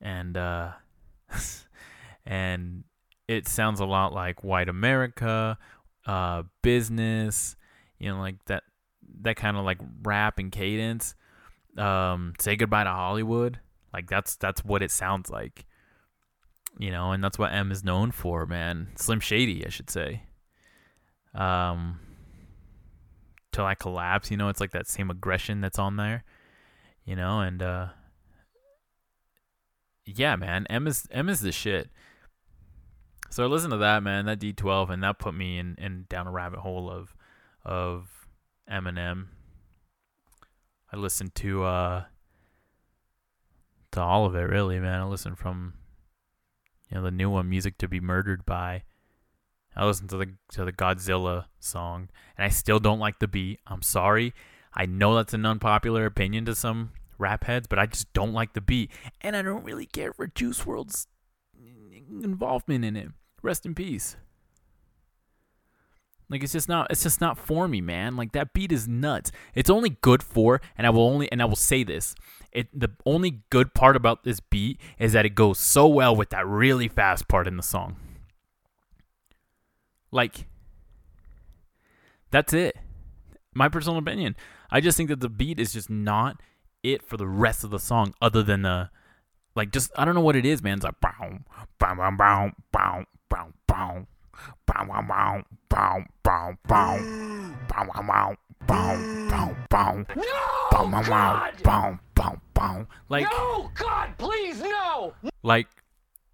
And 0.00 0.36
uh 0.36 0.72
and 2.26 2.84
it 3.26 3.48
sounds 3.48 3.80
a 3.80 3.86
lot 3.86 4.12
like 4.12 4.44
white 4.44 4.68
America, 4.68 5.58
uh 6.06 6.44
business, 6.62 7.56
you 7.98 8.10
know, 8.10 8.20
like 8.20 8.36
that 8.46 8.62
that 9.22 9.36
kind 9.36 9.56
of 9.56 9.64
like 9.64 9.78
rap 10.02 10.38
and 10.38 10.52
cadence. 10.52 11.14
Um 11.76 12.34
say 12.38 12.56
goodbye 12.56 12.84
to 12.84 12.90
Hollywood. 12.90 13.60
Like 13.94 14.08
that's 14.08 14.34
that's 14.34 14.64
what 14.64 14.82
it 14.82 14.90
sounds 14.90 15.30
like. 15.30 15.64
You 16.76 16.90
know, 16.90 17.12
and 17.12 17.22
that's 17.22 17.38
what 17.38 17.52
M 17.52 17.70
is 17.70 17.84
known 17.84 18.10
for, 18.10 18.44
man. 18.44 18.88
Slim 18.96 19.20
Shady, 19.20 19.64
I 19.64 19.68
should 19.68 19.88
say. 19.88 20.24
Um 21.32 22.00
till 23.52 23.64
I 23.64 23.76
collapse, 23.76 24.32
you 24.32 24.36
know, 24.36 24.48
it's 24.48 24.60
like 24.60 24.72
that 24.72 24.88
same 24.88 25.10
aggression 25.10 25.60
that's 25.60 25.78
on 25.78 25.94
there. 25.94 26.24
You 27.04 27.14
know, 27.14 27.40
and 27.40 27.62
uh 27.62 27.88
yeah, 30.04 30.34
man, 30.34 30.66
M 30.68 30.88
is 30.88 31.06
M 31.12 31.28
is 31.28 31.40
the 31.40 31.52
shit. 31.52 31.88
So 33.30 33.44
I 33.44 33.46
listened 33.46 33.72
to 33.72 33.78
that, 33.78 34.02
man, 34.02 34.26
that 34.26 34.40
D12, 34.40 34.90
and 34.90 35.02
that 35.02 35.18
put 35.18 35.34
me 35.34 35.58
in, 35.58 35.76
in 35.78 36.06
down 36.08 36.26
a 36.26 36.32
rabbit 36.32 36.60
hole 36.60 36.90
of 36.90 37.14
of 37.64 38.26
Eminem. 38.68 39.26
I 40.92 40.96
listened 40.96 41.36
to 41.36 41.62
uh 41.62 42.04
to 43.94 44.02
all 44.02 44.26
of 44.26 44.34
it 44.34 44.40
really, 44.40 44.78
man. 44.78 45.00
I 45.00 45.04
listened 45.04 45.38
from 45.38 45.74
you 46.90 46.96
know 46.96 47.02
the 47.02 47.10
new 47.10 47.30
one, 47.30 47.48
Music 47.48 47.78
to 47.78 47.88
Be 47.88 48.00
Murdered 48.00 48.44
by. 48.44 48.82
I 49.76 49.86
listened 49.86 50.10
to 50.10 50.16
the 50.16 50.34
to 50.52 50.64
the 50.64 50.72
Godzilla 50.72 51.46
song, 51.58 52.08
and 52.36 52.44
I 52.44 52.48
still 52.48 52.78
don't 52.78 53.00
like 53.00 53.18
the 53.18 53.28
beat. 53.28 53.60
I'm 53.66 53.82
sorry. 53.82 54.34
I 54.74 54.86
know 54.86 55.14
that's 55.14 55.34
an 55.34 55.46
unpopular 55.46 56.04
opinion 56.06 56.44
to 56.46 56.54
some 56.54 56.92
rap 57.18 57.44
heads, 57.44 57.66
but 57.68 57.78
I 57.78 57.86
just 57.86 58.12
don't 58.12 58.32
like 58.32 58.52
the 58.52 58.60
beat, 58.60 58.90
and 59.20 59.36
I 59.36 59.42
don't 59.42 59.64
really 59.64 59.86
care 59.86 60.12
for 60.12 60.26
Juice 60.26 60.60
WRLD's 60.60 61.06
involvement 62.22 62.84
in 62.84 62.96
it. 62.96 63.08
Rest 63.42 63.66
in 63.66 63.74
peace. 63.74 64.16
Like 66.30 66.42
it's 66.42 66.52
just 66.52 66.68
not 66.68 66.90
it's 66.90 67.02
just 67.02 67.20
not 67.20 67.38
for 67.38 67.68
me, 67.68 67.80
man. 67.80 68.16
Like 68.16 68.32
that 68.32 68.52
beat 68.52 68.72
is 68.72 68.88
nuts. 68.88 69.30
It's 69.54 69.70
only 69.70 69.90
good 70.00 70.22
for 70.22 70.60
and 70.76 70.86
I 70.86 70.90
will 70.90 71.06
only 71.06 71.30
and 71.30 71.42
I 71.42 71.44
will 71.44 71.56
say 71.56 71.82
this. 71.84 72.14
It 72.52 72.68
the 72.78 72.90
only 73.04 73.42
good 73.50 73.74
part 73.74 73.96
about 73.96 74.24
this 74.24 74.40
beat 74.40 74.80
is 74.98 75.12
that 75.12 75.26
it 75.26 75.34
goes 75.34 75.58
so 75.58 75.86
well 75.86 76.16
with 76.16 76.30
that 76.30 76.46
really 76.46 76.88
fast 76.88 77.28
part 77.28 77.46
in 77.46 77.56
the 77.56 77.62
song. 77.62 77.96
Like 80.10 80.46
that's 82.30 82.52
it. 82.52 82.76
My 83.54 83.68
personal 83.68 83.98
opinion. 83.98 84.34
I 84.70 84.80
just 84.80 84.96
think 84.96 85.08
that 85.10 85.20
the 85.20 85.28
beat 85.28 85.60
is 85.60 85.72
just 85.72 85.90
not 85.90 86.40
it 86.82 87.02
for 87.02 87.16
the 87.16 87.28
rest 87.28 87.64
of 87.64 87.70
the 87.70 87.78
song 87.78 88.14
other 88.20 88.42
than 88.42 88.62
the 88.62 88.90
like 89.54 89.72
just 89.72 89.92
I 89.96 90.04
don't 90.04 90.14
know 90.14 90.20
what 90.20 90.36
it 90.36 90.46
is, 90.46 90.62
man. 90.62 90.78
It's 90.78 90.84
like 90.84 91.00
bow 91.00 91.38
bow 91.78 91.94
bow 92.16 92.50
bow 92.72 93.04
bow 93.28 93.52
bow 93.66 94.06
Bow 94.66 94.86
wow 94.88 95.04
wow 95.08 95.42
bow 95.68 96.04
bow 96.22 96.54
bow. 96.66 96.98
Bow 97.68 97.88
wow 97.94 98.06
wow 98.08 98.36
bow 98.66 99.26
bow 99.28 99.56
bow. 99.70 100.04
Bow 100.70 100.90
wow 100.90 101.04
wow 101.08 101.50
bow 101.62 101.98
bow 102.14 102.40
bow. 102.54 102.86
Like 103.08 103.26
No 103.30 103.70
God 103.74 104.16
please 104.18 104.60
no! 104.60 105.14
Like 105.42 105.68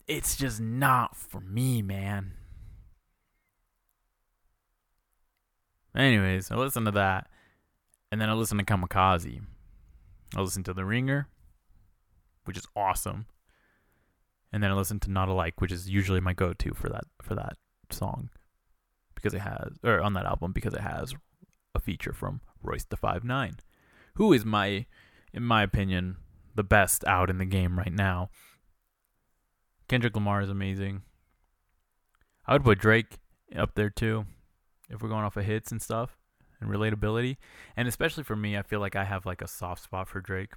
it's 0.07 0.37
just 0.37 0.61
not 0.61 1.17
for 1.17 1.41
me 1.41 1.83
man. 1.83 2.33
Anyways, 5.95 6.51
I 6.51 6.57
listen 6.57 6.85
to 6.85 6.93
that 6.93 7.29
and 8.13 8.21
then 8.21 8.29
I 8.29 8.35
listen 8.35 8.59
to 8.59 8.65
Kamikaze. 8.65 9.41
I 10.37 10.41
listen 10.41 10.63
to 10.65 10.73
The 10.73 10.85
Ringer, 10.85 11.29
which 12.45 12.57
is 12.57 12.67
awesome. 12.77 13.27
And 14.53 14.63
then 14.63 14.71
I 14.71 14.75
listen 14.75 15.01
to 15.01 15.11
Not 15.11 15.29
Alike, 15.29 15.61
which 15.61 15.73
is 15.73 15.89
usually 15.89 16.21
my 16.21 16.33
go 16.33 16.53
to 16.53 16.75
for 16.75 16.89
that 16.89 17.05
for 17.23 17.35
that 17.35 17.57
song, 17.93 18.31
because 19.15 19.35
it 19.35 19.41
has 19.41 19.79
or 19.83 20.01
on 20.01 20.15
that 20.15 20.27
album 20.27 20.53
because 20.53 20.75
it 20.75 20.81
has 20.81 21.15
a 21.75 21.81
feature 21.81 22.13
from 22.13 22.41
Royce 22.63 22.85
da 22.85 22.97
Five 22.97 23.25
Nine, 23.25 23.57
who 24.15 24.33
is 24.33 24.45
my, 24.45 24.87
in 25.33 25.43
my 25.43 25.63
opinion, 25.63 26.17
the 26.55 26.65
best 26.65 27.05
out 27.07 27.31
in 27.31 27.39
the 27.39 27.45
game 27.45 27.79
right 27.79 27.93
now. 27.93 28.31
Kendrick 29.89 30.15
Lamar 30.15 30.41
is 30.41 30.51
amazing. 30.51 31.03
I 32.47 32.53
would 32.53 32.65
put 32.65 32.79
Drake 32.79 33.19
up 33.57 33.75
there 33.75 33.91
too, 33.91 34.27
if 34.89 35.03
we're 35.03 35.09
going 35.09 35.25
off 35.25 35.37
of 35.37 35.45
hits 35.45 35.71
and 35.71 35.81
stuff 35.81 36.17
and 36.61 36.71
relatability. 36.71 37.37
And 37.77 37.89
especially 37.89 38.25
for 38.25 38.37
me, 38.37 38.57
I 38.57 38.63
feel 38.63 38.81
like 38.81 38.97
I 38.97 39.05
have 39.05 39.27
like 39.27 39.43
a 39.43 39.49
soft 39.49 39.83
spot 39.83 40.09
for 40.09 40.21
Drake, 40.21 40.53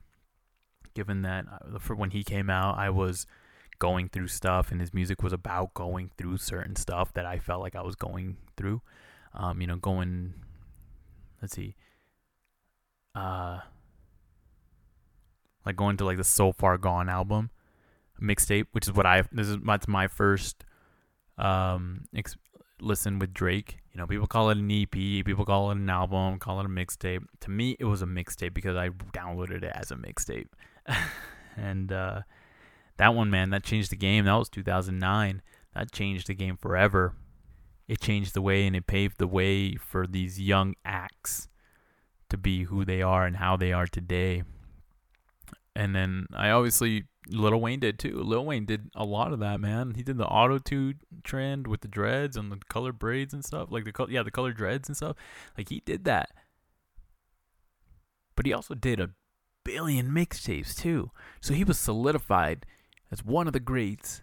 given 0.93 1.21
that 1.21 1.45
uh, 1.51 1.79
for 1.79 1.95
when 1.95 2.11
he 2.11 2.23
came 2.23 2.49
out, 2.49 2.77
I 2.77 2.89
was 2.89 3.25
going 3.83 4.07
through 4.07 4.29
stuff, 4.29 4.71
and 4.71 4.79
his 4.79 4.93
music 4.93 5.21
was 5.21 5.33
about 5.33 5.73
going 5.73 6.09
through 6.17 6.37
certain 6.37 6.77
stuff 6.77 7.11
that 7.15 7.25
I 7.25 7.37
felt 7.37 7.61
like 7.61 7.75
I 7.75 7.81
was 7.81 7.95
going 7.95 8.37
through. 8.55 8.81
Um, 9.33 9.59
you 9.59 9.67
know, 9.67 9.75
going. 9.75 10.35
Let's 11.41 11.53
see. 11.53 11.75
Uh, 13.13 13.59
like 15.65 15.75
going 15.75 15.97
to 15.97 16.05
like 16.05 16.15
the 16.15 16.23
So 16.23 16.53
Far 16.53 16.77
Gone 16.77 17.09
album 17.09 17.49
mixtape, 18.21 18.67
which 18.71 18.87
is 18.87 18.93
what 18.93 19.05
I 19.05 19.23
this 19.33 19.49
is 19.49 19.57
that's 19.65 19.87
my 19.87 20.07
first 20.07 20.63
um, 21.37 22.05
ex- 22.15 22.37
listen 22.79 23.19
with 23.19 23.33
Drake. 23.33 23.79
You 23.91 23.99
know, 23.99 24.07
people 24.07 24.27
call 24.27 24.49
it 24.49 24.57
an 24.57 24.71
EP, 24.71 24.91
people 24.91 25.45
call 25.45 25.71
it 25.71 25.77
an 25.77 25.89
album, 25.89 26.39
call 26.39 26.61
it 26.61 26.65
a 26.65 26.69
mixtape. 26.69 27.25
To 27.41 27.51
me, 27.51 27.75
it 27.79 27.85
was 27.85 28.01
a 28.01 28.05
mixtape 28.05 28.53
because 28.53 28.77
I 28.77 28.89
downloaded 28.89 29.63
it 29.63 29.71
as 29.75 29.91
a 29.91 29.95
mixtape. 29.95 30.47
and 31.57 31.91
uh, 31.91 32.21
that 32.97 33.15
one, 33.15 33.29
man, 33.29 33.49
that 33.49 33.63
changed 33.63 33.91
the 33.91 33.97
game. 33.97 34.25
That 34.25 34.35
was 34.35 34.49
2009. 34.49 35.41
That 35.73 35.91
changed 35.91 36.27
the 36.27 36.35
game 36.35 36.57
forever. 36.57 37.15
It 37.87 37.99
changed 37.99 38.33
the 38.33 38.41
way 38.41 38.65
and 38.65 38.75
it 38.75 38.87
paved 38.87 39.17
the 39.17 39.27
way 39.27 39.75
for 39.75 40.07
these 40.07 40.39
young 40.39 40.75
acts 40.85 41.49
to 42.29 42.37
be 42.37 42.63
who 42.63 42.85
they 42.85 43.01
are 43.01 43.25
and 43.25 43.37
how 43.37 43.57
they 43.57 43.73
are 43.73 43.87
today. 43.87 44.43
And 45.75 45.95
then 45.95 46.27
I 46.33 46.49
obviously 46.49 47.05
Lil 47.27 47.59
Wayne 47.59 47.79
did 47.79 47.99
too. 47.99 48.21
Lil 48.21 48.45
Wayne 48.45 48.65
did 48.65 48.89
a 48.95 49.03
lot 49.03 49.33
of 49.33 49.39
that, 49.39 49.59
man. 49.59 49.93
He 49.95 50.03
did 50.03 50.17
the 50.17 50.27
auto 50.27 50.59
tune 50.59 50.99
trend 51.23 51.67
with 51.67 51.81
the 51.81 51.87
dreads 51.87 52.37
and 52.37 52.51
the 52.51 52.59
color 52.69 52.91
braids 52.91 53.33
and 53.33 53.43
stuff, 53.43 53.69
like 53.71 53.85
the 53.85 53.91
color, 53.91 54.11
yeah, 54.11 54.23
the 54.23 54.31
color 54.31 54.53
dreads 54.53 54.87
and 54.87 54.95
stuff. 54.95 55.15
Like 55.57 55.69
he 55.69 55.81
did 55.85 56.05
that. 56.05 56.29
But 58.35 58.45
he 58.45 58.53
also 58.53 58.75
did 58.75 58.99
a 58.99 59.11
billion 59.63 60.09
mixtapes 60.09 60.75
too. 60.75 61.11
So 61.41 61.53
he 61.53 61.63
was 61.63 61.79
solidified 61.79 62.65
as 63.11 63.23
one 63.23 63.47
of 63.47 63.53
the 63.53 63.59
greats 63.59 64.21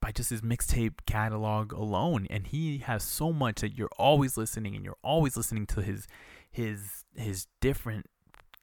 by 0.00 0.12
just 0.12 0.30
his 0.30 0.42
mixtape 0.42 0.94
catalog 1.06 1.72
alone 1.72 2.26
and 2.30 2.48
he 2.48 2.78
has 2.78 3.02
so 3.02 3.32
much 3.32 3.60
that 3.60 3.76
you're 3.76 3.90
always 3.98 4.36
listening 4.36 4.74
and 4.74 4.84
you're 4.84 4.96
always 5.02 5.36
listening 5.36 5.66
to 5.66 5.80
his 5.80 6.06
his 6.50 7.04
his 7.14 7.46
different 7.60 8.06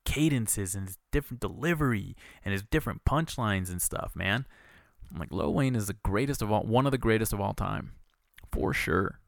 cadences 0.05 0.75
and 0.75 0.87
his 0.87 0.97
different 1.11 1.39
delivery 1.39 2.15
and 2.43 2.51
his 2.51 2.63
different 2.63 3.03
punchlines 3.05 3.69
and 3.69 3.81
stuff, 3.81 4.13
man. 4.15 4.45
I'm 5.11 5.19
like 5.19 5.31
Lil 5.31 5.53
Wayne 5.53 5.75
is 5.75 5.87
the 5.87 5.93
greatest 5.93 6.41
of 6.41 6.51
all 6.51 6.63
one 6.63 6.85
of 6.85 6.91
the 6.91 6.97
greatest 6.97 7.33
of 7.33 7.41
all 7.41 7.53
time. 7.53 7.93
For 8.51 8.73
sure. 8.73 9.19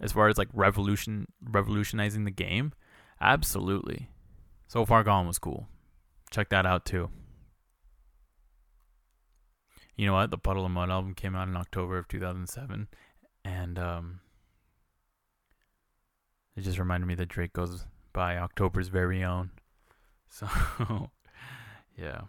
As 0.00 0.12
far 0.12 0.28
as 0.28 0.38
like 0.38 0.48
revolution 0.52 1.26
revolutionizing 1.42 2.24
the 2.24 2.30
game, 2.30 2.72
absolutely. 3.20 4.08
So 4.66 4.84
Far 4.84 5.04
Gone 5.04 5.26
was 5.26 5.38
cool. 5.38 5.68
Check 6.30 6.48
that 6.50 6.66
out 6.66 6.84
too. 6.84 7.10
You 9.96 10.06
know 10.06 10.14
what? 10.14 10.30
The 10.30 10.38
Puddle 10.38 10.64
of 10.64 10.70
Mudd 10.70 10.90
album 10.90 11.14
came 11.14 11.36
out 11.36 11.48
in 11.48 11.56
October 11.56 11.98
of 11.98 12.08
2007 12.08 12.88
and 13.44 13.78
um 13.78 14.20
it 16.56 16.62
just 16.62 16.78
reminded 16.78 17.06
me 17.06 17.14
that 17.16 17.28
Drake 17.28 17.52
goes 17.52 17.84
by 18.12 18.36
October's 18.38 18.88
very 18.88 19.22
own. 19.22 19.50
So, 20.26 20.48
yeah. 21.96 22.22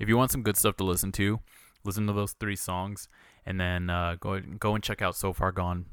If 0.00 0.08
you 0.08 0.16
want 0.16 0.30
some 0.30 0.42
good 0.42 0.56
stuff 0.56 0.78
to 0.78 0.84
listen 0.84 1.12
to, 1.12 1.40
listen 1.84 2.06
to 2.06 2.14
those 2.14 2.32
three 2.32 2.56
songs, 2.56 3.06
and 3.44 3.60
then 3.60 3.90
uh, 3.90 4.16
go 4.18 4.40
go 4.40 4.74
and 4.74 4.82
check 4.82 5.02
out 5.02 5.14
So 5.14 5.34
Far 5.34 5.52
Gone, 5.52 5.86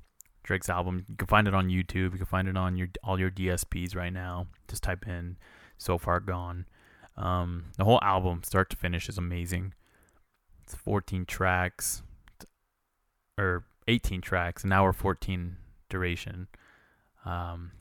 Drake's 0.43 0.69
album. 0.69 1.03
You 1.09 1.17
can 1.17 1.27
find 1.27 1.45
it 1.45 1.53
on 1.53 1.67
YouTube. 1.67 2.13
You 2.13 2.19
can 2.19 2.25
find 2.25 2.47
it 2.47 2.55
on 2.55 2.77
your 2.77 2.87
all 3.03 3.19
your 3.19 3.29
DSPs 3.29 3.97
right 3.97 4.13
now. 4.13 4.47
Just 4.69 4.83
type 4.83 5.05
in 5.05 5.35
So 5.77 5.97
Far 5.97 6.21
Gone. 6.21 6.67
Um, 7.17 7.65
the 7.77 7.83
whole 7.83 7.99
album, 8.01 8.43
start 8.43 8.69
to 8.69 8.77
finish, 8.77 9.09
is 9.09 9.17
amazing. 9.17 9.73
It's 10.73 10.81
14 10.81 11.25
tracks, 11.25 12.01
or 13.37 13.63
18 13.87 14.21
tracks, 14.21 14.63
an 14.63 14.71
hour 14.71 14.91
14 14.91 15.57
duration. 15.87 16.47
Um, 17.25 17.71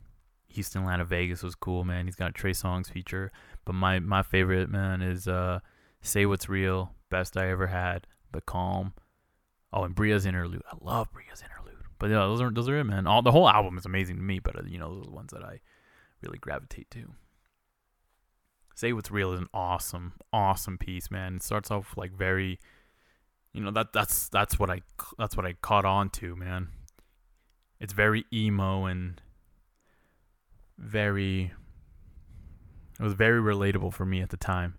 Houstatlantavegas 0.55 1.43
was 1.43 1.55
cool, 1.55 1.83
man. 1.83 2.05
He's 2.05 2.15
got 2.15 2.29
a 2.29 2.33
Trey 2.33 2.51
Songz 2.51 2.91
feature, 2.91 3.31
but 3.65 3.73
my 3.73 3.99
my 3.99 4.21
favorite 4.21 4.69
man 4.69 5.01
is 5.01 5.27
uh, 5.27 5.59
"Say 6.01 6.27
What's 6.27 6.47
Real," 6.47 6.93
best 7.09 7.35
I 7.35 7.49
ever 7.49 7.67
had, 7.67 8.05
"The 8.31 8.41
Calm." 8.41 8.93
Oh, 9.71 9.83
and 9.83 9.95
Bria's 9.95 10.27
interlude. 10.27 10.61
I 10.71 10.75
love 10.79 11.11
Bria's 11.11 11.41
interlude. 11.41 11.83
But 11.97 12.11
yeah, 12.11 12.19
those 12.19 12.41
are 12.41 12.51
those 12.51 12.69
are 12.69 12.77
it, 12.77 12.83
man. 12.83 13.07
All 13.07 13.23
the 13.23 13.31
whole 13.31 13.49
album 13.49 13.77
is 13.79 13.85
amazing 13.85 14.17
to 14.17 14.21
me, 14.21 14.37
but 14.37 14.55
uh, 14.55 14.63
you 14.67 14.77
know 14.77 14.93
those 14.93 15.01
are 15.01 15.09
the 15.09 15.15
ones 15.15 15.31
that 15.33 15.43
I 15.43 15.61
really 16.21 16.37
gravitate 16.37 16.91
to. 16.91 17.15
"Say 18.75 18.93
What's 18.93 19.09
Real" 19.09 19.33
is 19.33 19.39
an 19.39 19.49
awesome, 19.51 20.13
awesome 20.31 20.77
piece, 20.77 21.09
man. 21.09 21.37
It 21.37 21.43
starts 21.43 21.71
off 21.71 21.97
like 21.97 22.11
very, 22.11 22.59
you 23.53 23.61
know 23.61 23.71
that 23.71 23.93
that's 23.93 24.29
that's 24.29 24.57
what 24.57 24.69
I 24.69 24.81
that's 25.17 25.37
what 25.37 25.45
I 25.45 25.53
caught 25.53 25.85
on 25.85 26.09
to, 26.11 26.35
man. 26.35 26.69
It's 27.79 27.93
very 27.93 28.25
emo 28.33 28.85
and 28.85 29.21
very 30.77 31.51
it 32.99 33.03
was 33.03 33.13
very 33.13 33.39
relatable 33.39 33.93
for 33.93 34.05
me 34.05 34.21
at 34.21 34.29
the 34.29 34.37
time. 34.37 34.75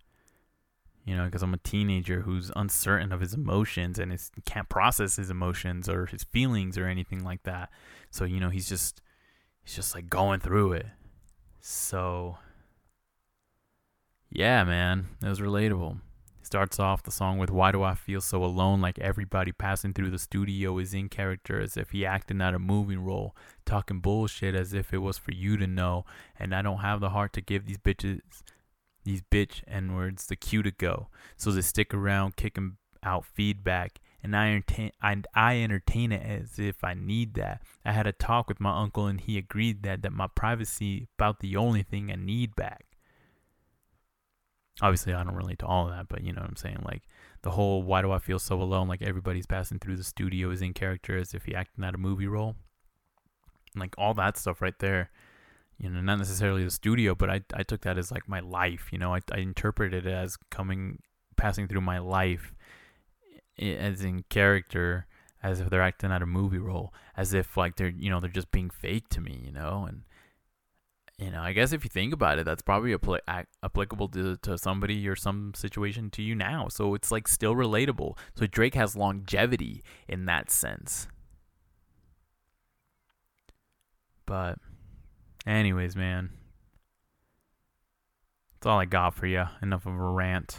You 1.04 1.14
know 1.16 1.26
because 1.26 1.42
i'm 1.42 1.52
a 1.52 1.58
teenager 1.58 2.22
who's 2.22 2.50
uncertain 2.56 3.12
of 3.12 3.20
his 3.20 3.34
emotions 3.34 3.98
and 3.98 4.10
is, 4.10 4.30
can't 4.46 4.70
process 4.70 5.16
his 5.16 5.28
emotions 5.28 5.86
or 5.86 6.06
his 6.06 6.24
feelings 6.24 6.76
or 6.76 6.86
anything 6.86 7.22
like 7.22 7.44
that. 7.44 7.70
So 8.10 8.24
you 8.24 8.40
know 8.40 8.50
he's 8.50 8.68
just 8.68 9.02
he's 9.62 9.76
just 9.76 9.94
like 9.94 10.08
going 10.08 10.40
through 10.40 10.72
it. 10.72 10.86
So 11.60 12.38
yeah 14.30 14.64
man 14.64 15.06
it 15.22 15.28
was 15.28 15.40
relatable 15.40 16.00
starts 16.54 16.78
off 16.78 17.02
the 17.02 17.10
song 17.10 17.36
with 17.36 17.50
Why 17.50 17.72
Do 17.72 17.82
I 17.82 17.96
Feel 17.96 18.20
So 18.20 18.44
Alone? 18.44 18.80
Like 18.80 19.00
everybody 19.00 19.50
passing 19.50 19.92
through 19.92 20.10
the 20.10 20.20
studio 20.20 20.78
is 20.78 20.94
in 20.94 21.08
character 21.08 21.60
as 21.60 21.76
if 21.76 21.90
he 21.90 22.06
acting 22.06 22.40
out 22.40 22.54
a 22.54 22.60
moving 22.60 23.04
role, 23.04 23.34
talking 23.66 23.98
bullshit 23.98 24.54
as 24.54 24.72
if 24.72 24.94
it 24.94 24.98
was 24.98 25.18
for 25.18 25.32
you 25.32 25.56
to 25.56 25.66
know. 25.66 26.04
And 26.38 26.54
I 26.54 26.62
don't 26.62 26.78
have 26.78 27.00
the 27.00 27.08
heart 27.08 27.32
to 27.32 27.40
give 27.40 27.66
these 27.66 27.78
bitches, 27.78 28.20
these 29.02 29.20
bitch 29.32 29.62
N 29.66 29.96
words, 29.96 30.26
the 30.26 30.36
cue 30.36 30.62
to 30.62 30.70
go. 30.70 31.08
So 31.36 31.50
they 31.50 31.60
stick 31.60 31.92
around 31.92 32.36
kicking 32.36 32.76
out 33.02 33.24
feedback. 33.24 33.98
And 34.22 34.36
I 34.36 34.50
entertain, 34.50 34.92
and 35.02 35.26
I 35.34 35.60
entertain 35.60 36.12
it 36.12 36.24
as 36.24 36.60
if 36.60 36.84
I 36.84 36.94
need 36.94 37.34
that. 37.34 37.62
I 37.84 37.90
had 37.90 38.06
a 38.06 38.12
talk 38.12 38.48
with 38.48 38.60
my 38.60 38.80
uncle 38.80 39.08
and 39.08 39.20
he 39.20 39.38
agreed 39.38 39.82
that 39.82 40.02
that 40.02 40.12
my 40.12 40.28
privacy 40.28 41.08
about 41.18 41.40
the 41.40 41.56
only 41.56 41.82
thing 41.82 42.12
I 42.12 42.14
need 42.14 42.54
back 42.54 42.93
obviously 44.80 45.14
I 45.14 45.22
don't 45.22 45.34
relate 45.34 45.58
to 45.60 45.66
all 45.66 45.86
of 45.86 45.92
that, 45.92 46.08
but 46.08 46.22
you 46.22 46.32
know 46.32 46.40
what 46.40 46.50
I'm 46.50 46.56
saying? 46.56 46.82
Like 46.84 47.02
the 47.42 47.50
whole 47.50 47.82
why 47.82 48.02
do 48.02 48.10
I 48.12 48.18
feel 48.18 48.38
so 48.38 48.60
alone? 48.60 48.88
Like 48.88 49.02
everybody's 49.02 49.46
passing 49.46 49.78
through 49.78 49.96
the 49.96 50.04
studio 50.04 50.50
is 50.50 50.62
in 50.62 50.74
character 50.74 51.16
as 51.16 51.34
if 51.34 51.44
he 51.44 51.54
acting 51.54 51.84
out 51.84 51.94
a 51.94 51.98
movie 51.98 52.26
role. 52.26 52.56
Like 53.76 53.94
all 53.98 54.14
that 54.14 54.36
stuff 54.36 54.62
right 54.62 54.78
there. 54.78 55.10
You 55.78 55.90
know, 55.90 56.00
not 56.00 56.18
necessarily 56.18 56.62
the 56.64 56.70
studio, 56.70 57.14
but 57.14 57.30
I 57.30 57.40
I 57.52 57.62
took 57.64 57.82
that 57.82 57.98
as 57.98 58.10
like 58.12 58.28
my 58.28 58.40
life. 58.40 58.88
You 58.92 58.98
know, 58.98 59.14
I 59.14 59.20
I 59.32 59.38
interpreted 59.38 60.06
it 60.06 60.12
as 60.12 60.36
coming 60.50 61.00
passing 61.36 61.66
through 61.66 61.80
my 61.80 61.98
life 61.98 62.54
as 63.58 64.02
in 64.02 64.24
character 64.28 65.06
as 65.42 65.60
if 65.60 65.70
they're 65.70 65.82
acting 65.82 66.10
out 66.10 66.22
a 66.22 66.26
movie 66.26 66.58
role 66.58 66.92
as 67.16 67.34
if 67.34 67.56
like 67.56 67.76
they're 67.76 67.88
you 67.88 68.10
know 68.10 68.18
they're 68.18 68.30
just 68.30 68.50
being 68.50 68.70
fake 68.70 69.08
to 69.08 69.20
me 69.20 69.42
you 69.44 69.52
know 69.52 69.84
and 69.88 70.02
you 71.18 71.30
know, 71.30 71.40
I 71.40 71.52
guess 71.52 71.72
if 71.72 71.84
you 71.84 71.90
think 71.90 72.12
about 72.12 72.38
it, 72.38 72.44
that's 72.44 72.62
probably 72.62 72.92
apl- 72.92 73.44
applicable 73.62 74.08
to, 74.08 74.36
to 74.38 74.58
somebody 74.58 75.06
or 75.08 75.14
some 75.14 75.52
situation 75.54 76.10
to 76.10 76.22
you 76.22 76.34
now. 76.34 76.66
So 76.68 76.94
it's 76.94 77.12
like 77.12 77.28
still 77.28 77.54
relatable. 77.54 78.18
So 78.34 78.46
Drake 78.46 78.74
has 78.74 78.96
longevity 78.96 79.84
in 80.08 80.26
that 80.26 80.50
sense. 80.50 81.06
But, 84.26 84.58
anyways, 85.46 85.94
man, 85.94 86.30
that's 88.54 88.66
all 88.66 88.80
I 88.80 88.86
got 88.86 89.14
for 89.14 89.26
you. 89.26 89.44
Enough 89.62 89.86
of 89.86 89.92
a 89.92 89.96
rant. 89.96 90.58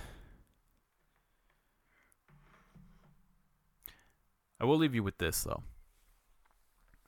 I 4.62 4.66
will 4.66 4.78
leave 4.78 4.96
you 4.96 5.04
with 5.04 5.18
this, 5.18 5.44
though, 5.44 5.64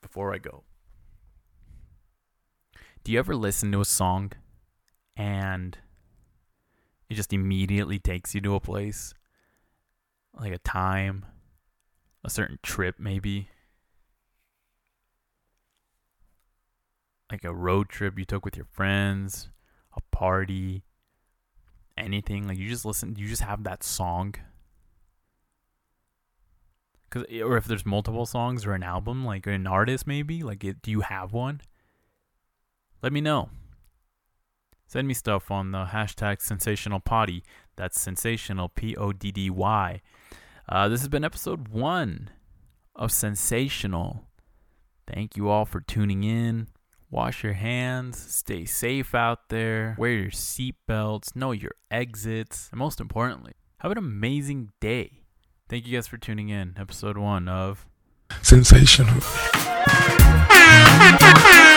before 0.01 0.33
I 0.33 0.37
go 0.37 0.63
do 3.07 3.13
you 3.13 3.19
ever 3.19 3.37
listen 3.37 3.71
to 3.71 3.79
a 3.79 3.85
song 3.85 4.33
and 5.15 5.77
it 7.09 7.13
just 7.13 7.31
immediately 7.31 7.99
takes 7.99 8.35
you 8.35 8.41
to 8.41 8.53
a 8.53 8.59
place? 8.59 9.13
Like 10.37 10.51
a 10.51 10.57
time 10.57 11.25
a 12.25 12.29
certain 12.29 12.59
trip 12.61 12.95
maybe? 12.99 13.47
Like 17.31 17.45
a 17.45 17.55
road 17.55 17.87
trip 17.87 18.19
you 18.19 18.25
took 18.25 18.43
with 18.43 18.57
your 18.57 18.65
friends 18.65 19.51
a 19.95 20.01
party 20.13 20.83
anything? 21.97 22.45
Like 22.45 22.57
you 22.57 22.67
just 22.67 22.83
listen 22.83 23.15
you 23.17 23.29
just 23.29 23.41
have 23.41 23.63
that 23.63 23.83
song? 23.85 24.35
Cause, 27.09 27.23
or 27.41 27.55
if 27.55 27.67
there's 27.67 27.85
multiple 27.85 28.25
songs 28.25 28.65
or 28.65 28.73
an 28.73 28.83
album 28.83 29.23
like 29.23 29.47
an 29.47 29.65
artist 29.65 30.05
maybe? 30.05 30.43
Like 30.43 30.65
it, 30.65 30.81
do 30.81 30.91
you 30.91 30.99
have 30.99 31.31
one 31.31 31.61
let 33.01 33.13
me 33.13 33.21
know. 33.21 33.49
Send 34.87 35.07
me 35.07 35.13
stuff 35.13 35.51
on 35.51 35.71
the 35.71 35.85
hashtag 35.85 36.41
sensational 36.41 36.99
poddy. 36.99 37.43
That's 37.75 37.99
sensational, 37.99 38.69
P 38.69 38.95
O 38.95 39.11
D 39.11 39.31
D 39.31 39.49
Y. 39.49 40.01
Uh, 40.69 40.87
this 40.87 41.01
has 41.01 41.09
been 41.09 41.23
episode 41.23 41.67
one 41.67 42.29
of 42.95 43.11
Sensational. 43.11 44.25
Thank 45.05 45.37
you 45.37 45.49
all 45.49 45.65
for 45.65 45.79
tuning 45.79 46.23
in. 46.23 46.67
Wash 47.09 47.41
your 47.41 47.53
hands, 47.53 48.17
stay 48.17 48.65
safe 48.65 49.15
out 49.15 49.47
there, 49.47 49.95
wear 49.97 50.11
your 50.11 50.31
seatbelts, 50.31 51.37
know 51.37 51.51
your 51.51 51.71
exits, 51.89 52.67
and 52.69 52.79
most 52.79 52.99
importantly, 52.99 53.53
have 53.79 53.93
an 53.93 53.97
amazing 53.97 54.71
day. 54.81 55.21
Thank 55.69 55.87
you 55.87 55.95
guys 55.97 56.07
for 56.07 56.17
tuning 56.17 56.49
in. 56.49 56.75
Episode 56.77 57.17
one 57.17 57.47
of. 57.47 57.87
Sensational. 58.41 59.21